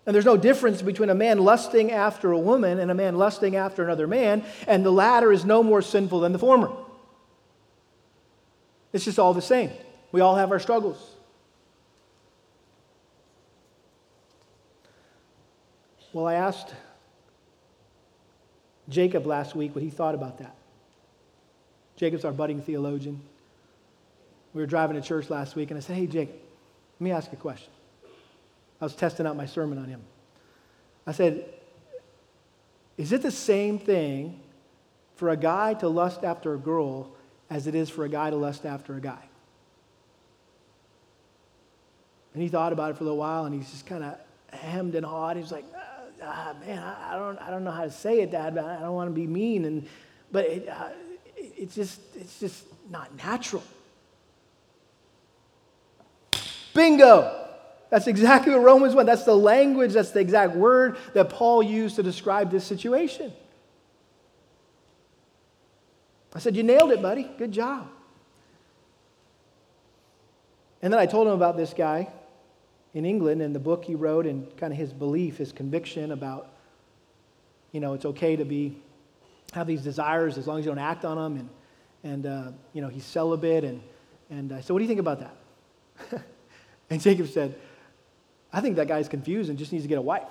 And 0.05 0.13
there's 0.13 0.26
no 0.26 0.38
difference 0.38 0.84
between 0.84 1.09
a 1.09 1.16
man 1.16 1.39
lusting 1.39 1.91
after 1.91 2.32
a 2.32 2.38
woman 2.38 2.80
and 2.80 2.91
a 2.91 2.93
man 2.93 3.18
lusting 3.18 3.55
after 3.55 3.84
another 3.84 4.05
man, 4.05 4.45
and 4.68 4.86
the 4.86 4.91
latter 4.91 5.32
is 5.32 5.43
no 5.43 5.63
more 5.63 5.82
sinful 5.82 6.20
than 6.20 6.32
the 6.32 6.38
former. 6.38 6.72
It's 8.93 9.03
just 9.03 9.18
all 9.18 9.34
the 9.34 9.41
same. 9.41 9.72
We 10.11 10.22
all 10.22 10.36
have 10.36 10.51
our 10.51 10.59
struggles. 10.59 11.14
Well, 16.16 16.28
I 16.28 16.36
asked 16.36 16.74
Jacob 18.88 19.26
last 19.26 19.53
week 19.53 19.76
what 19.76 19.84
he 19.84 19.89
thought 19.89 20.16
about 20.16 20.38
that. 20.38 20.55
Jacob's 21.97 22.24
our 22.24 22.32
budding 22.32 22.61
theologian. 22.61 23.20
We 24.53 24.61
were 24.61 24.66
driving 24.66 24.95
to 24.95 25.05
church 25.05 25.30
last 25.30 25.57
week, 25.57 25.72
and 25.72 25.78
I 25.78 25.82
said, 25.82 25.97
Hey, 25.97 26.07
Jacob, 26.07 26.36
let 26.99 27.03
me 27.03 27.11
ask 27.11 27.30
you 27.34 27.38
a 27.38 27.41
question. 27.41 27.68
I 28.80 28.86
was 28.86 28.95
testing 28.95 29.28
out 29.28 29.36
my 29.36 29.45
sermon 29.45 29.78
on 29.78 29.89
him. 29.89 29.99
I 31.05 31.11
said, 31.11 31.43
Is 32.97 33.11
it 33.11 33.22
the 33.22 33.30
same 33.30 33.78
thing 33.78 34.39
for 35.18 35.32
a 35.32 35.38
guy 35.38 35.74
to 35.74 35.89
lust 35.89 36.24
after 36.24 36.53
a 36.53 36.57
girl 36.57 37.11
as 37.49 37.68
it 37.68 37.76
is 37.76 37.89
for 37.89 38.05
a 38.05 38.09
guy 38.09 38.30
to 38.30 38.38
lust 38.38 38.66
after 38.66 38.95
a 38.95 39.01
guy? 39.01 39.24
And 42.34 42.41
he 42.41 42.47
thought 42.47 42.72
about 42.72 42.91
it 42.91 42.93
for 42.93 43.03
a 43.03 43.07
little 43.07 43.20
while 43.20 43.43
and 43.43 43.53
he's 43.53 43.70
just 43.70 43.86
kind 43.86 44.05
of 44.05 44.18
hemmed 44.57 44.95
and 44.95 45.05
hawed. 45.05 45.36
He's 45.36 45.51
like, 45.51 45.66
ah, 45.76 45.95
man, 46.65 46.84
I, 46.84 47.13
I, 47.13 47.17
don't, 47.17 47.38
I 47.39 47.49
don't 47.49 47.63
know 47.63 47.71
how 47.71 47.84
to 47.84 47.91
say 47.91 48.21
it, 48.21 48.32
Dad, 48.32 48.55
but 48.55 48.65
I 48.65 48.80
don't 48.82 48.93
want 48.93 49.09
to 49.09 49.13
be 49.13 49.28
mean. 49.28 49.65
And, 49.65 49.88
but 50.32 50.45
it, 50.45 50.69
uh, 50.69 50.89
it, 51.36 51.53
it's, 51.57 51.76
just, 51.76 51.99
it's 52.15 52.39
just 52.39 52.63
not 52.89 53.15
natural. 53.15 53.63
Bingo! 56.73 57.43
That's 57.89 58.07
exactly 58.07 58.51
what 58.51 58.61
Romans 58.61 58.93
1. 58.93 59.05
That's 59.05 59.23
the 59.23 59.36
language, 59.36 59.93
that's 59.93 60.11
the 60.11 60.19
exact 60.19 60.55
word 60.55 60.97
that 61.13 61.30
Paul 61.30 61.63
used 61.63 61.95
to 61.97 62.03
describe 62.03 62.51
this 62.51 62.65
situation. 62.65 63.32
I 66.34 66.39
said, 66.39 66.55
You 66.55 66.63
nailed 66.63 66.91
it, 66.91 67.01
buddy. 67.01 67.30
Good 67.38 67.51
job. 67.51 67.88
And 70.82 70.91
then 70.91 70.99
I 70.99 71.05
told 71.05 71.28
him 71.28 71.34
about 71.34 71.57
this 71.57 71.73
guy 71.73 72.09
in 72.96 73.06
England 73.06 73.41
and 73.41 73.54
the 73.54 73.60
book 73.60 73.84
he 73.84 73.93
wrote 73.93 74.26
and 74.26 74.56
kind 74.58 74.72
of 74.72 74.80
his 74.80 74.93
belief, 74.93 75.38
his 75.38 75.52
conviction 75.52 76.14
about, 76.14 76.54
you 77.74 77.82
know, 77.82 77.93
it's 77.93 78.06
okay 78.06 78.38
to 78.38 78.46
be, 78.46 78.82
have 79.52 79.68
these 79.68 79.82
desires 79.82 80.38
as 80.38 80.48
long 80.48 80.60
as 80.60 80.66
you 80.66 80.72
don't 80.72 80.80
act 80.80 81.04
on 81.04 81.18
them. 81.18 81.38
And, 81.38 81.50
and 82.04 82.26
uh, 82.26 82.52
you 82.72 82.82
know, 82.82 82.88
he's 82.88 83.04
celibate. 83.04 83.66
And, 83.66 83.82
and 84.30 84.54
I 84.54 84.62
said, 84.62 84.72
What 84.72 84.80
do 84.80 84.86
you 84.86 84.88
think 84.88 85.02
about 85.02 85.20
that? 85.20 86.24
and 86.89 87.02
Jacob 87.02 87.28
said, 87.28 87.56
I 88.52 88.62
think 88.62 88.78
that 88.78 88.88
guy's 88.88 89.10
confused 89.10 89.50
and 89.50 89.60
just 89.60 89.74
needs 89.74 89.84
to 89.84 89.89
get 89.89 89.98
a 89.98 90.02
wife. 90.02 90.24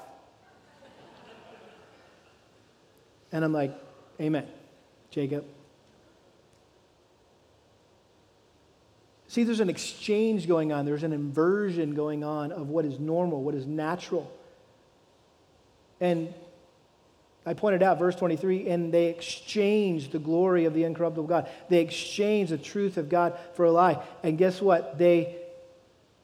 and 3.30 3.44
I'm 3.44 3.52
like, 3.52 3.78
Amen, 4.18 4.46
Jacob. 5.10 5.44
See, 9.34 9.42
there's 9.42 9.58
an 9.58 9.68
exchange 9.68 10.46
going 10.46 10.72
on, 10.72 10.86
there's 10.86 11.02
an 11.02 11.12
inversion 11.12 11.96
going 11.96 12.22
on 12.22 12.52
of 12.52 12.68
what 12.68 12.84
is 12.84 13.00
normal, 13.00 13.42
what 13.42 13.56
is 13.56 13.66
natural. 13.66 14.32
And 16.00 16.32
I 17.44 17.54
pointed 17.54 17.82
out, 17.82 17.98
verse 17.98 18.14
23, 18.14 18.68
and 18.68 18.94
they 18.94 19.06
exchanged 19.06 20.12
the 20.12 20.20
glory 20.20 20.66
of 20.66 20.72
the 20.72 20.84
incorruptible 20.84 21.26
God. 21.26 21.50
They 21.68 21.80
exchanged 21.80 22.52
the 22.52 22.58
truth 22.58 22.96
of 22.96 23.08
God 23.08 23.36
for 23.54 23.64
a 23.64 23.72
lie. 23.72 24.00
And 24.22 24.38
guess 24.38 24.62
what? 24.62 24.98
They 24.98 25.34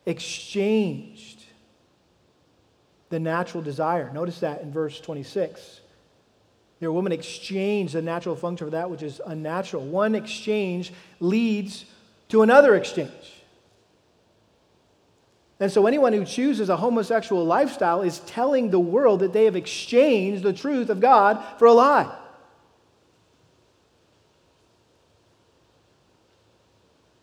exchanged 0.06 1.42
the 3.08 3.18
natural 3.18 3.64
desire. 3.64 4.12
Notice 4.12 4.38
that 4.38 4.62
in 4.62 4.70
verse 4.70 5.00
26. 5.00 5.80
Their 6.78 6.92
woman 6.92 7.10
exchanged 7.10 7.92
the 7.92 8.02
natural 8.02 8.36
function 8.36 8.68
for 8.68 8.70
that 8.70 8.88
which 8.88 9.02
is 9.02 9.20
unnatural. 9.26 9.82
One 9.82 10.14
exchange 10.14 10.92
leads 11.18 11.86
to 12.30 12.42
another 12.42 12.74
exchange. 12.74 13.10
And 15.60 15.70
so, 15.70 15.86
anyone 15.86 16.14
who 16.14 16.24
chooses 16.24 16.70
a 16.70 16.76
homosexual 16.76 17.44
lifestyle 17.44 18.00
is 18.00 18.20
telling 18.20 18.70
the 18.70 18.80
world 18.80 19.20
that 19.20 19.34
they 19.34 19.44
have 19.44 19.56
exchanged 19.56 20.42
the 20.42 20.54
truth 20.54 20.88
of 20.88 21.00
God 21.00 21.44
for 21.58 21.66
a 21.66 21.72
lie. 21.72 22.16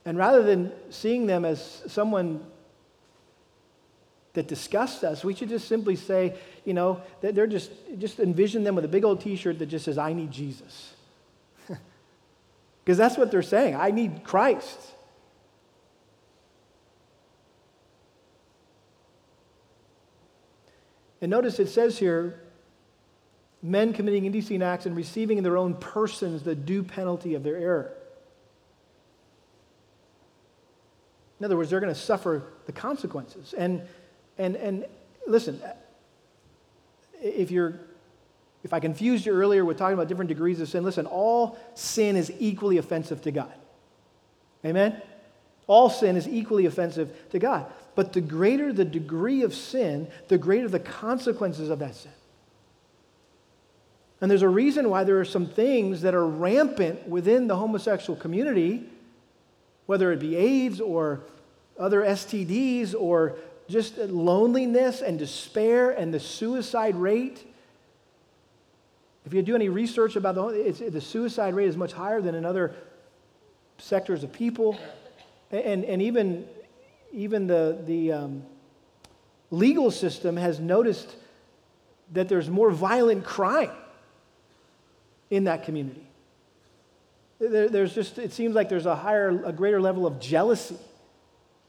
And 0.05 0.17
rather 0.17 0.43
than 0.43 0.71
seeing 0.91 1.25
them 1.25 1.43
as 1.43 1.81
someone 1.87 2.45
that 4.33 4.47
disgusts 4.47 5.03
us, 5.03 5.25
we 5.25 5.33
should 5.33 5.49
just 5.49 5.67
simply 5.67 5.95
say, 5.95 6.35
you 6.63 6.73
know, 6.75 7.01
that 7.21 7.33
they're 7.33 7.47
just, 7.47 7.71
just 7.97 8.19
envision 8.19 8.63
them 8.63 8.75
with 8.75 8.85
a 8.85 8.87
big 8.87 9.03
old 9.03 9.19
t 9.19 9.35
shirt 9.35 9.57
that 9.59 9.65
just 9.65 9.83
says, 9.83 9.97
I 9.97 10.13
need 10.13 10.31
Jesus. 10.31 10.93
Because 12.85 12.97
that's 12.97 13.17
what 13.17 13.31
they're 13.31 13.41
saying. 13.41 13.75
I 13.75 13.91
need 13.91 14.23
Christ. 14.23 14.79
And 21.21 21.31
notice 21.31 21.59
it 21.59 21.67
says 21.67 21.97
here 21.97 22.41
men 23.61 23.93
committing 23.93 24.25
indecent 24.25 24.61
acts 24.61 24.85
and 24.85 24.95
receiving 24.95 25.37
in 25.37 25.43
their 25.43 25.57
own 25.57 25.73
persons 25.75 26.43
the 26.43 26.55
due 26.55 26.83
penalty 26.83 27.33
of 27.33 27.43
their 27.43 27.57
error. 27.57 27.91
In 31.39 31.45
other 31.45 31.57
words, 31.57 31.69
they're 31.69 31.79
going 31.79 31.93
to 31.93 31.99
suffer 31.99 32.43
the 32.65 32.71
consequences. 32.71 33.53
And 33.53 33.81
and, 34.37 34.55
and 34.55 34.85
listen, 35.25 35.59
if 37.21 37.51
you're 37.51 37.79
if 38.63 38.73
I 38.73 38.79
confused 38.79 39.25
you 39.25 39.33
earlier 39.33 39.63
with 39.63 39.77
talking 39.77 39.93
about 39.93 40.07
different 40.07 40.29
degrees 40.29 40.59
of 40.59 40.67
sin, 40.67 40.83
listen, 40.83 41.05
all 41.05 41.57
sin 41.73 42.15
is 42.15 42.31
equally 42.39 42.77
offensive 42.77 43.21
to 43.21 43.31
God. 43.31 43.53
Amen? 44.65 45.01
All 45.67 45.89
sin 45.89 46.15
is 46.17 46.27
equally 46.27 46.65
offensive 46.65 47.15
to 47.29 47.39
God. 47.39 47.71
But 47.97 48.13
the 48.13 48.21
greater 48.21 48.71
the 48.71 48.85
degree 48.85 49.41
of 49.41 49.55
sin, 49.55 50.07
the 50.27 50.37
greater 50.37 50.69
the 50.69 50.79
consequences 50.79 51.71
of 51.71 51.79
that 51.79 51.95
sin. 51.95 52.11
And 54.21 54.29
there's 54.29 54.43
a 54.43 54.49
reason 54.49 54.91
why 54.91 55.03
there 55.03 55.19
are 55.19 55.25
some 55.25 55.47
things 55.47 56.03
that 56.03 56.13
are 56.13 56.27
rampant 56.27 57.07
within 57.07 57.47
the 57.47 57.55
homosexual 57.55 58.15
community, 58.19 58.87
whether 59.87 60.11
it 60.11 60.19
be 60.19 60.35
AIDS 60.35 60.79
or 60.79 61.21
other 61.79 62.01
STDs 62.01 62.93
or 62.93 63.39
just 63.67 63.97
loneliness 63.97 65.01
and 65.01 65.17
despair 65.17 65.89
and 65.89 66.13
the 66.13 66.19
suicide 66.19 66.95
rate. 66.95 67.51
If 69.25 69.33
you 69.33 69.41
do 69.41 69.55
any 69.55 69.69
research 69.69 70.15
about 70.15 70.35
the, 70.35 70.89
the 70.91 71.01
suicide 71.01 71.55
rate 71.55 71.67
is 71.67 71.75
much 71.75 71.93
higher 71.93 72.21
than 72.21 72.35
in 72.35 72.45
other 72.45 72.75
sectors 73.79 74.23
of 74.23 74.31
people. 74.31 74.77
And, 75.49 75.83
and 75.83 75.99
even, 75.99 76.47
even 77.11 77.47
the, 77.47 77.77
the 77.85 78.11
um, 78.11 78.43
legal 79.51 79.91
system 79.91 80.37
has 80.37 80.59
noticed 80.59 81.15
that 82.13 82.29
there's 82.29 82.49
more 82.49 82.71
violent 82.71 83.25
crime 83.25 83.71
in 85.29 85.45
that 85.45 85.63
community. 85.63 86.07
There, 87.39 87.69
there's 87.69 87.93
just, 87.93 88.17
it 88.17 88.33
seems 88.33 88.55
like 88.55 88.69
there's 88.69 88.85
a 88.85 88.95
higher, 88.95 89.43
a 89.45 89.51
greater 89.51 89.81
level 89.81 90.07
of 90.07 90.19
jealousy 90.19 90.77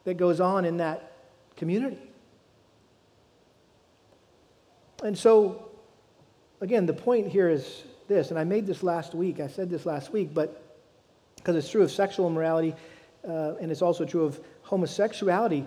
that 0.04 0.14
goes 0.14 0.40
on 0.40 0.64
in 0.64 0.78
that 0.78 1.12
community. 1.56 1.98
And 5.04 5.16
so, 5.16 5.70
again, 6.60 6.86
the 6.86 6.92
point 6.92 7.28
here 7.28 7.48
is 7.48 7.82
this, 8.08 8.30
and 8.30 8.38
I 8.38 8.44
made 8.44 8.66
this 8.66 8.82
last 8.82 9.14
week, 9.14 9.40
I 9.40 9.48
said 9.48 9.70
this 9.70 9.84
last 9.86 10.12
week, 10.12 10.32
but 10.32 10.62
because 11.36 11.56
it's 11.56 11.70
true 11.70 11.82
of 11.82 11.90
sexual 11.90 12.26
immorality 12.26 12.74
uh, 13.26 13.54
and 13.60 13.70
it's 13.70 13.82
also 13.82 14.04
true 14.04 14.24
of 14.24 14.40
homosexuality. 14.68 15.64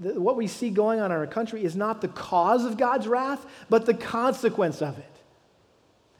The, 0.00 0.20
what 0.20 0.36
we 0.36 0.46
see 0.46 0.70
going 0.70 1.00
on 1.00 1.12
in 1.12 1.16
our 1.16 1.26
country 1.26 1.64
is 1.64 1.76
not 1.76 2.00
the 2.00 2.08
cause 2.08 2.64
of 2.64 2.76
God's 2.76 3.06
wrath, 3.06 3.44
but 3.68 3.86
the 3.86 3.94
consequence 3.94 4.82
of 4.82 4.98
it. 4.98 5.10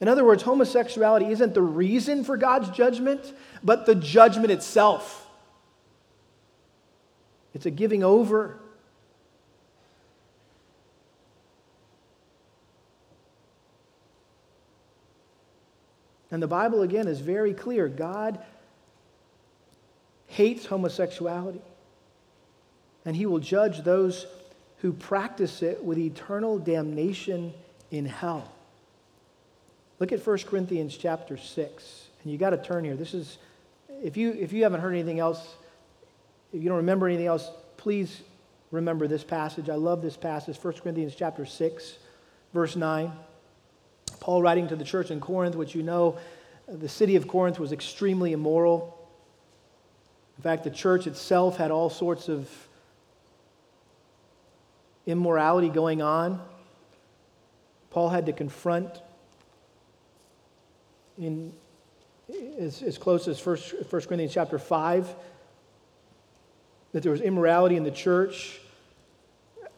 In 0.00 0.08
other 0.08 0.24
words, 0.24 0.42
homosexuality 0.42 1.26
isn't 1.26 1.54
the 1.54 1.62
reason 1.62 2.24
for 2.24 2.36
God's 2.36 2.68
judgment, 2.70 3.32
but 3.62 3.86
the 3.86 3.94
judgment 3.94 4.50
itself. 4.50 5.26
It's 7.54 7.66
a 7.66 7.70
giving 7.70 8.04
over 8.04 8.58
And 16.34 16.42
the 16.42 16.48
Bible, 16.48 16.82
again, 16.82 17.06
is 17.06 17.20
very 17.20 17.54
clear 17.54 17.86
God 17.86 18.40
hates 20.26 20.66
homosexuality, 20.66 21.60
and 23.04 23.16
he 23.16 23.26
will 23.26 23.38
judge 23.38 23.82
those 23.82 24.26
who 24.78 24.92
practice 24.92 25.62
it 25.62 25.82
with 25.82 25.98
eternal 25.98 26.58
damnation 26.58 27.52
in 27.90 28.06
hell. 28.06 28.50
Look 29.98 30.12
at 30.12 30.26
1 30.26 30.38
Corinthians 30.40 30.96
chapter 30.96 31.36
6. 31.36 32.08
And 32.22 32.32
you 32.32 32.38
got 32.38 32.50
to 32.50 32.58
turn 32.58 32.84
here. 32.84 32.96
This 32.96 33.14
is, 33.14 33.38
if 34.02 34.16
you, 34.16 34.32
if 34.32 34.52
you 34.52 34.62
haven't 34.62 34.80
heard 34.80 34.92
anything 34.92 35.20
else, 35.20 35.54
if 36.52 36.62
you 36.62 36.68
don't 36.68 36.78
remember 36.78 37.06
anything 37.06 37.26
else, 37.26 37.50
please 37.76 38.22
remember 38.70 39.06
this 39.06 39.24
passage. 39.24 39.68
I 39.68 39.74
love 39.74 40.02
this 40.02 40.16
passage, 40.16 40.56
1 40.56 40.74
Corinthians 40.74 41.14
chapter 41.14 41.46
6, 41.46 41.98
verse 42.52 42.76
9. 42.76 43.12
Paul 44.20 44.42
writing 44.42 44.68
to 44.68 44.76
the 44.76 44.84
church 44.84 45.10
in 45.10 45.20
Corinth, 45.20 45.54
which 45.54 45.74
you 45.74 45.82
know 45.82 46.18
the 46.66 46.88
city 46.88 47.16
of 47.16 47.28
Corinth 47.28 47.58
was 47.58 47.72
extremely 47.72 48.32
immoral. 48.32 48.98
In 50.38 50.42
fact, 50.42 50.64
the 50.64 50.70
church 50.70 51.06
itself 51.06 51.56
had 51.56 51.70
all 51.70 51.90
sorts 51.90 52.28
of 52.28 52.48
immorality 55.06 55.68
going 55.68 56.02
on. 56.02 56.40
Paul 57.90 58.08
had 58.08 58.26
to 58.26 58.32
confront 58.32 58.90
in 61.18 61.52
as, 62.58 62.82
as 62.82 62.98
close 62.98 63.28
as 63.28 63.44
1, 63.44 63.56
1 63.56 64.02
Corinthians 64.02 64.32
chapter 64.32 64.58
5 64.58 65.14
that 66.92 67.02
there 67.02 67.12
was 67.12 67.20
immorality 67.20 67.76
in 67.76 67.84
the 67.84 67.90
church. 67.90 68.60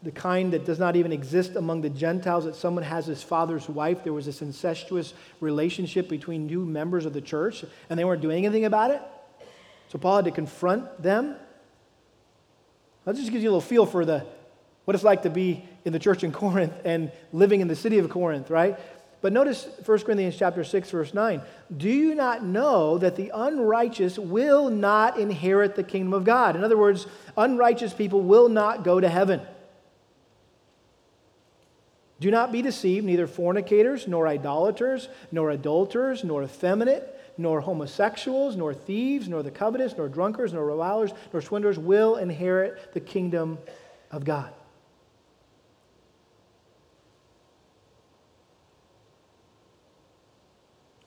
the 0.03 0.11
kind 0.11 0.53
that 0.53 0.63
does 0.63 0.77
not 0.77 0.95
even 0.95 1.11
exist 1.11 1.55
among 1.55 1.81
the 1.81 1.89
Gentiles, 1.89 2.45
that 2.45 2.55
someone 2.55 2.83
has 2.83 3.07
his 3.07 3.23
father's 3.23 3.67
wife. 3.67 4.03
There 4.03 4.13
was 4.13 4.27
this 4.27 4.43
incestuous 4.43 5.13
relationship 5.41 6.07
between 6.07 6.47
two 6.47 6.63
members 6.63 7.05
of 7.05 7.13
the 7.13 7.21
church, 7.21 7.65
and 7.89 7.99
they 7.99 8.05
weren't 8.05 8.21
doing 8.21 8.45
anything 8.45 8.65
about 8.65 8.91
it. 8.91 9.01
So 9.89 9.97
Paul 9.97 10.17
had 10.17 10.25
to 10.25 10.31
confront 10.31 11.01
them. 11.01 11.35
That 13.05 13.15
just 13.15 13.31
gives 13.31 13.43
you 13.43 13.49
a 13.49 13.53
little 13.53 13.61
feel 13.61 13.87
for 13.87 14.05
the, 14.05 14.25
what 14.87 14.95
it's 14.95 15.03
like 15.03 15.23
to 15.23 15.29
be 15.29 15.65
in 15.83 15.91
the 15.91 15.99
church 15.99 16.23
in 16.23 16.31
Corinth 16.31 16.71
and 16.85 17.11
living 17.33 17.59
in 17.59 17.67
the 17.67 17.75
city 17.75 17.97
of 17.97 18.09
Corinth, 18.09 18.49
right? 18.49 18.79
But 19.19 19.33
notice 19.33 19.67
1 19.83 19.99
Corinthians 19.99 20.37
chapter 20.37 20.63
6 20.63 20.91
verse 20.91 21.13
9. 21.13 21.41
Do 21.75 21.89
you 21.89 22.15
not 22.15 22.45
know 22.45 22.97
that 22.97 23.17
the 23.17 23.29
unrighteous 23.35 24.17
will 24.17 24.69
not 24.69 25.19
inherit 25.19 25.75
the 25.75 25.83
kingdom 25.83 26.13
of 26.13 26.23
God? 26.23 26.55
In 26.55 26.63
other 26.63 26.77
words, 26.77 27.05
unrighteous 27.35 27.93
people 27.93 28.21
will 28.21 28.47
not 28.47 28.85
go 28.85 29.01
to 29.01 29.09
heaven. 29.09 29.41
Do 32.21 32.31
not 32.31 32.53
be 32.53 32.61
deceived, 32.61 33.05
neither 33.05 33.27
fornicators, 33.27 34.07
nor 34.07 34.25
idolaters, 34.25 35.09
nor 35.33 35.49
adulterers, 35.49 36.23
nor 36.23 36.43
effeminate, 36.43 37.13
nor 37.37 37.59
homosexuals, 37.59 38.55
nor 38.55 38.73
thieves, 38.73 39.27
nor 39.27 39.43
the 39.43 39.51
covetous, 39.51 39.97
nor 39.97 40.07
drunkards, 40.07 40.53
nor 40.53 40.65
revilers, 40.65 41.11
nor 41.33 41.41
swindlers 41.41 41.77
will 41.77 42.15
inherit 42.15 42.93
the 42.93 43.01
kingdom 43.01 43.57
of 44.11 44.23
God. 44.23 44.53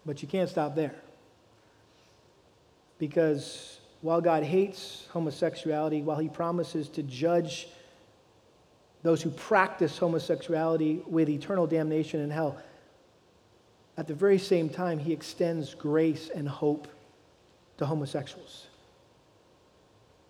But 0.06 0.22
you 0.22 0.28
can't 0.28 0.48
stop 0.48 0.74
there. 0.74 0.94
Because 2.98 3.78
while 4.02 4.20
God 4.20 4.42
hates 4.42 5.06
homosexuality, 5.10 6.02
while 6.02 6.18
he 6.18 6.28
promises 6.28 6.88
to 6.90 7.02
judge 7.02 7.68
those 9.02 9.22
who 9.22 9.30
practice 9.30 9.96
homosexuality 9.96 11.02
with 11.06 11.28
eternal 11.28 11.66
damnation 11.66 12.20
in 12.20 12.30
hell, 12.30 12.58
at 13.96 14.06
the 14.06 14.14
very 14.14 14.38
same 14.38 14.68
time, 14.68 14.98
he 14.98 15.12
extends 15.12 15.74
grace 15.74 16.30
and 16.34 16.48
hope 16.48 16.88
to 17.78 17.86
homosexuals. 17.86 18.66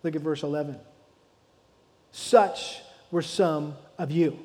Look 0.03 0.15
at 0.15 0.21
verse 0.21 0.43
11. 0.43 0.77
Such 2.11 2.81
were 3.11 3.21
some 3.21 3.75
of 3.97 4.11
you. 4.11 4.37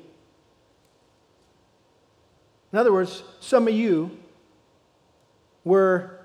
In 2.71 2.79
other 2.79 2.93
words, 2.93 3.23
some 3.39 3.67
of 3.67 3.73
you 3.73 4.17
were 5.67 6.19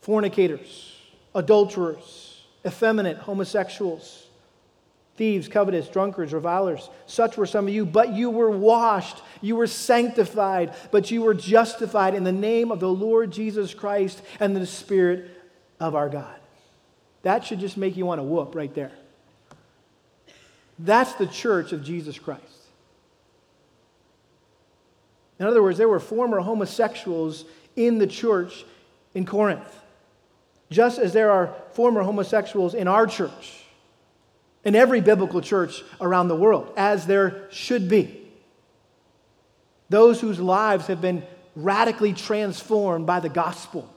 fornicators, 0.00 0.96
adulterers, 1.34 2.42
effeminate, 2.66 3.16
homosexuals, 3.16 4.26
thieves, 5.16 5.48
covetous, 5.48 5.88
drunkards, 5.88 6.32
revilers. 6.32 6.88
Such 7.06 7.36
were 7.36 7.46
some 7.46 7.68
of 7.68 7.74
you, 7.74 7.84
but 7.84 8.12
you 8.12 8.30
were 8.30 8.50
washed, 8.50 9.22
you 9.40 9.56
were 9.56 9.66
sanctified, 9.66 10.74
but 10.90 11.10
you 11.10 11.22
were 11.22 11.34
justified 11.34 12.14
in 12.14 12.24
the 12.24 12.32
name 12.32 12.70
of 12.70 12.80
the 12.80 12.88
Lord 12.88 13.30
Jesus 13.30 13.74
Christ 13.74 14.22
and 14.40 14.56
the 14.56 14.66
Spirit 14.66 15.30
of 15.78 15.94
our 15.94 16.08
God. 16.08 16.36
That 17.22 17.44
should 17.44 17.60
just 17.60 17.76
make 17.76 17.96
you 17.96 18.06
want 18.06 18.18
to 18.18 18.24
whoop 18.24 18.54
right 18.54 18.74
there. 18.74 18.92
That's 20.78 21.12
the 21.14 21.26
church 21.26 21.72
of 21.72 21.84
Jesus 21.84 22.18
Christ. 22.18 22.42
In 25.38 25.46
other 25.46 25.62
words, 25.62 25.78
there 25.78 25.88
were 25.88 26.00
former 26.00 26.40
homosexuals 26.40 27.44
in 27.76 27.98
the 27.98 28.06
church 28.06 28.64
in 29.14 29.26
Corinth, 29.26 29.80
just 30.70 30.98
as 30.98 31.12
there 31.12 31.30
are 31.30 31.54
former 31.72 32.02
homosexuals 32.02 32.74
in 32.74 32.88
our 32.88 33.06
church, 33.06 33.64
in 34.64 34.74
every 34.74 35.00
biblical 35.00 35.40
church 35.40 35.82
around 36.00 36.28
the 36.28 36.36
world, 36.36 36.72
as 36.76 37.06
there 37.06 37.48
should 37.50 37.88
be. 37.88 38.18
Those 39.88 40.20
whose 40.20 40.40
lives 40.40 40.86
have 40.86 41.00
been 41.00 41.24
radically 41.54 42.12
transformed 42.12 43.06
by 43.06 43.20
the 43.20 43.28
gospel. 43.28 43.88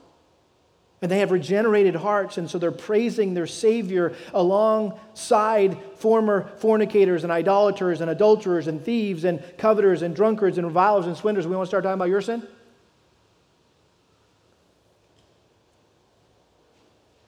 And 1.02 1.10
they 1.10 1.18
have 1.18 1.30
regenerated 1.30 1.94
hearts, 1.94 2.38
and 2.38 2.50
so 2.50 2.58
they're 2.58 2.72
praising 2.72 3.34
their 3.34 3.46
Savior 3.46 4.14
alongside 4.32 5.78
former 5.96 6.50
fornicators 6.56 7.22
and 7.22 7.30
idolaters 7.30 8.00
and 8.00 8.10
adulterers 8.10 8.66
and 8.66 8.82
thieves 8.82 9.24
and 9.24 9.42
coveters 9.58 10.02
and 10.02 10.16
drunkards 10.16 10.56
and 10.58 10.66
revilers 10.66 11.06
and 11.06 11.16
swindlers. 11.16 11.46
We 11.46 11.54
want 11.54 11.66
to 11.66 11.70
start 11.70 11.84
talking 11.84 11.94
about 11.94 12.08
your 12.08 12.22
sin? 12.22 12.46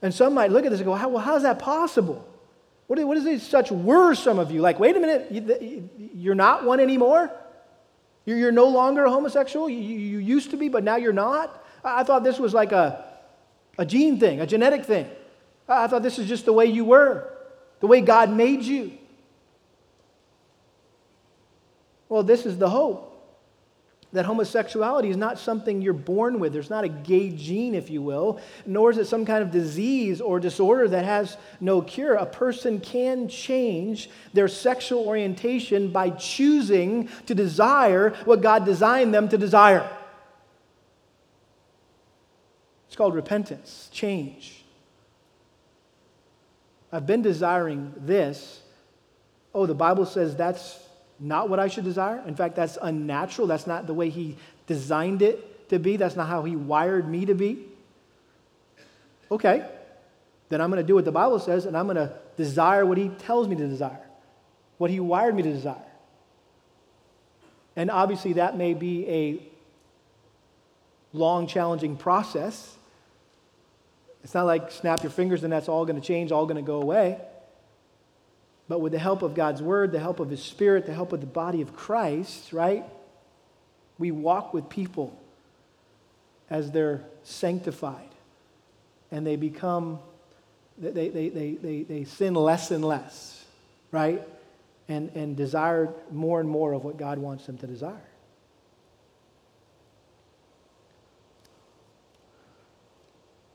And 0.01 0.15
some 0.15 0.35
might 0.35 0.51
look 0.51 0.65
at 0.65 0.71
this 0.71 0.81
and 0.81 0.87
go, 0.87 0.95
how, 0.95 1.09
well, 1.09 1.23
how 1.23 1.37
is 1.37 1.43
that 1.43 1.59
possible? 1.59 2.27
What 2.87 3.05
what 3.05 3.17
is 3.17 3.25
this 3.25 3.47
such 3.47 3.71
were 3.71 4.15
some 4.15 4.39
of 4.39 4.51
you? 4.51 4.61
Like, 4.61 4.79
wait 4.79 4.97
a 4.97 5.01
minute, 5.01 5.91
you're 6.15 6.35
not 6.35 6.65
one 6.65 6.81
anymore? 6.81 7.31
You're, 8.25 8.39
you're 8.39 8.53
no 8.53 8.67
longer 8.67 9.05
a 9.05 9.11
homosexual? 9.11 9.69
You, 9.69 9.79
you 9.79 10.19
used 10.19 10.51
to 10.51 10.57
be, 10.57 10.69
but 10.69 10.85
now 10.85 10.97
you're 10.97 11.13
not? 11.13 11.65
I 11.85 12.03
thought 12.05 12.25
this 12.25 12.39
was 12.39 12.55
like 12.55 12.73
a, 12.73 13.05
a 13.77 13.85
gene 13.85 14.19
thing, 14.19 14.41
a 14.41 14.47
genetic 14.47 14.85
thing. 14.85 15.09
I 15.69 15.87
thought 15.87 16.03
this 16.03 16.19
is 16.19 16.29
just 16.29 16.45
the 16.45 16.53
way 16.53 16.67
you 16.67 16.85
were, 16.85 17.31
the 17.81 17.87
way 17.87 18.01
God 18.01 18.31
made 18.31 18.63
you. 18.63 18.93
Well, 22.09 22.23
this 22.23 22.47
is 22.47 22.57
the 22.57 22.71
hope 22.71 23.08
that 24.13 24.25
homosexuality 24.25 25.11
is 25.11 25.17
not 25.17 25.39
something 25.39 25.83
you're 25.83 25.93
born 25.93 26.41
with. 26.41 26.53
There's 26.53 26.71
not 26.71 26.85
a 26.85 26.89
gay 26.89 27.31
gene, 27.31 27.75
if 27.75 27.91
you 27.91 28.01
will, 28.01 28.41
nor 28.65 28.91
is 28.91 28.97
it 28.97 29.07
some 29.07 29.27
kind 29.27 29.43
of 29.43 29.51
disease 29.51 30.21
or 30.21 30.41
disorder 30.41 30.89
that 30.89 31.05
has 31.05 31.37
no 31.61 31.83
cure. 31.83 32.15
A 32.15 32.25
person 32.25 32.81
can 32.81 33.29
change 33.29 34.09
their 34.33 34.49
sexual 34.49 35.07
orientation 35.07 35.91
by 35.91 36.11
choosing 36.11 37.09
to 37.27 37.35
desire 37.35 38.11
what 38.25 38.41
God 38.41 38.65
designed 38.65 39.13
them 39.13 39.29
to 39.29 39.37
desire. 39.37 39.89
It's 42.87 42.97
called 42.97 43.15
repentance, 43.15 43.91
change. 43.93 44.65
I've 46.91 47.07
been 47.07 47.21
desiring 47.21 47.93
this. 47.99 48.63
Oh, 49.55 49.67
the 49.67 49.75
Bible 49.75 50.07
says 50.07 50.35
that's 50.35 50.79
not 51.21 51.49
what 51.49 51.59
I 51.59 51.69
should 51.69 51.85
desire. 51.85 52.23
In 52.27 52.37
fact, 52.37 52.57
that's 52.57 52.79
unnatural. 52.81 53.47
That's 53.49 53.67
not 53.67 53.87
the 53.87 53.95
way 53.95 54.09
He 54.09 54.37
designed 54.67 55.23
it 55.23 55.69
to 55.71 55.79
be. 55.79 55.97
That's 55.97 56.17
not 56.17 56.29
how 56.29 56.45
He 56.45 56.57
wired 56.57 57.09
me 57.09 57.27
to 57.27 57.35
be. 57.35 57.65
Okay, 59.31 59.69
then 60.49 60.61
I'm 60.61 60.71
going 60.71 60.83
to 60.83 60.87
do 60.87 60.95
what 60.95 61.05
the 61.05 61.13
Bible 61.13 61.39
says 61.39 61.67
and 61.67 61.77
I'm 61.77 61.87
going 61.87 61.97
to 61.97 62.13
desire 62.37 62.87
what 62.87 62.99
He 62.99 63.09
tells 63.09 63.49
me 63.49 63.57
to 63.57 63.67
desire, 63.67 64.01
what 64.79 64.91
He 64.91 65.01
wired 65.01 65.35
me 65.35 65.43
to 65.43 65.53
desire. 65.53 65.77
And 67.77 67.91
obviously, 67.91 68.35
that 68.35 68.57
may 68.57 68.75
be 68.75 69.09
a 69.09 69.43
long, 71.13 71.47
challenging 71.47 71.97
process. 71.97 72.75
It's 74.25 74.35
not 74.35 74.47
like 74.47 74.71
snap 74.71 75.03
your 75.03 75.13
fingers 75.13 75.45
and 75.45 75.53
that's 75.53 75.69
all 75.69 75.85
going 75.85 76.01
to 76.01 76.07
change, 76.07 76.33
all 76.33 76.47
going 76.47 76.57
to 76.57 76.63
go 76.63 76.83
away. 76.83 77.21
But 78.69 78.81
with 78.81 78.93
the 78.93 78.99
help 78.99 79.23
of 79.23 79.35
God's 79.35 79.63
word, 79.63 79.93
the 79.93 79.99
help 79.99 80.21
of 80.21 80.29
his 80.29 80.43
spirit, 80.43 80.85
the 80.85 80.95
help 80.95 81.13
of 81.13 81.21
the 81.21 81.27
body 81.27 81.63
of 81.63 81.75
Christ, 81.75 82.53
right? 82.53 82.85
We 83.99 84.11
walk 84.11 84.53
with 84.53 84.69
people 84.69 85.19
as 86.51 86.71
they're 86.71 87.03
sanctified 87.23 88.11
and 89.11 89.27
they 89.27 89.37
become, 89.37 89.99
they, 90.77 91.09
they, 91.09 91.31
they, 91.31 91.53
they, 91.53 91.83
they 91.83 92.05
sin 92.05 92.35
less 92.35 92.71
and 92.71 92.85
less, 92.85 93.43
right? 93.91 94.23
And, 94.87 95.11
and 95.15 95.35
desire 95.35 95.89
more 96.11 96.39
and 96.39 96.49
more 96.49 96.75
of 96.75 96.85
what 96.85 96.99
God 96.99 97.19
wants 97.19 97.47
them 97.47 97.57
to 97.59 97.67
desire. 97.67 97.97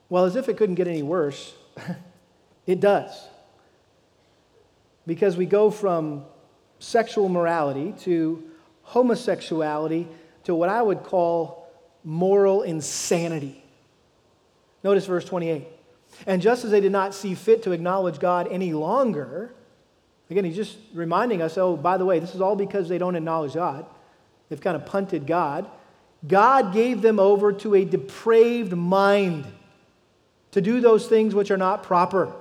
Well, 0.09 0.25
as 0.25 0.35
if 0.35 0.49
it 0.49 0.57
couldn't 0.57 0.75
get 0.75 0.87
any 0.87 1.03
worse, 1.03 1.53
it 2.67 2.79
does 2.79 3.27
because 5.05 5.37
we 5.37 5.45
go 5.45 5.69
from 5.69 6.25
sexual 6.79 7.29
morality 7.29 7.93
to 7.99 8.43
homosexuality 8.83 10.07
to 10.43 10.53
what 10.53 10.69
I 10.69 10.81
would 10.81 11.03
call 11.03 11.67
moral 12.03 12.63
insanity. 12.63 13.63
Notice 14.83 15.05
verse 15.05 15.25
28. 15.25 15.67
And 16.27 16.41
just 16.41 16.65
as 16.65 16.71
they 16.71 16.81
did 16.81 16.91
not 16.91 17.13
see 17.13 17.33
fit 17.33 17.63
to 17.63 17.71
acknowledge 17.71 18.19
God 18.19 18.47
any 18.51 18.73
longer, 18.73 19.53
again, 20.29 20.45
he's 20.45 20.55
just 20.55 20.77
reminding 20.93 21.41
us 21.41 21.57
oh, 21.57 21.75
by 21.75 21.97
the 21.97 22.05
way, 22.05 22.19
this 22.19 22.35
is 22.35 22.41
all 22.41 22.55
because 22.55 22.89
they 22.89 22.97
don't 22.97 23.15
acknowledge 23.15 23.53
God. 23.53 23.85
They've 24.49 24.61
kind 24.61 24.75
of 24.75 24.85
punted 24.85 25.25
God. 25.25 25.69
God 26.27 26.73
gave 26.73 27.01
them 27.01 27.19
over 27.19 27.51
to 27.53 27.75
a 27.75 27.85
depraved 27.85 28.73
mind 28.73 29.45
to 30.51 30.61
do 30.61 30.79
those 30.79 31.07
things 31.07 31.33
which 31.33 31.51
are 31.51 31.57
not 31.57 31.83
proper. 31.83 32.33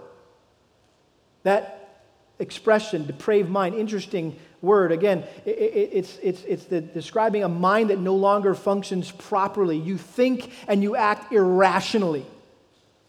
That 1.45 1.82
expression, 2.43 3.07
depraved 3.07 3.49
mind, 3.49 3.75
interesting 3.75 4.37
word. 4.61 4.93
Again, 4.93 5.25
it, 5.47 5.51
it, 5.51 5.91
it's, 5.93 6.19
it's, 6.23 6.45
it's 6.45 6.65
the, 6.65 6.81
describing 6.81 7.45
a 7.45 7.49
mind 7.49 7.91
that 7.91 7.99
no 7.99 8.15
longer 8.15 8.55
functions 8.55 9.11
properly. 9.11 9.79
You 9.79 9.97
think 9.97 10.53
and 10.69 10.83
you 10.83 10.97
act 10.97 11.33
irrationally. 11.33 12.27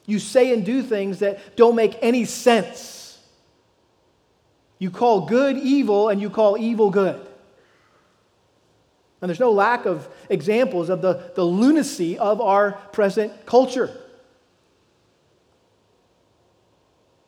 You 0.06 0.20
say 0.20 0.54
and 0.54 0.66
do 0.66 0.82
things 0.82 1.20
that 1.20 1.56
don't 1.56 1.76
make 1.76 1.98
any 2.02 2.26
sense. 2.26 3.20
You 4.80 4.92
call 4.92 5.28
good 5.28 5.58
evil 5.58 6.10
and 6.10 6.22
you 6.22 6.30
call 6.30 6.58
evil 6.58 6.90
good. 6.90 7.26
And 9.22 9.30
there's 9.30 9.40
no 9.40 9.52
lack 9.52 9.86
of 9.86 10.10
examples 10.30 10.90
of 10.90 11.02
the, 11.02 11.32
the 11.36 11.46
lunacy 11.46 12.18
of 12.18 12.42
our 12.42 12.74
present 12.92 13.46
culture. 13.46 13.90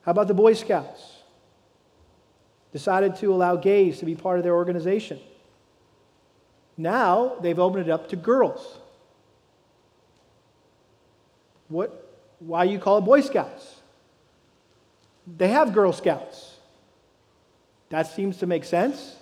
How 0.01 0.11
about 0.11 0.27
the 0.27 0.33
Boy 0.33 0.53
Scouts? 0.53 1.14
Decided 2.75 3.15
to 3.21 3.33
allow 3.33 3.55
gays 3.55 3.99
to 3.99 4.05
be 4.05 4.15
part 4.15 4.37
of 4.37 4.43
their 4.43 4.53
organization. 4.53 5.17
Now 6.75 7.37
they've 7.39 7.57
opened 7.57 7.87
it 7.87 7.89
up 7.89 8.09
to 8.09 8.17
girls. 8.17 8.79
What, 11.69 12.05
why 12.39 12.65
you 12.65 12.77
call 12.77 12.97
it 12.97 13.05
Boy 13.05 13.21
Scouts? 13.21 13.79
They 15.37 15.47
have 15.47 15.73
Girl 15.73 15.93
Scouts. 15.93 16.57
That 17.91 18.07
seems 18.07 18.39
to 18.39 18.45
make 18.45 18.65
sense. 18.65 19.15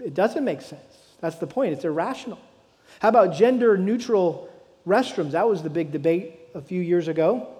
It 0.00 0.14
doesn't 0.14 0.44
make 0.44 0.62
sense. 0.62 0.96
That's 1.20 1.36
the 1.36 1.46
point. 1.46 1.74
It's 1.74 1.84
irrational. 1.84 2.40
How 2.98 3.08
about 3.08 3.34
gender 3.34 3.78
neutral 3.78 4.52
restrooms? 4.84 5.30
That 5.30 5.48
was 5.48 5.62
the 5.62 5.70
big 5.70 5.92
debate 5.92 6.40
a 6.56 6.60
few 6.60 6.82
years 6.82 7.06
ago. 7.06 7.54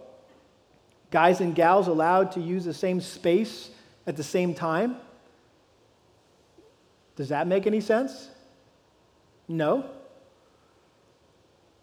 Guys 1.10 1.40
and 1.40 1.54
gals 1.54 1.88
allowed 1.88 2.32
to 2.32 2.40
use 2.40 2.64
the 2.64 2.74
same 2.74 3.00
space 3.00 3.70
at 4.06 4.16
the 4.16 4.22
same 4.22 4.54
time. 4.54 4.96
Does 7.16 7.28
that 7.30 7.46
make 7.46 7.66
any 7.66 7.80
sense? 7.80 8.30
No. 9.48 9.84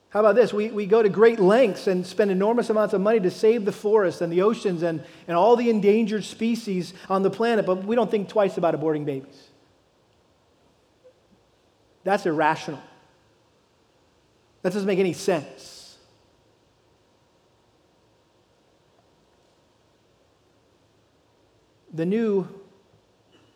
How 0.09 0.21
about 0.21 0.35
this? 0.35 0.53
We, 0.53 0.69
we 0.71 0.85
go 0.85 1.03
to 1.03 1.09
great 1.09 1.39
lengths 1.39 1.87
and 1.87 2.07
spend 2.07 2.31
enormous 2.31 2.69
amounts 2.69 2.93
of 2.93 3.01
money 3.01 3.19
to 3.19 3.29
save 3.29 3.65
the 3.65 3.71
forests 3.73 4.21
and 4.21 4.31
the 4.31 4.41
oceans 4.41 4.81
and, 4.81 5.03
and 5.27 5.35
all 5.37 5.55
the 5.55 5.69
endangered 5.69 6.23
species 6.23 6.93
on 7.09 7.23
the 7.23 7.29
planet, 7.29 7.65
but 7.65 7.83
we 7.83 7.95
don't 7.95 8.09
think 8.09 8.29
twice 8.29 8.57
about 8.57 8.73
aborting 8.73 9.05
babies. 9.05 9.49
That's 12.03 12.25
irrational. 12.25 12.81
That 14.61 14.71
doesn't 14.71 14.87
make 14.87 14.99
any 14.99 15.13
sense. 15.13 15.76
The 21.97 22.05
new 22.05 22.47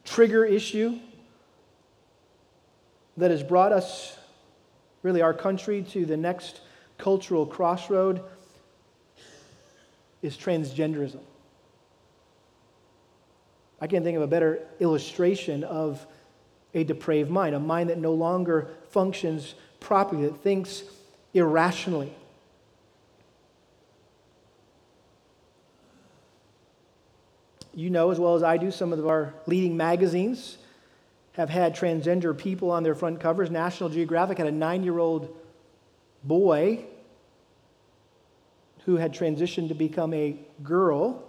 trigger 0.04 0.44
issue 0.44 0.98
that 3.16 3.30
has 3.30 3.44
brought 3.44 3.72
us, 3.72 4.18
really, 5.04 5.22
our 5.22 5.36
country 5.36 5.84
to 5.92 6.08
the 6.08 6.18
next 6.18 6.62
cultural 6.98 7.46
crossroad 7.46 8.24
is 10.24 10.36
transgenderism. 10.36 11.20
I 13.80 13.86
can't 13.86 14.04
think 14.04 14.16
of 14.16 14.24
a 14.24 14.28
better 14.28 14.66
illustration 14.80 15.64
of 15.64 16.08
a 16.74 16.84
depraved 16.84 17.30
mind, 17.30 17.54
a 17.54 17.60
mind 17.60 17.92
that 17.92 18.00
no 18.00 18.16
longer 18.16 18.70
functions 18.90 19.54
properly, 19.80 20.24
that 20.24 20.42
thinks 20.42 20.82
irrationally. 21.36 22.16
You 27.74 27.90
know 27.90 28.12
as 28.12 28.20
well 28.20 28.36
as 28.36 28.44
I 28.44 28.58
do, 28.58 28.72
some 28.72 28.92
of 28.92 29.06
our 29.08 29.34
leading 29.46 29.78
magazines 29.78 30.58
have 31.34 31.50
had 31.50 31.76
transgender 31.76 32.38
people 32.38 32.72
on 32.72 32.84
their 32.84 32.96
front 32.96 33.20
covers. 33.20 33.50
National 33.50 33.90
Geographic 33.90 34.38
had 34.38 34.48
a 34.48 34.52
nine 34.52 34.84
year 34.84 35.00
old 35.00 35.36
boy 36.24 36.86
who 38.86 38.98
had 38.98 39.14
transitioned 39.14 39.70
to 39.70 39.74
become 39.74 40.14
a 40.14 40.38
girl. 40.64 41.24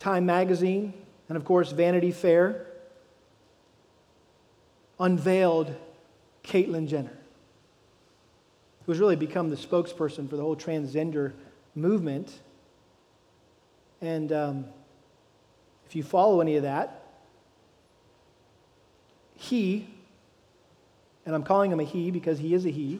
Time 0.00 0.26
Magazine, 0.26 0.92
and 1.28 1.36
of 1.36 1.44
course, 1.44 1.70
Vanity 1.72 2.10
Fair 2.10 2.66
unveiled 4.98 5.74
Caitlyn 6.44 6.86
Jenner, 6.86 7.16
who 8.84 8.92
has 8.92 8.98
really 8.98 9.16
become 9.16 9.50
the 9.50 9.56
spokesperson 9.56 10.28
for 10.28 10.36
the 10.36 10.42
whole 10.42 10.56
transgender 10.56 11.32
movement. 11.74 12.38
And 14.00 14.32
um, 14.32 14.64
if 15.94 15.98
you 15.98 16.02
follow 16.02 16.40
any 16.40 16.56
of 16.56 16.64
that, 16.64 17.02
he, 19.36 19.86
and 21.24 21.36
I'm 21.36 21.44
calling 21.44 21.70
him 21.70 21.78
a 21.78 21.84
he 21.84 22.10
because 22.10 22.36
he 22.36 22.52
is 22.52 22.66
a 22.66 22.68
he, 22.68 22.98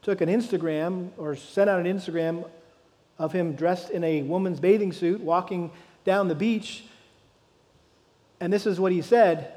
took 0.00 0.22
an 0.22 0.30
Instagram 0.30 1.10
or 1.18 1.36
sent 1.36 1.68
out 1.68 1.80
an 1.80 1.84
Instagram 1.84 2.48
of 3.18 3.30
him 3.30 3.52
dressed 3.52 3.90
in 3.90 4.02
a 4.04 4.22
woman's 4.22 4.58
bathing 4.58 4.90
suit 4.90 5.20
walking 5.20 5.70
down 6.06 6.28
the 6.28 6.34
beach. 6.34 6.84
And 8.40 8.50
this 8.50 8.64
is 8.64 8.80
what 8.80 8.90
he 8.90 9.02
said 9.02 9.52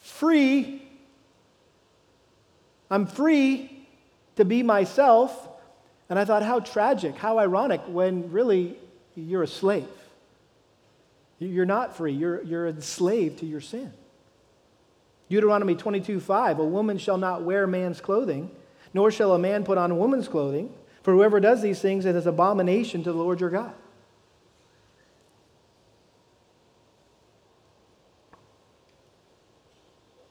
free. 0.00 0.82
I'm 2.90 3.06
free 3.06 3.86
to 4.34 4.44
be 4.44 4.64
myself. 4.64 5.48
And 6.10 6.18
I 6.18 6.24
thought, 6.24 6.42
how 6.42 6.58
tragic, 6.58 7.14
how 7.14 7.38
ironic 7.38 7.82
when 7.86 8.32
really 8.32 8.76
you're 9.14 9.44
a 9.44 9.46
slave. 9.46 9.86
You're 11.38 11.66
not 11.66 11.96
free, 11.96 12.12
you're, 12.12 12.42
you're 12.42 12.66
enslaved 12.66 13.38
to 13.40 13.46
your 13.46 13.60
sin. 13.60 13.92
Deuteronomy 15.28 15.74
22 15.74 16.20
5 16.20 16.58
A 16.58 16.64
woman 16.64 16.98
shall 16.98 17.18
not 17.18 17.42
wear 17.42 17.66
man's 17.66 18.00
clothing, 18.00 18.50
nor 18.92 19.10
shall 19.10 19.34
a 19.34 19.38
man 19.38 19.64
put 19.64 19.78
on 19.78 19.96
woman's 19.98 20.26
clothing, 20.26 20.72
for 21.02 21.12
whoever 21.12 21.38
does 21.38 21.62
these 21.62 21.80
things 21.80 22.06
is 22.06 22.26
an 22.26 22.28
abomination 22.28 23.04
to 23.04 23.12
the 23.12 23.18
Lord 23.18 23.40
your 23.40 23.50
God. 23.50 23.72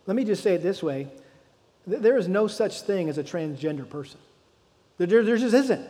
Let 0.08 0.16
me 0.16 0.24
just 0.24 0.42
say 0.42 0.56
it 0.56 0.64
this 0.64 0.82
way 0.82 1.10
there 1.86 2.18
is 2.18 2.28
no 2.28 2.48
such 2.48 2.82
thing 2.82 3.08
as 3.08 3.18
a 3.18 3.24
transgender 3.24 3.90
person, 3.90 4.20
there, 4.98 5.24
there 5.24 5.38
just 5.38 5.54
isn't. 5.54 5.88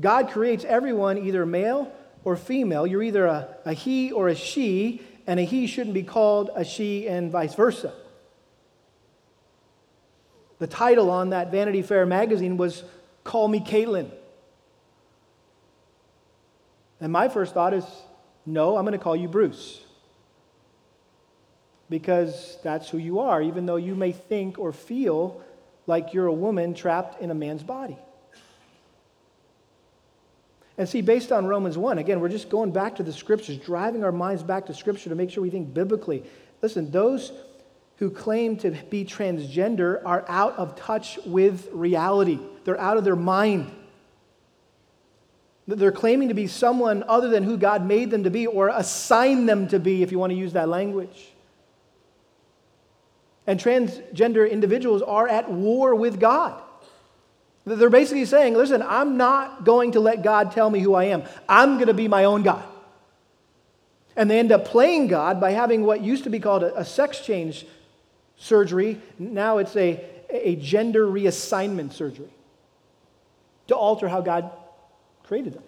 God 0.00 0.30
creates 0.30 0.64
everyone 0.64 1.18
either 1.18 1.44
male 1.46 1.90
or 2.26 2.34
female. 2.34 2.88
You're 2.88 3.04
either 3.04 3.24
a, 3.26 3.48
a 3.64 3.72
he 3.72 4.10
or 4.10 4.26
a 4.26 4.34
she, 4.34 5.00
and 5.28 5.38
a 5.38 5.44
he 5.44 5.68
shouldn't 5.68 5.94
be 5.94 6.02
called 6.02 6.50
a 6.56 6.64
she, 6.64 7.06
and 7.06 7.30
vice 7.30 7.54
versa. 7.54 7.94
The 10.58 10.66
title 10.66 11.08
on 11.08 11.30
that 11.30 11.52
Vanity 11.52 11.82
Fair 11.82 12.04
magazine 12.04 12.56
was 12.56 12.82
Call 13.22 13.46
Me 13.46 13.60
Caitlyn. 13.60 14.10
And 17.00 17.12
my 17.12 17.28
first 17.28 17.54
thought 17.54 17.72
is 17.72 17.84
no, 18.44 18.76
I'm 18.76 18.84
going 18.84 18.98
to 18.98 19.02
call 19.02 19.14
you 19.14 19.28
Bruce 19.28 19.80
because 21.88 22.58
that's 22.64 22.88
who 22.88 22.98
you 22.98 23.20
are, 23.20 23.40
even 23.40 23.66
though 23.66 23.76
you 23.76 23.94
may 23.94 24.10
think 24.10 24.58
or 24.58 24.72
feel 24.72 25.40
like 25.86 26.12
you're 26.12 26.26
a 26.26 26.32
woman 26.32 26.74
trapped 26.74 27.22
in 27.22 27.30
a 27.30 27.34
man's 27.34 27.62
body. 27.62 27.98
And 30.78 30.88
see, 30.88 31.00
based 31.00 31.32
on 31.32 31.46
Romans 31.46 31.78
1, 31.78 31.98
again, 31.98 32.20
we're 32.20 32.28
just 32.28 32.50
going 32.50 32.70
back 32.70 32.96
to 32.96 33.02
the 33.02 33.12
scriptures, 33.12 33.56
driving 33.56 34.04
our 34.04 34.12
minds 34.12 34.42
back 34.42 34.66
to 34.66 34.74
scripture 34.74 35.08
to 35.08 35.14
make 35.14 35.30
sure 35.30 35.42
we 35.42 35.50
think 35.50 35.72
biblically. 35.72 36.22
Listen, 36.60 36.90
those 36.90 37.32
who 37.96 38.10
claim 38.10 38.56
to 38.58 38.70
be 38.90 39.04
transgender 39.04 40.02
are 40.04 40.24
out 40.28 40.56
of 40.58 40.76
touch 40.76 41.18
with 41.24 41.68
reality, 41.72 42.38
they're 42.64 42.80
out 42.80 42.98
of 42.98 43.04
their 43.04 43.16
mind. 43.16 43.70
They're 45.68 45.90
claiming 45.90 46.28
to 46.28 46.34
be 46.34 46.46
someone 46.46 47.02
other 47.08 47.28
than 47.28 47.42
who 47.42 47.56
God 47.56 47.84
made 47.84 48.12
them 48.12 48.22
to 48.22 48.30
be 48.30 48.46
or 48.46 48.68
assigned 48.68 49.48
them 49.48 49.66
to 49.68 49.80
be, 49.80 50.04
if 50.04 50.12
you 50.12 50.18
want 50.18 50.30
to 50.30 50.36
use 50.36 50.52
that 50.52 50.68
language. 50.68 51.32
And 53.48 53.58
transgender 53.58 54.48
individuals 54.48 55.02
are 55.02 55.26
at 55.26 55.50
war 55.50 55.96
with 55.96 56.20
God. 56.20 56.62
They're 57.66 57.90
basically 57.90 58.24
saying, 58.26 58.54
listen, 58.54 58.80
I'm 58.80 59.16
not 59.16 59.64
going 59.64 59.92
to 59.92 60.00
let 60.00 60.22
God 60.22 60.52
tell 60.52 60.70
me 60.70 60.78
who 60.78 60.94
I 60.94 61.04
am. 61.04 61.24
I'm 61.48 61.74
going 61.74 61.88
to 61.88 61.94
be 61.94 62.06
my 62.06 62.24
own 62.24 62.44
God. 62.44 62.62
And 64.14 64.30
they 64.30 64.38
end 64.38 64.52
up 64.52 64.66
playing 64.66 65.08
God 65.08 65.40
by 65.40 65.50
having 65.50 65.84
what 65.84 66.00
used 66.00 66.24
to 66.24 66.30
be 66.30 66.38
called 66.38 66.62
a, 66.62 66.78
a 66.78 66.84
sex 66.84 67.20
change 67.20 67.66
surgery. 68.36 69.00
Now 69.18 69.58
it's 69.58 69.74
a, 69.74 70.02
a 70.30 70.54
gender 70.56 71.06
reassignment 71.06 71.92
surgery 71.92 72.30
to 73.66 73.74
alter 73.74 74.08
how 74.08 74.20
God 74.20 74.50
created 75.24 75.54
them. 75.54 75.64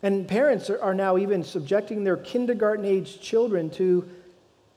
And 0.00 0.28
parents 0.28 0.70
are 0.70 0.94
now 0.94 1.18
even 1.18 1.42
subjecting 1.42 2.04
their 2.04 2.18
kindergarten 2.18 2.84
age 2.84 3.20
children 3.20 3.68
to 3.70 4.08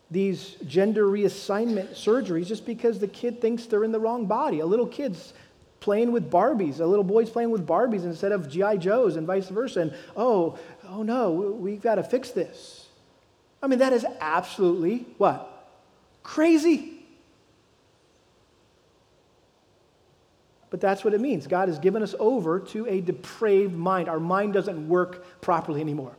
these 0.09 0.55
gender 0.65 1.05
reassignment 1.05 1.91
surgeries 1.91 2.47
just 2.47 2.65
because 2.65 2.99
the 2.99 3.07
kid 3.07 3.41
thinks 3.41 3.65
they're 3.65 3.83
in 3.83 3.91
the 3.91 3.99
wrong 3.99 4.25
body. 4.25 4.59
A 4.59 4.65
little 4.65 4.87
kid's 4.87 5.33
playing 5.79 6.11
with 6.11 6.31
Barbies, 6.31 6.79
a 6.79 6.85
little 6.85 7.03
boy's 7.03 7.29
playing 7.29 7.51
with 7.51 7.67
Barbies 7.67 8.03
instead 8.03 8.31
of 8.31 8.49
G.I. 8.49 8.77
Joes 8.77 9.15
and 9.15 9.27
vice 9.27 9.49
versa. 9.49 9.81
And 9.81 9.93
oh, 10.15 10.57
oh 10.87 11.03
no, 11.03 11.31
we've 11.31 11.81
got 11.81 11.95
to 11.95 12.03
fix 12.03 12.31
this. 12.31 12.87
I 13.61 13.67
mean, 13.67 13.79
that 13.79 13.93
is 13.93 14.05
absolutely 14.19 15.05
what? 15.17 15.69
Crazy. 16.23 16.97
but 20.69 20.81
that's 20.81 21.03
what 21.03 21.13
it 21.13 21.21
means. 21.21 21.47
God 21.47 21.69
has 21.69 21.79
given 21.79 22.03
us 22.03 22.13
over 22.19 22.59
to 22.59 22.85
a 22.87 23.01
depraved 23.01 23.75
mind. 23.75 24.09
Our 24.09 24.19
mind 24.19 24.53
doesn't 24.53 24.87
work 24.87 25.41
properly 25.41 25.81
anymore. 25.81 26.15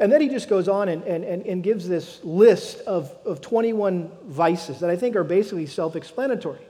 And 0.00 0.10
then 0.10 0.22
he 0.22 0.28
just 0.28 0.48
goes 0.48 0.66
on 0.66 0.88
and, 0.88 1.04
and, 1.04 1.24
and, 1.24 1.62
gives 1.62 1.86
this 1.86 2.24
list 2.24 2.80
of, 2.80 3.14
of 3.26 3.42
21 3.42 4.10
vices 4.24 4.80
that 4.80 4.88
I 4.88 4.96
think 4.96 5.14
are 5.14 5.22
basically 5.22 5.66
self 5.66 5.94
explanatory. 5.94 6.60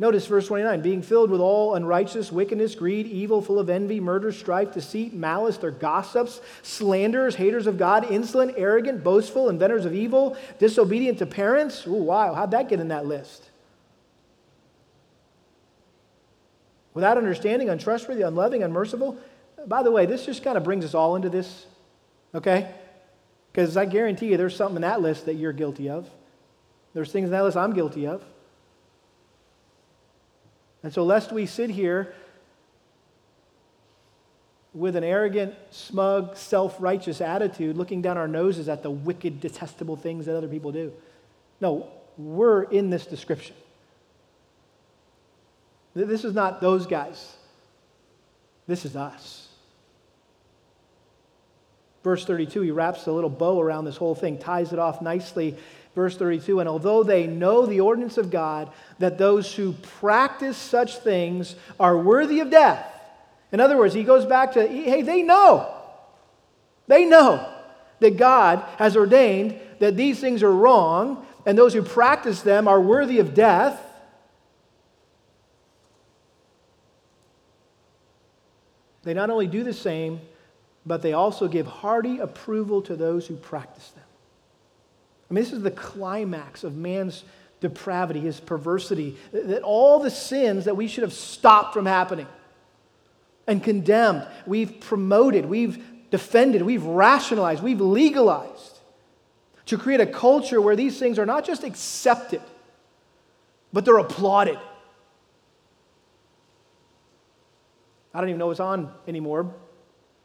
Notice 0.00 0.26
verse 0.26 0.48
29 0.48 0.80
being 0.80 1.02
filled 1.02 1.30
with 1.30 1.40
all 1.40 1.76
unrighteous, 1.76 2.32
wickedness, 2.32 2.74
greed, 2.74 3.06
evil, 3.06 3.40
full 3.40 3.60
of 3.60 3.70
envy, 3.70 4.00
murder, 4.00 4.32
strife, 4.32 4.72
deceit, 4.72 5.14
malice. 5.14 5.58
They're 5.58 5.70
gossips, 5.70 6.40
slanderers, 6.62 7.36
haters 7.36 7.68
of 7.68 7.78
God, 7.78 8.10
insolent, 8.10 8.54
arrogant, 8.56 9.04
boastful, 9.04 9.48
inventors 9.48 9.84
of 9.84 9.94
evil, 9.94 10.36
disobedient 10.58 11.18
to 11.18 11.26
parents. 11.26 11.86
Ooh, 11.86 11.92
wow, 11.92 12.34
how'd 12.34 12.50
that 12.50 12.68
get 12.68 12.80
in 12.80 12.88
that 12.88 13.06
list? 13.06 13.48
Without 16.94 17.16
understanding, 17.16 17.68
untrustworthy, 17.68 18.22
unloving, 18.22 18.64
unmerciful. 18.64 19.16
By 19.66 19.82
the 19.82 19.90
way, 19.90 20.06
this 20.06 20.24
just 20.24 20.42
kind 20.42 20.56
of 20.56 20.64
brings 20.64 20.84
us 20.84 20.94
all 20.94 21.16
into 21.16 21.28
this, 21.28 21.66
okay? 22.34 22.72
Because 23.52 23.76
I 23.76 23.84
guarantee 23.84 24.26
you 24.28 24.36
there's 24.36 24.56
something 24.56 24.76
in 24.76 24.82
that 24.82 25.00
list 25.00 25.26
that 25.26 25.34
you're 25.34 25.52
guilty 25.52 25.90
of. 25.90 26.08
There's 26.94 27.12
things 27.12 27.26
in 27.26 27.32
that 27.32 27.44
list 27.44 27.56
I'm 27.56 27.74
guilty 27.74 28.06
of. 28.06 28.24
And 30.82 30.92
so, 30.92 31.04
lest 31.04 31.30
we 31.30 31.46
sit 31.46 31.70
here 31.70 32.14
with 34.72 34.96
an 34.96 35.04
arrogant, 35.04 35.54
smug, 35.70 36.36
self 36.36 36.76
righteous 36.80 37.20
attitude, 37.20 37.76
looking 37.76 38.00
down 38.00 38.16
our 38.16 38.28
noses 38.28 38.68
at 38.68 38.82
the 38.82 38.90
wicked, 38.90 39.40
detestable 39.40 39.96
things 39.96 40.26
that 40.26 40.36
other 40.36 40.48
people 40.48 40.72
do. 40.72 40.92
No, 41.60 41.88
we're 42.16 42.62
in 42.62 42.88
this 42.88 43.04
description. 43.06 43.54
This 45.94 46.24
is 46.24 46.34
not 46.34 46.60
those 46.60 46.86
guys, 46.86 47.34
this 48.66 48.84
is 48.84 48.96
us. 48.96 49.39
Verse 52.02 52.24
32, 52.24 52.62
he 52.62 52.70
wraps 52.70 53.06
a 53.06 53.12
little 53.12 53.30
bow 53.30 53.60
around 53.60 53.84
this 53.84 53.96
whole 53.96 54.14
thing, 54.14 54.38
ties 54.38 54.72
it 54.72 54.78
off 54.78 55.02
nicely 55.02 55.56
Verse 55.94 56.16
32 56.16 56.60
And 56.60 56.68
although 56.68 57.02
they 57.02 57.26
know 57.26 57.66
the 57.66 57.80
ordinance 57.80 58.18
of 58.18 58.30
God, 58.30 58.70
that 58.98 59.18
those 59.18 59.54
who 59.54 59.72
practice 59.72 60.56
such 60.56 60.98
things 60.98 61.56
are 61.78 61.96
worthy 61.96 62.40
of 62.40 62.50
death. 62.50 62.86
In 63.52 63.60
other 63.60 63.76
words, 63.76 63.94
he 63.94 64.04
goes 64.04 64.24
back 64.24 64.52
to, 64.52 64.66
hey, 64.66 65.02
they 65.02 65.22
know. 65.22 65.74
They 66.86 67.04
know 67.04 67.46
that 67.98 68.16
God 68.16 68.64
has 68.78 68.96
ordained 68.96 69.58
that 69.80 69.96
these 69.96 70.20
things 70.20 70.42
are 70.42 70.52
wrong, 70.52 71.26
and 71.46 71.56
those 71.56 71.72
who 71.72 71.82
practice 71.82 72.42
them 72.42 72.68
are 72.68 72.80
worthy 72.80 73.18
of 73.18 73.34
death. 73.34 73.80
They 79.02 79.14
not 79.14 79.30
only 79.30 79.46
do 79.46 79.64
the 79.64 79.72
same, 79.72 80.20
but 80.86 81.02
they 81.02 81.12
also 81.12 81.48
give 81.48 81.66
hearty 81.66 82.18
approval 82.18 82.82
to 82.82 82.96
those 82.96 83.26
who 83.26 83.36
practice 83.36 83.90
them. 83.90 84.04
I 85.30 85.34
mean, 85.34 85.44
this 85.44 85.52
is 85.52 85.62
the 85.62 85.70
climax 85.70 86.64
of 86.64 86.76
man's 86.76 87.24
depravity, 87.60 88.20
his 88.20 88.40
perversity, 88.40 89.16
that 89.32 89.62
all 89.62 90.00
the 90.00 90.10
sins 90.10 90.64
that 90.64 90.76
we 90.76 90.88
should 90.88 91.02
have 91.02 91.12
stopped 91.12 91.74
from 91.74 91.86
happening 91.86 92.26
and 93.46 93.62
condemned, 93.62 94.26
we've 94.46 94.80
promoted, 94.80 95.46
we've 95.46 95.82
defended, 96.10 96.62
we've 96.62 96.84
rationalized, 96.84 97.62
we've 97.62 97.80
legalized 97.80 98.78
to 99.66 99.78
create 99.78 100.00
a 100.00 100.06
culture 100.06 100.60
where 100.60 100.74
these 100.74 100.98
things 100.98 101.18
are 101.18 101.26
not 101.26 101.44
just 101.44 101.62
accepted, 101.62 102.42
but 103.72 103.84
they're 103.84 103.98
applauded. 103.98 104.58
I 108.12 108.20
don't 108.20 108.30
even 108.30 108.38
know 108.38 108.48
what's 108.48 108.58
on 108.58 108.92
anymore, 109.06 109.54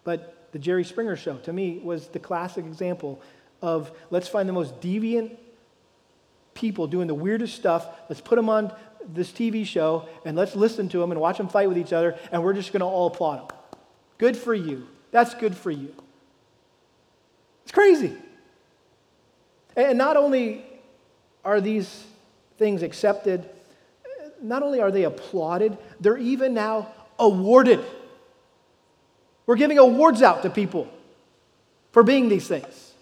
but 0.03 0.34
the 0.55 0.59
Jerry 0.59 0.85
Springer 0.85 1.17
show 1.17 1.35
to 1.39 1.51
me 1.51 1.81
was 1.83 2.07
the 2.07 2.17
classic 2.17 2.63
example 2.63 3.21
of 3.61 3.91
let's 4.09 4.29
find 4.29 4.47
the 4.47 4.53
most 4.53 4.79
deviant 4.79 5.35
people 6.53 6.87
doing 6.87 7.07
the 7.07 7.13
weirdest 7.13 7.55
stuff. 7.55 7.85
Let's 8.07 8.21
put 8.21 8.37
them 8.37 8.47
on 8.47 8.71
this 9.05 9.33
TV 9.33 9.65
show 9.65 10.07
and 10.23 10.37
let's 10.37 10.55
listen 10.55 10.87
to 10.87 10.97
them 10.99 11.11
and 11.11 11.19
watch 11.19 11.39
them 11.39 11.49
fight 11.49 11.67
with 11.67 11.77
each 11.77 11.91
other, 11.91 12.17
and 12.31 12.41
we're 12.41 12.53
just 12.53 12.71
going 12.71 12.79
to 12.79 12.85
all 12.85 13.07
applaud 13.07 13.49
them. 13.49 13.57
Good 14.17 14.37
for 14.37 14.53
you. 14.53 14.87
That's 15.11 15.35
good 15.35 15.57
for 15.57 15.71
you. 15.71 15.93
It's 17.63 17.73
crazy. 17.73 18.13
And 19.75 19.97
not 19.97 20.15
only 20.15 20.63
are 21.43 21.59
these 21.59 22.05
things 22.57 22.81
accepted, 22.81 23.43
not 24.41 24.63
only 24.63 24.79
are 24.79 24.89
they 24.89 25.03
applauded, 25.03 25.77
they're 25.99 26.17
even 26.17 26.53
now 26.53 26.93
awarded. 27.19 27.83
We're 29.45 29.55
giving 29.55 29.77
awards 29.77 30.21
out 30.21 30.43
to 30.43 30.49
people 30.49 30.87
for 31.91 32.03
being 32.03 32.29
these 32.29 32.47
things. 32.47 32.93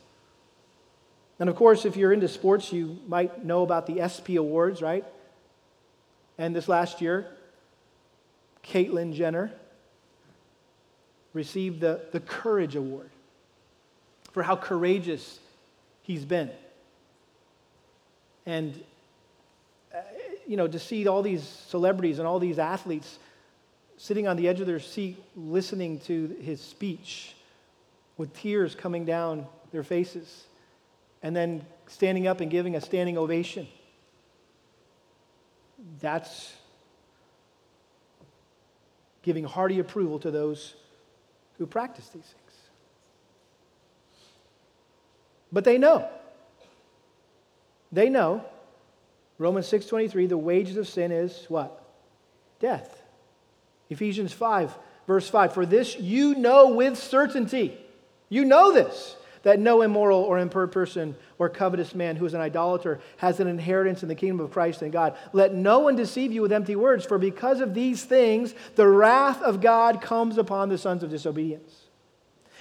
And 1.40 1.50
of 1.50 1.56
course, 1.56 1.86
if 1.86 1.98
you're 1.98 2.14
into 2.14 2.28
sports, 2.28 2.72
you 2.72 2.98
might 3.08 3.44
know 3.44 3.64
about 3.64 3.88
the 3.88 4.02
ESPY 4.02 4.36
Awards, 4.36 4.82
right? 4.82 5.06
And 6.38 6.56
this 6.56 6.68
last 6.68 7.02
year, 7.02 7.28
Caitlyn 8.64 9.14
Jenner 9.14 9.52
received 11.34 11.82
the, 11.82 12.02
the 12.12 12.20
Courage 12.20 12.76
Award 12.76 13.10
for 14.32 14.44
how 14.44 14.56
courageous 14.56 15.40
he's 16.04 16.26
been. 16.26 16.50
And, 18.46 18.84
uh, 19.94 20.00
you 20.48 20.58
know, 20.58 20.68
to 20.68 20.80
see 20.80 21.08
all 21.08 21.22
these 21.22 21.44
celebrities 21.44 22.20
and 22.20 22.28
all 22.28 22.40
these 22.40 22.60
athletes 22.60 23.18
sitting 23.98 24.28
on 24.28 24.38
the 24.38 24.48
edge 24.48 24.60
of 24.60 24.68
their 24.68 24.80
seat 24.80 25.22
listening 25.36 26.00
to 26.02 26.36
his 26.42 26.60
speech 26.60 27.36
with 28.18 28.34
tears 28.34 28.76
coming 28.76 29.06
down 29.06 29.46
their 29.72 29.84
faces 29.84 30.46
and 31.22 31.36
then 31.36 31.66
standing 31.88 32.28
up 32.28 32.42
and 32.42 32.52
giving 32.52 32.76
a 32.76 32.82
standing 32.82 33.18
ovation. 33.18 33.68
That's 36.02 36.54
giving 39.22 39.46
hearty 39.46 39.80
approval 39.80 40.20
to 40.20 40.32
those 40.32 40.76
who 41.58 41.66
practice 41.66 42.10
these 42.10 42.24
things. 42.24 42.40
But 45.52 45.64
they 45.64 45.78
know. 45.78 46.10
They 47.92 48.10
know. 48.10 48.44
Romans 49.38 49.68
6:23 49.68 50.28
the 50.28 50.38
wages 50.38 50.78
of 50.78 50.88
sin 50.88 51.12
is 51.12 51.46
what? 51.48 51.84
Death. 52.60 53.03
Ephesians 53.94 54.34
5 54.34 54.78
verse 55.08 55.30
5 55.30 55.54
for 55.54 55.66
this 55.66 55.98
you 55.98 56.36
know 56.36 56.70
with 56.70 56.98
certainty. 56.98 57.78
You 58.30 58.46
know 58.46 58.72
this 58.72 59.16
that 59.44 59.60
no 59.60 59.82
immoral 59.82 60.22
or 60.22 60.40
impure 60.40 60.68
person 60.68 61.16
or 61.38 61.50
covetous 61.50 61.94
man 61.94 62.16
who 62.16 62.26
is 62.26 62.34
an 62.34 62.40
idolater 62.40 63.02
has 63.18 63.42
an 63.42 63.48
inheritance 63.48 64.02
in 64.02 64.08
the 64.08 64.16
kingdom 64.16 64.40
of 64.40 64.52
Christ 64.52 64.82
and 64.82 64.92
God. 64.92 65.18
Let 65.34 65.54
no 65.54 65.80
one 65.80 65.98
deceive 65.98 66.32
you 66.32 66.42
with 66.42 66.54
empty 66.54 66.78
words, 66.78 67.06
for 67.06 67.18
because 67.18 67.60
of 67.60 67.74
these 67.74 68.06
things, 68.06 68.56
the 68.76 68.88
wrath 68.88 69.42
of 69.42 69.60
God 69.60 70.02
comes 70.02 70.38
upon 70.38 70.70
the 70.70 70.78
sons 70.78 71.04
of 71.04 71.10
disobedience. 71.10 71.74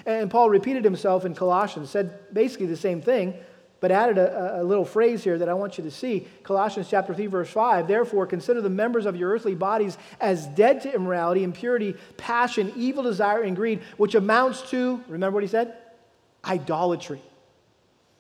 And 0.05 0.29
Paul 0.29 0.51
repeated 0.51 0.83
himself 0.83 1.25
in 1.25 1.37
Colossians, 1.37 1.89
said 1.89 2.35
basically 2.35 2.67
the 2.67 2.77
same 2.77 3.01
thing, 3.01 3.35
but 3.83 3.91
added 3.91 4.17
a, 4.17 4.63
a, 4.63 4.65
little 4.65 4.87
phrase 4.87 5.23
here 5.23 5.37
that 5.37 5.49
I 5.51 5.55
want 5.55 5.77
you 5.77 5.85
to 5.85 5.91
see. 5.91 6.27
Colossians 6.45 6.89
chapter 6.89 7.13
3, 7.13 7.27
verse 7.27 7.51
5. 7.51 7.87
Therefore, 7.87 8.27
consider 8.27 8.63
the 8.63 8.71
members 8.71 9.05
of 9.05 9.17
your 9.17 9.31
earthly 9.31 9.55
bodies 9.55 9.99
as 10.21 10.47
dead 10.47 10.81
to 10.83 10.95
immorality, 10.95 11.45
impurity, 11.45 11.97
passion, 12.17 12.73
evil 12.77 13.03
desire, 13.03 13.43
and 13.43 13.55
greed, 13.55 13.81
which 13.99 14.15
amounts 14.15 14.71
to, 14.71 15.03
remember 15.09 15.35
what 15.35 15.43
he 15.43 15.49
said? 15.49 15.77
idolatry. 16.45 17.21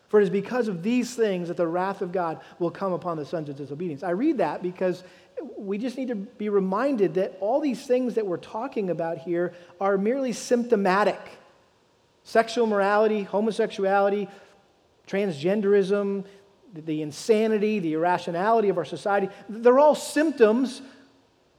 For 0.08 0.20
it 0.20 0.24
is 0.24 0.30
because 0.30 0.68
of 0.68 0.82
these 0.82 1.14
things 1.14 1.48
that 1.48 1.56
the 1.56 1.66
wrath 1.66 2.02
of 2.02 2.12
God 2.12 2.40
will 2.58 2.70
come 2.70 2.92
upon 2.92 3.16
the 3.16 3.24
sons 3.24 3.48
of 3.48 3.56
disobedience. 3.56 4.02
I 4.02 4.10
read 4.10 4.38
that 4.38 4.62
because 4.62 5.02
we 5.56 5.78
just 5.78 5.96
need 5.96 6.08
to 6.08 6.14
be 6.14 6.48
reminded 6.48 7.14
that 7.14 7.36
all 7.40 7.60
these 7.60 7.86
things 7.86 8.14
that 8.14 8.26
we're 8.26 8.36
talking 8.36 8.90
about 8.90 9.18
here 9.18 9.54
are 9.80 9.96
merely 9.96 10.32
symptomatic. 10.32 11.18
Sexual 12.24 12.66
morality, 12.66 13.22
homosexuality, 13.22 14.28
transgenderism, 15.06 16.24
the 16.74 17.02
insanity, 17.02 17.78
the 17.78 17.94
irrationality 17.94 18.68
of 18.68 18.78
our 18.78 18.84
society, 18.84 19.28
they're 19.48 19.78
all 19.78 19.94
symptoms 19.94 20.82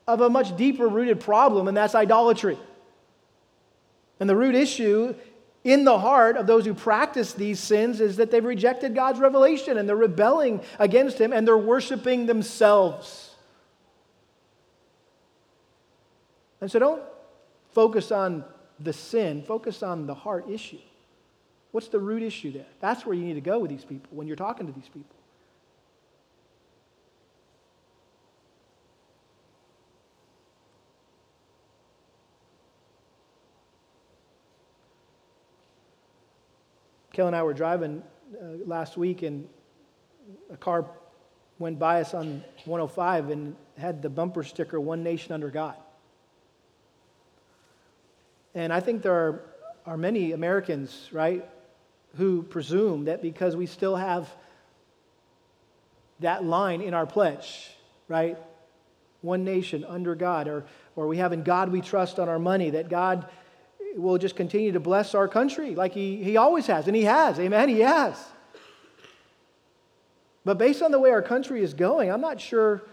of 0.08 0.22
a 0.22 0.30
much 0.30 0.56
deeper 0.58 0.88
rooted 0.88 1.20
problem, 1.20 1.68
and 1.68 1.78
that's 1.78 1.96
idolatry. 1.96 2.58
And 4.20 4.30
the 4.30 4.36
root 4.36 4.56
issue 4.56 5.16
in 5.64 5.86
the 5.86 5.98
heart 5.98 6.36
of 6.36 6.46
those 6.46 6.66
who 6.66 6.74
practice 6.74 7.34
these 7.34 7.60
sins 7.60 8.02
is 8.02 8.18
that 8.18 8.32
they've 8.32 8.44
rejected 8.44 8.96
God's 8.96 9.20
revelation 9.20 9.78
and 9.78 9.88
they're 9.88 9.96
rebelling 9.96 10.62
against 10.78 11.18
Him 11.18 11.32
and 11.32 11.48
they're 11.48 11.58
worshiping 11.58 12.26
themselves. 12.26 13.36
And 16.60 16.70
so 16.72 16.80
don't 16.80 17.04
focus 17.72 18.12
on 18.12 18.46
the 18.80 18.94
sin, 18.94 19.44
focus 19.44 19.84
on 19.84 20.06
the 20.06 20.14
heart 20.14 20.50
issue. 20.50 20.80
What's 21.74 21.88
the 21.88 21.98
root 21.98 22.22
issue 22.22 22.52
there? 22.52 22.68
That's 22.82 23.04
where 23.04 23.16
you 23.16 23.26
need 23.26 23.34
to 23.34 23.42
go 23.42 23.58
with 23.58 23.72
these 23.72 23.84
people 23.84 24.08
when 24.12 24.28
you're 24.28 24.36
talking 24.36 24.68
to 24.68 24.74
these 24.74 24.88
people. 24.88 25.16
Kelly 37.12 37.28
and 37.28 37.36
I 37.36 37.42
were 37.42 37.56
driving 37.56 38.04
uh, 38.40 38.46
last 38.68 38.96
week, 38.96 39.24
and 39.24 39.50
a 40.52 40.58
car 40.58 40.86
went 41.58 41.80
by 41.80 42.02
us 42.02 42.14
on 42.14 42.44
105 42.66 43.32
and 43.32 43.56
had 43.80 44.04
the 44.04 44.10
bumper 44.10 44.44
sticker 44.44 44.80
One 44.80 45.02
Nation 45.02 45.32
Under 45.32 45.50
God. 45.50 45.78
And 48.54 48.72
I 48.72 48.80
think 48.80 49.02
there 49.02 49.14
are, 49.14 49.44
are 49.88 49.98
many 49.98 50.34
Americans, 50.34 51.10
right, 51.12 51.44
who 52.16 52.43
presume 52.43 53.05
that 53.05 53.22
because 53.22 53.55
we 53.55 53.66
still 53.66 53.95
have 53.95 54.30
that 56.20 56.43
line 56.43 56.82
in 56.82 56.93
our 56.93 57.05
pledge, 57.05 57.72
right? 58.07 58.38
One 59.22 59.43
nation 59.43 59.84
under 59.84 60.16
God, 60.16 60.47
or, 60.47 60.66
or 60.95 61.07
we 61.07 61.18
have 61.18 61.34
in 61.34 61.43
God 61.43 61.72
we 61.72 61.82
trust 61.82 62.20
on 62.20 62.30
our 62.30 62.39
money, 62.39 62.72
that 62.72 62.89
God 62.89 63.30
will 63.95 64.18
just 64.18 64.36
continue 64.36 64.72
to 64.72 64.80
bless 64.80 65.16
our 65.16 65.28
country 65.28 65.76
like 65.76 65.93
he, 65.93 66.24
he 66.24 66.38
always 66.38 66.68
has, 66.68 66.88
and 66.88 66.95
He 66.95 67.03
has. 67.03 67.39
Amen? 67.39 67.70
He 67.70 67.80
has. 67.82 68.18
But 70.45 70.57
based 70.57 70.82
on 70.82 70.91
the 70.91 70.99
way 70.99 71.11
our 71.11 71.22
country 71.22 71.64
is 71.64 71.74
going, 71.74 72.11
I'm 72.11 72.22
not 72.22 72.41
sure 72.41 72.84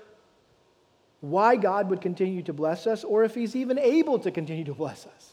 why 1.21 1.57
God 1.57 1.91
would 1.91 2.01
continue 2.01 2.43
to 2.43 2.53
bless 2.53 2.87
us 2.87 3.05
or 3.05 3.25
if 3.25 3.35
He's 3.35 3.57
even 3.57 3.79
able 3.79 4.19
to 4.21 4.31
continue 4.31 4.65
to 4.65 4.75
bless 4.75 5.07
us. 5.07 5.33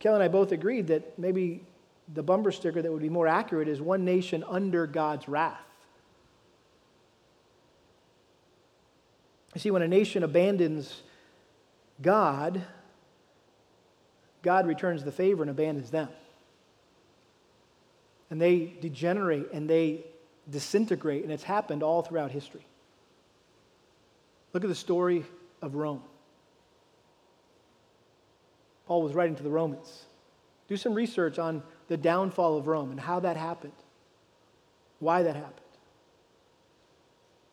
Kel 0.00 0.14
and 0.14 0.22
I 0.22 0.28
both 0.28 0.50
agreed 0.50 0.88
that 0.88 1.18
maybe 1.18 1.62
the 2.12 2.22
bumper 2.22 2.50
sticker 2.50 2.82
that 2.82 2.90
would 2.90 3.02
be 3.02 3.08
more 3.08 3.28
accurate 3.28 3.68
is 3.68 3.80
one 3.80 4.04
nation 4.04 4.42
under 4.48 4.86
God's 4.86 5.28
wrath. 5.28 5.60
You 9.54 9.60
see, 9.60 9.70
when 9.70 9.82
a 9.82 9.88
nation 9.88 10.22
abandons 10.22 11.02
God, 12.00 12.62
God 14.42 14.66
returns 14.66 15.04
the 15.04 15.12
favor 15.12 15.42
and 15.42 15.50
abandons 15.50 15.90
them. 15.90 16.08
And 18.30 18.40
they 18.40 18.72
degenerate 18.80 19.52
and 19.52 19.68
they 19.68 20.04
disintegrate, 20.50 21.24
and 21.24 21.32
it's 21.32 21.42
happened 21.42 21.82
all 21.82 22.02
throughout 22.02 22.30
history. 22.30 22.64
Look 24.52 24.64
at 24.64 24.68
the 24.68 24.74
story 24.74 25.24
of 25.60 25.74
Rome. 25.74 26.02
Paul 28.90 29.02
was 29.02 29.14
writing 29.14 29.36
to 29.36 29.44
the 29.44 29.50
Romans. 29.50 30.06
Do 30.66 30.76
some 30.76 30.94
research 30.94 31.38
on 31.38 31.62
the 31.86 31.96
downfall 31.96 32.58
of 32.58 32.66
Rome 32.66 32.90
and 32.90 32.98
how 32.98 33.20
that 33.20 33.36
happened, 33.36 33.72
why 34.98 35.22
that 35.22 35.36
happened. 35.36 35.60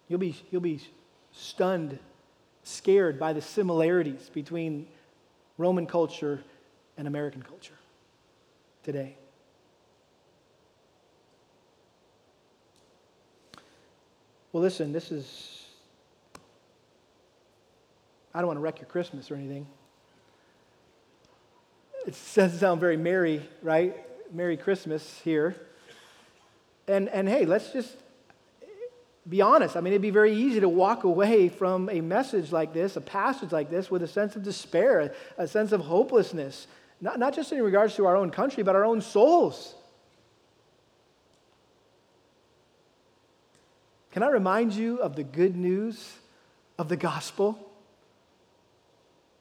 You'll 0.07 0.17
be, 0.17 0.35
you'll 0.49 0.61
be 0.61 0.81
stunned 1.31 1.99
scared 2.63 3.19
by 3.19 3.33
the 3.33 3.41
similarities 3.41 4.31
between 4.33 4.87
Roman 5.59 5.85
culture 5.85 6.41
and 6.97 7.07
American 7.07 7.43
culture 7.43 7.77
today. 8.81 9.15
Well, 14.51 14.63
listen, 14.63 14.91
this 14.91 15.11
is, 15.11 15.67
I 18.33 18.39
don't 18.39 18.47
want 18.47 18.57
to 18.57 18.61
wreck 18.61 18.79
your 18.79 18.89
Christmas 18.89 19.29
or 19.29 19.35
anything. 19.35 19.67
It 22.07 22.15
doesn't 22.35 22.59
sound 22.59 22.79
very 22.79 22.95
merry, 22.95 23.41
right? 23.61 23.93
Merry 24.33 24.55
Christmas 24.55 25.19
here. 25.25 25.57
And, 26.87 27.09
and 27.09 27.27
hey, 27.27 27.45
let's 27.45 27.73
just 27.73 27.93
be 29.27 29.41
honest. 29.41 29.75
I 29.75 29.81
mean, 29.81 29.91
it'd 29.91 30.01
be 30.01 30.09
very 30.09 30.33
easy 30.33 30.61
to 30.61 30.69
walk 30.69 31.03
away 31.03 31.49
from 31.49 31.89
a 31.89 31.99
message 31.99 32.53
like 32.53 32.73
this, 32.73 32.95
a 32.95 33.01
passage 33.01 33.51
like 33.51 33.69
this, 33.69 33.91
with 33.91 34.03
a 34.03 34.07
sense 34.07 34.37
of 34.37 34.43
despair, 34.43 35.13
a 35.37 35.47
sense 35.49 35.73
of 35.73 35.81
hopelessness, 35.81 36.67
not, 37.01 37.19
not 37.19 37.35
just 37.35 37.51
in 37.51 37.61
regards 37.61 37.97
to 37.97 38.05
our 38.05 38.15
own 38.15 38.31
country, 38.31 38.63
but 38.63 38.73
our 38.73 38.85
own 38.85 39.01
souls. 39.01 39.75
Can 44.13 44.23
I 44.23 44.29
remind 44.29 44.71
you 44.71 44.99
of 44.99 45.17
the 45.17 45.23
good 45.23 45.57
news 45.57 46.13
of 46.79 46.87
the 46.87 46.95
gospel? 46.95 47.59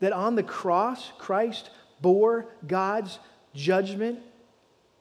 That 0.01 0.13
on 0.13 0.35
the 0.35 0.43
cross, 0.43 1.13
Christ 1.17 1.71
bore 2.01 2.47
God's 2.67 3.19
judgment 3.55 4.21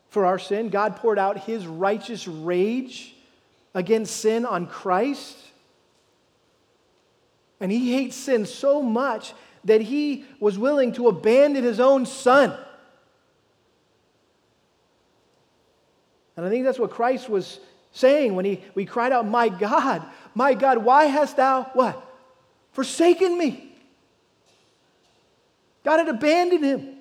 for 0.09 0.25
our 0.25 0.39
sin. 0.39 0.69
God 0.69 0.95
poured 0.95 1.19
out 1.19 1.39
his 1.39 1.67
righteous 1.67 2.27
rage 2.27 3.15
against 3.73 4.15
sin 4.17 4.45
on 4.45 4.67
Christ. 4.67 5.37
And 7.59 7.71
he 7.71 7.93
hates 7.93 8.15
sin 8.15 8.45
so 8.45 8.81
much 8.81 9.33
that 9.65 9.81
he 9.81 10.25
was 10.39 10.57
willing 10.57 10.93
to 10.93 11.07
abandon 11.07 11.63
his 11.63 11.79
own 11.79 12.05
son. 12.05 12.57
And 16.37 16.45
I 16.45 16.49
think 16.49 16.65
that's 16.65 16.79
what 16.79 16.91
Christ 16.91 17.29
was 17.29 17.59
saying 17.91 18.35
when 18.35 18.45
he, 18.45 18.61
we 18.75 18.85
cried 18.85 19.11
out, 19.11 19.25
My 19.25 19.49
God, 19.49 20.05
my 20.33 20.53
God, 20.53 20.79
why 20.79 21.05
hast 21.05 21.37
thou 21.37 21.63
what? 21.73 22.01
Forsaken 22.73 23.37
me. 23.37 23.74
God 25.85 25.99
had 25.99 26.09
abandoned 26.09 26.65
him. 26.65 26.95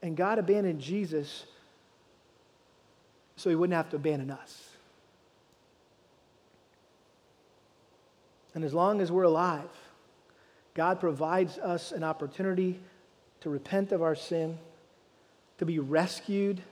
And 0.00 0.16
God 0.16 0.38
abandoned 0.38 0.80
Jesus 0.80 1.44
so 3.36 3.50
he 3.50 3.56
wouldn't 3.56 3.76
have 3.76 3.90
to 3.90 3.96
abandon 3.96 4.30
us. 4.30 4.70
And 8.54 8.64
as 8.64 8.72
long 8.72 9.02
as 9.02 9.12
we're 9.12 9.24
alive, 9.24 9.68
God 10.74 10.98
provides 10.98 11.58
us 11.58 11.92
an 11.92 12.02
opportunity 12.02 12.80
to 13.40 13.50
repent 13.50 13.92
of 13.92 14.02
our 14.02 14.14
sin, 14.14 14.58
to 15.58 15.66
be 15.66 15.78
rescued 15.78 16.62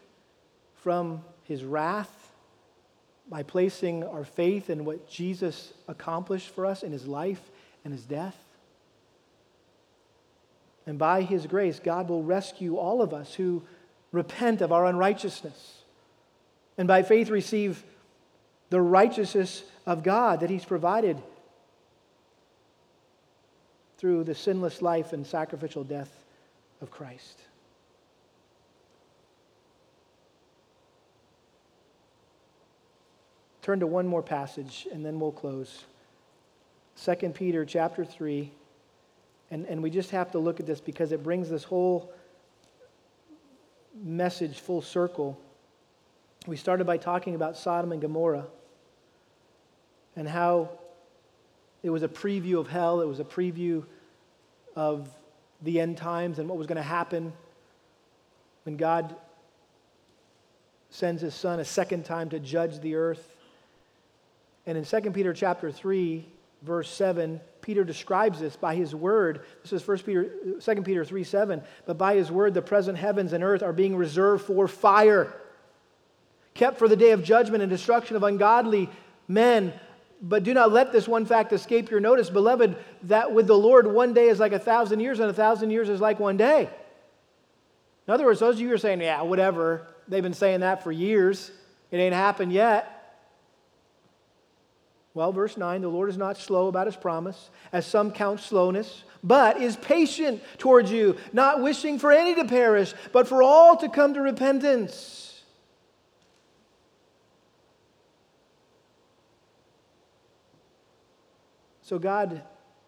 from 0.76 1.22
his 1.44 1.62
wrath 1.62 2.19
by 3.30 3.44
placing 3.44 4.02
our 4.02 4.24
faith 4.24 4.68
in 4.68 4.84
what 4.84 5.08
Jesus 5.08 5.72
accomplished 5.86 6.50
for 6.50 6.66
us 6.66 6.82
in 6.82 6.90
his 6.90 7.06
life 7.06 7.40
and 7.84 7.94
his 7.94 8.04
death. 8.04 8.36
And 10.84 10.98
by 10.98 11.22
his 11.22 11.46
grace, 11.46 11.78
God 11.78 12.08
will 12.08 12.24
rescue 12.24 12.76
all 12.76 13.00
of 13.00 13.14
us 13.14 13.32
who 13.34 13.62
repent 14.10 14.60
of 14.60 14.72
our 14.72 14.86
unrighteousness. 14.86 15.76
And 16.76 16.88
by 16.88 17.04
faith, 17.04 17.30
receive 17.30 17.84
the 18.70 18.80
righteousness 18.80 19.62
of 19.86 20.02
God 20.02 20.40
that 20.40 20.50
he's 20.50 20.64
provided 20.64 21.22
through 23.98 24.24
the 24.24 24.34
sinless 24.34 24.82
life 24.82 25.12
and 25.12 25.26
sacrificial 25.26 25.84
death 25.84 26.10
of 26.80 26.90
Christ. 26.90 27.38
Turn 33.62 33.80
to 33.80 33.86
one 33.86 34.06
more 34.06 34.22
passage 34.22 34.86
and 34.92 35.04
then 35.04 35.20
we'll 35.20 35.32
close. 35.32 35.84
2 37.04 37.14
Peter 37.30 37.64
chapter 37.64 38.04
3 38.04 38.50
and, 39.50 39.66
and 39.66 39.82
we 39.82 39.90
just 39.90 40.10
have 40.10 40.30
to 40.32 40.38
look 40.38 40.60
at 40.60 40.66
this 40.66 40.80
because 40.80 41.12
it 41.12 41.22
brings 41.22 41.48
this 41.48 41.64
whole 41.64 42.12
message 44.02 44.60
full 44.60 44.82
circle. 44.82 45.38
We 46.46 46.56
started 46.56 46.86
by 46.86 46.96
talking 46.96 47.34
about 47.34 47.56
Sodom 47.56 47.92
and 47.92 48.00
Gomorrah 48.00 48.46
and 50.16 50.28
how 50.28 50.70
it 51.82 51.90
was 51.90 52.02
a 52.02 52.08
preview 52.08 52.58
of 52.58 52.68
hell, 52.68 53.00
it 53.00 53.06
was 53.06 53.20
a 53.20 53.24
preview 53.24 53.84
of 54.76 55.08
the 55.62 55.80
end 55.80 55.96
times 55.96 56.38
and 56.38 56.48
what 56.48 56.56
was 56.56 56.66
going 56.66 56.76
to 56.76 56.82
happen 56.82 57.32
when 58.64 58.76
God 58.76 59.14
sends 60.90 61.22
his 61.22 61.34
son 61.34 61.60
a 61.60 61.64
second 61.64 62.04
time 62.04 62.30
to 62.30 62.38
judge 62.38 62.80
the 62.80 62.94
earth. 62.94 63.36
And 64.70 64.78
in 64.78 64.84
2 64.84 65.10
Peter 65.10 65.32
chapter 65.32 65.72
3, 65.72 66.24
verse 66.62 66.88
7, 66.88 67.40
Peter 67.60 67.82
describes 67.82 68.38
this 68.38 68.54
by 68.54 68.76
his 68.76 68.94
word. 68.94 69.40
This 69.62 69.72
is 69.72 69.88
1 69.88 69.98
Peter, 69.98 70.30
2 70.60 70.82
Peter 70.82 71.04
3 71.04 71.24
7. 71.24 71.60
But 71.86 71.98
by 71.98 72.14
his 72.14 72.30
word, 72.30 72.54
the 72.54 72.62
present 72.62 72.96
heavens 72.96 73.32
and 73.32 73.42
earth 73.42 73.64
are 73.64 73.72
being 73.72 73.96
reserved 73.96 74.44
for 74.44 74.68
fire, 74.68 75.34
kept 76.54 76.78
for 76.78 76.86
the 76.86 76.94
day 76.94 77.10
of 77.10 77.24
judgment 77.24 77.64
and 77.64 77.70
destruction 77.70 78.14
of 78.14 78.22
ungodly 78.22 78.88
men. 79.26 79.72
But 80.22 80.44
do 80.44 80.54
not 80.54 80.70
let 80.70 80.92
this 80.92 81.08
one 81.08 81.26
fact 81.26 81.52
escape 81.52 81.90
your 81.90 81.98
notice, 81.98 82.30
beloved, 82.30 82.76
that 83.04 83.32
with 83.32 83.48
the 83.48 83.58
Lord 83.58 83.88
one 83.88 84.14
day 84.14 84.28
is 84.28 84.38
like 84.38 84.52
a 84.52 84.60
thousand 84.60 85.00
years, 85.00 85.18
and 85.18 85.28
a 85.28 85.34
thousand 85.34 85.70
years 85.72 85.88
is 85.88 86.00
like 86.00 86.20
one 86.20 86.36
day. 86.36 86.70
In 88.06 88.14
other 88.14 88.24
words, 88.24 88.38
those 88.38 88.54
of 88.54 88.60
you 88.60 88.68
who 88.68 88.74
are 88.74 88.78
saying, 88.78 89.00
yeah, 89.00 89.20
whatever, 89.22 89.88
they've 90.06 90.22
been 90.22 90.32
saying 90.32 90.60
that 90.60 90.84
for 90.84 90.92
years, 90.92 91.50
it 91.90 91.96
ain't 91.96 92.14
happened 92.14 92.52
yet. 92.52 92.98
Well, 95.12 95.32
verse 95.32 95.56
9 95.56 95.82
the 95.82 95.88
Lord 95.88 96.08
is 96.08 96.16
not 96.16 96.38
slow 96.38 96.68
about 96.68 96.86
his 96.86 96.96
promise, 96.96 97.50
as 97.72 97.86
some 97.86 98.12
count 98.12 98.40
slowness, 98.40 99.04
but 99.22 99.60
is 99.60 99.76
patient 99.76 100.42
towards 100.58 100.90
you, 100.90 101.16
not 101.32 101.62
wishing 101.62 101.98
for 101.98 102.12
any 102.12 102.34
to 102.36 102.44
perish, 102.44 102.94
but 103.12 103.26
for 103.26 103.42
all 103.42 103.76
to 103.78 103.88
come 103.88 104.14
to 104.14 104.20
repentance. 104.20 105.42
So 111.82 111.98
God 111.98 112.42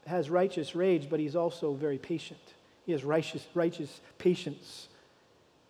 has 0.06 0.30
righteous 0.30 0.76
rage, 0.76 1.08
but 1.10 1.18
he's 1.18 1.34
also 1.34 1.74
very 1.74 1.98
patient. 1.98 2.38
He 2.86 2.92
has 2.92 3.02
righteous, 3.02 3.44
righteous 3.52 4.00
patience. 4.18 4.86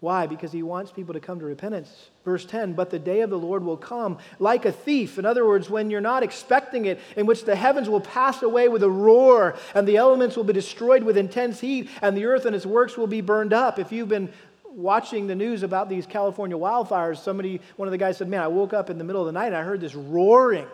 Why? 0.03 0.27
Because 0.27 0.51
he 0.51 0.65
wants 0.65 0.91
people 0.91 1.15
to 1.15 1.21
come 1.21 1.39
to 1.39 1.45
repentance. 1.45 2.11
Verse 2.25 2.45
10 2.45 2.73
But 2.73 2.91
the 2.91 2.99
day 2.99 3.21
of 3.21 3.31
the 3.31 3.39
Lord 3.39 3.63
will 3.63 3.77
come 3.77 4.19
like 4.41 4.65
a 4.65 4.73
thief. 4.73 5.17
In 5.17 5.25
other 5.25 5.47
words, 5.47 5.71
when 5.71 5.91
you're 5.91 6.01
not 6.01 6.25
expecting 6.25 6.87
it, 6.87 6.99
in 7.17 7.25
which 7.25 7.45
the 7.45 7.55
heavens 7.55 7.89
will 7.89 8.01
pass 8.01 8.43
away 8.43 8.69
with 8.69 8.83
a 8.83 8.91
roar, 8.91 9.55
and 9.77 9.87
the 9.87 9.99
elements 9.99 10.37
will 10.37 10.43
be 10.43 10.53
destroyed 10.53 11.05
with 11.05 11.17
intense 11.17 11.61
heat, 11.61 11.89
and 12.03 12.17
the 12.17 12.25
earth 12.25 12.47
and 12.47 12.57
its 12.57 12.67
works 12.67 12.97
will 12.97 13.07
be 13.07 13.21
burned 13.21 13.53
up. 13.53 13.79
If 13.79 13.93
you've 13.93 14.09
been 14.09 14.29
watching 14.65 15.29
the 15.29 15.37
news 15.37 15.63
about 15.63 15.89
these 15.89 16.05
California 16.05 16.57
wildfires, 16.57 17.19
somebody, 17.19 17.61
one 17.77 17.87
of 17.87 17.93
the 17.93 17.99
guys 17.99 18.17
said, 18.17 18.29
Man, 18.29 18.41
I 18.41 18.49
woke 18.49 18.73
up 18.73 18.91
in 18.91 18.99
the 18.99 19.05
middle 19.05 19.23
of 19.23 19.27
the 19.27 19.33
night 19.33 19.47
and 19.47 19.57
I 19.57 19.63
heard 19.63 19.81
this 19.81 19.95
roaring 19.95 20.67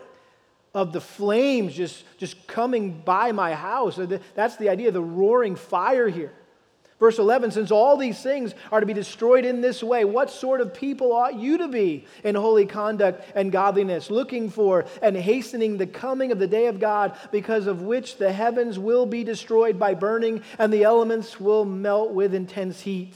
of 0.72 0.94
the 0.94 1.02
flames 1.02 1.74
just, 1.74 2.02
just 2.16 2.46
coming 2.46 3.02
by 3.02 3.32
my 3.32 3.52
house. 3.52 4.00
That's 4.34 4.56
the 4.56 4.70
idea, 4.70 4.90
the 4.90 5.02
roaring 5.02 5.54
fire 5.54 6.08
here. 6.08 6.32
Verse 6.98 7.20
11, 7.20 7.52
since 7.52 7.70
all 7.70 7.96
these 7.96 8.20
things 8.20 8.54
are 8.72 8.80
to 8.80 8.86
be 8.86 8.92
destroyed 8.92 9.44
in 9.44 9.60
this 9.60 9.84
way, 9.84 10.04
what 10.04 10.30
sort 10.30 10.60
of 10.60 10.74
people 10.74 11.12
ought 11.12 11.38
you 11.38 11.58
to 11.58 11.68
be 11.68 12.04
in 12.24 12.34
holy 12.34 12.66
conduct 12.66 13.24
and 13.36 13.52
godliness, 13.52 14.10
looking 14.10 14.50
for 14.50 14.84
and 15.00 15.16
hastening 15.16 15.76
the 15.76 15.86
coming 15.86 16.32
of 16.32 16.40
the 16.40 16.48
day 16.48 16.66
of 16.66 16.80
God, 16.80 17.16
because 17.30 17.68
of 17.68 17.82
which 17.82 18.16
the 18.16 18.32
heavens 18.32 18.80
will 18.80 19.06
be 19.06 19.22
destroyed 19.22 19.78
by 19.78 19.94
burning 19.94 20.42
and 20.58 20.72
the 20.72 20.82
elements 20.82 21.38
will 21.38 21.64
melt 21.64 22.10
with 22.10 22.34
intense 22.34 22.80
heat? 22.80 23.14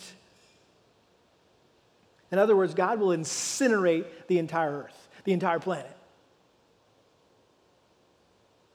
In 2.30 2.39
other 2.39 2.55
words, 2.55 2.74
God 2.74 3.01
will 3.01 3.09
incinerate 3.09 4.07
the 4.28 4.39
entire 4.39 4.85
earth, 4.85 5.09
the 5.24 5.33
entire 5.33 5.59
planet. 5.59 5.91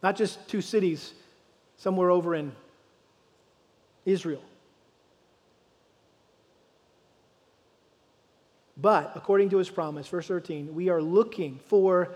Not 0.03 0.17
just 0.17 0.49
two 0.49 0.61
cities 0.61 1.13
somewhere 1.77 2.11
over 2.11 2.35
in 2.35 2.51
Israel. 4.05 4.43
But 8.79 9.13
according 9.15 9.49
to 9.49 9.57
his 9.57 9.69
promise, 9.69 10.07
verse 10.07 10.27
13, 10.27 10.75
we 10.75 10.89
are 10.89 11.01
looking 11.01 11.59
for 11.67 12.13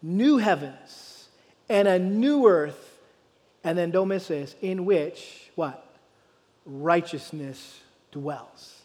new 0.00 0.38
heavens 0.38 1.28
and 1.68 1.88
a 1.88 1.98
new 1.98 2.46
earth. 2.46 2.98
And 3.64 3.76
then 3.76 3.90
don't 3.90 4.08
miss 4.08 4.28
this, 4.28 4.54
in 4.60 4.84
which 4.84 5.50
what? 5.54 5.84
Righteousness 6.66 7.80
dwells. 8.12 8.80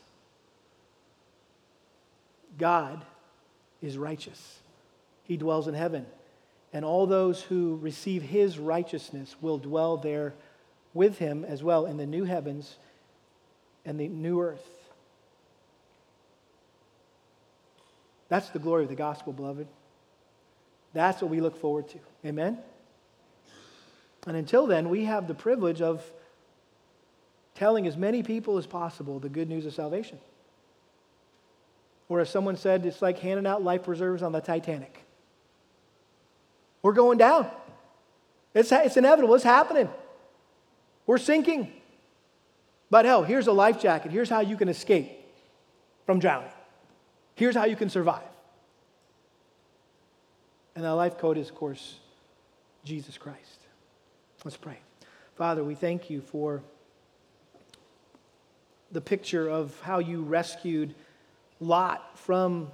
God 2.57 3.03
is 3.81 3.97
righteous. 3.97 4.59
He 5.23 5.37
dwells 5.37 5.67
in 5.67 5.75
heaven. 5.75 6.05
And 6.73 6.83
all 6.85 7.05
those 7.05 7.41
who 7.41 7.77
receive 7.81 8.21
his 8.21 8.57
righteousness 8.57 9.35
will 9.41 9.57
dwell 9.57 9.97
there 9.97 10.33
with 10.93 11.19
him 11.19 11.45
as 11.45 11.63
well 11.63 11.85
in 11.85 11.97
the 11.97 12.05
new 12.05 12.23
heavens 12.23 12.77
and 13.85 13.99
the 13.99 14.07
new 14.07 14.41
earth. 14.41 14.78
That's 18.29 18.49
the 18.49 18.59
glory 18.59 18.83
of 18.83 18.89
the 18.89 18.95
gospel, 18.95 19.33
beloved. 19.33 19.67
That's 20.93 21.21
what 21.21 21.29
we 21.29 21.41
look 21.41 21.59
forward 21.59 21.89
to. 21.89 21.99
Amen? 22.25 22.59
And 24.27 24.37
until 24.37 24.67
then, 24.67 24.89
we 24.89 25.05
have 25.05 25.27
the 25.27 25.33
privilege 25.33 25.81
of 25.81 26.03
telling 27.55 27.87
as 27.87 27.97
many 27.97 28.23
people 28.23 28.57
as 28.57 28.65
possible 28.65 29.19
the 29.19 29.29
good 29.29 29.49
news 29.49 29.65
of 29.65 29.73
salvation. 29.73 30.19
Or 32.07 32.19
as 32.19 32.29
someone 32.29 32.55
said, 32.55 32.85
it's 32.85 33.01
like 33.01 33.19
handing 33.19 33.45
out 33.45 33.63
life 33.63 33.83
preservers 33.83 34.23
on 34.23 34.31
the 34.31 34.39
Titanic. 34.39 35.03
We're 36.81 36.93
going 36.93 37.17
down. 37.17 37.49
It's, 38.53 38.71
it's 38.71 38.97
inevitable. 38.97 39.35
It's 39.35 39.43
happening. 39.43 39.89
We're 41.05 41.17
sinking. 41.17 41.71
But 42.89 43.05
hell, 43.05 43.23
here's 43.23 43.47
a 43.47 43.51
life 43.51 43.79
jacket. 43.79 44.11
Here's 44.11 44.29
how 44.29 44.39
you 44.39 44.57
can 44.57 44.69
escape 44.69 45.11
from 46.05 46.19
drowning. 46.19 46.49
Here's 47.39 47.55
how 47.55 47.63
you 47.63 47.77
can 47.77 47.89
survive. 47.89 48.27
And 50.75 50.83
that 50.83 50.89
life 50.89 51.17
code 51.17 51.37
is, 51.37 51.47
of 51.47 51.55
course, 51.55 51.95
Jesus 52.83 53.17
Christ. 53.17 53.61
Let's 54.43 54.57
pray. 54.57 54.77
Father, 55.37 55.63
we 55.63 55.73
thank 55.73 56.09
you 56.09 56.19
for 56.19 56.61
the 58.91 58.99
picture 58.99 59.47
of 59.47 59.73
how 59.79 59.99
you 59.99 60.21
rescued 60.21 60.93
Lot 61.61 62.17
from 62.17 62.67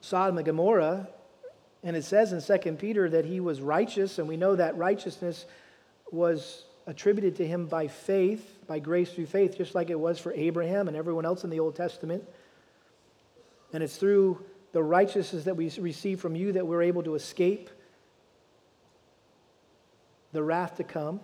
Sodom 0.00 0.36
and 0.38 0.44
Gomorrah. 0.44 1.06
And 1.84 1.94
it 1.94 2.02
says 2.02 2.32
in 2.32 2.42
2 2.42 2.72
Peter 2.72 3.08
that 3.08 3.24
he 3.24 3.38
was 3.38 3.60
righteous, 3.60 4.18
and 4.18 4.26
we 4.26 4.36
know 4.36 4.56
that 4.56 4.76
righteousness 4.76 5.46
was 6.10 6.64
attributed 6.88 7.36
to 7.36 7.46
him 7.46 7.66
by 7.66 7.86
faith, 7.86 8.58
by 8.66 8.80
grace 8.80 9.12
through 9.12 9.26
faith, 9.26 9.56
just 9.56 9.76
like 9.76 9.90
it 9.90 10.00
was 10.00 10.18
for 10.18 10.32
Abraham 10.32 10.88
and 10.88 10.96
everyone 10.96 11.24
else 11.24 11.44
in 11.44 11.50
the 11.50 11.60
Old 11.60 11.76
Testament. 11.76 12.24
And 13.72 13.82
it's 13.82 13.96
through 13.96 14.44
the 14.72 14.82
righteousness 14.82 15.44
that 15.44 15.56
we 15.56 15.70
receive 15.78 16.20
from 16.20 16.34
you 16.34 16.52
that 16.52 16.66
we're 16.66 16.82
able 16.82 17.02
to 17.02 17.14
escape 17.14 17.70
the 20.32 20.42
wrath 20.42 20.76
to 20.76 20.84
come. 20.84 21.20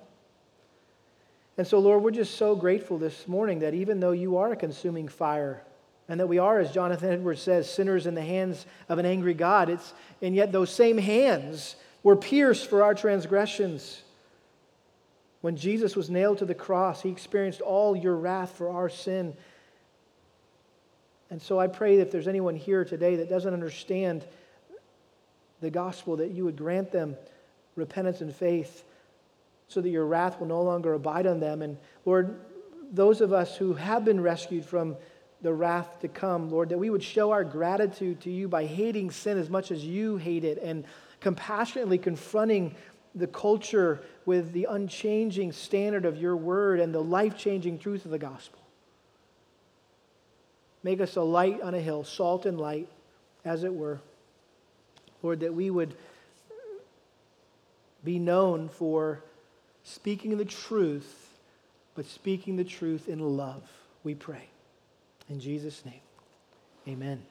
And 1.57 1.67
so, 1.67 1.79
Lord, 1.79 2.03
we're 2.03 2.11
just 2.11 2.37
so 2.37 2.57
grateful 2.57 2.99
this 2.99 3.29
morning 3.29 3.61
that 3.61 3.75
even 3.75 4.01
though 4.01 4.13
you 4.13 4.39
are 4.39 4.53
a 4.53 4.57
consuming 4.57 5.09
fire, 5.09 5.63
and 6.09 6.21
that 6.21 6.27
we 6.27 6.39
are, 6.39 6.59
as 6.61 6.71
Jonathan 6.71 7.11
Edwards 7.11 7.41
says, 7.41 7.71
sinners 7.71 8.07
in 8.07 8.15
the 8.15 8.23
hands 8.23 8.67
of 8.89 8.99
an 8.99 9.07
angry 9.07 9.35
God, 9.35 9.71
it's, 9.71 9.95
and 10.21 10.35
yet 10.35 10.53
those 10.53 10.71
same 10.71 10.99
hands 10.99 11.77
were 12.03 12.17
pierced 12.17 12.69
for 12.69 12.83
our 12.83 12.95
transgressions. 12.95 14.03
When 15.41 15.57
Jesus 15.57 15.97
was 15.97 16.11
nailed 16.11 16.39
to 16.39 16.45
the 16.45 16.55
cross, 16.55 17.03
he 17.03 17.09
experienced 17.09 17.61
all 17.61 17.97
your 17.97 18.17
wrath 18.17 18.53
for 18.57 18.69
our 18.69 18.89
sin. 18.89 19.35
And 21.31 21.41
so 21.41 21.59
I 21.59 21.67
pray 21.67 21.97
that 21.97 22.03
if 22.03 22.13
there's 22.13 22.29
anyone 22.29 22.57
here 22.57 22.85
today 22.85 23.17
that 23.17 23.29
doesn't 23.29 23.53
understand 23.53 24.25
the 25.61 25.71
gospel, 25.71 26.17
that 26.17 26.31
you 26.31 26.45
would 26.45 26.57
grant 26.57 26.93
them 26.93 27.17
repentance 27.77 28.21
and 28.21 28.35
faith 28.35 28.85
so 29.69 29.81
that 29.81 29.89
your 29.89 30.07
wrath 30.07 30.39
will 30.39 30.47
no 30.47 30.63
longer 30.63 30.93
abide 30.93 31.27
on 31.27 31.41
them. 31.41 31.63
And 31.63 31.77
Lord, 32.05 32.39
those 32.93 33.21
of 33.21 33.33
us 33.33 33.57
who 33.57 33.75
have 33.75 34.05
been 34.05 34.21
rescued 34.21 34.65
from 34.65 34.97
the 35.43 35.53
wrath 35.53 36.01
to 36.01 36.09
come, 36.09 36.51
Lord, 36.51 36.69
that 36.69 36.79
we 36.79 36.91
would 36.91 37.03
show 37.03 37.31
our 37.33 37.45
gratitude 37.45 38.21
to 38.23 38.31
you 38.31 38.49
by 38.49 38.67
hating 38.67 39.11
sin 39.11 39.39
as 39.39 39.51
much 39.51 39.71
as 39.71 39.85
you 39.85 40.17
hate 40.17 40.45
it 40.45 40.59
and 40.63 40.85
compassionately 41.21 41.99
confronting 41.99 42.75
the 43.15 43.27
culture 43.27 44.03
with 44.27 44.53
the 44.53 44.67
unchanging 44.71 45.53
standard 45.53 46.05
of 46.05 46.21
your 46.21 46.37
word 46.37 46.81
and 46.81 46.95
the 46.95 47.03
life 47.03 47.37
changing 47.37 47.79
truth 47.79 48.05
of 48.05 48.11
the 48.11 48.19
gospel. 48.19 48.59
Make 50.85 51.01
us 51.01 51.17
a 51.17 51.23
light 51.23 51.61
on 51.63 51.75
a 51.75 51.81
hill, 51.81 52.05
salt 52.05 52.47
and 52.47 52.61
light, 52.61 52.89
as 53.45 53.65
it 53.65 53.75
were. 53.75 53.99
Lord, 55.23 55.41
that 55.41 55.55
we 55.55 55.71
would 55.71 55.97
be 58.05 58.19
known 58.19 58.69
for 58.69 59.25
speaking 59.83 60.37
the 60.37 60.45
truth, 60.45 61.31
but 61.95 62.05
speaking 62.05 62.57
the 62.57 62.65
truth 62.65 63.09
in 63.09 63.19
love, 63.19 63.63
we 64.05 64.15
pray. 64.15 64.49
In 65.31 65.41
Jesus' 65.41 65.83
name, 65.87 66.01
amen. 66.87 67.23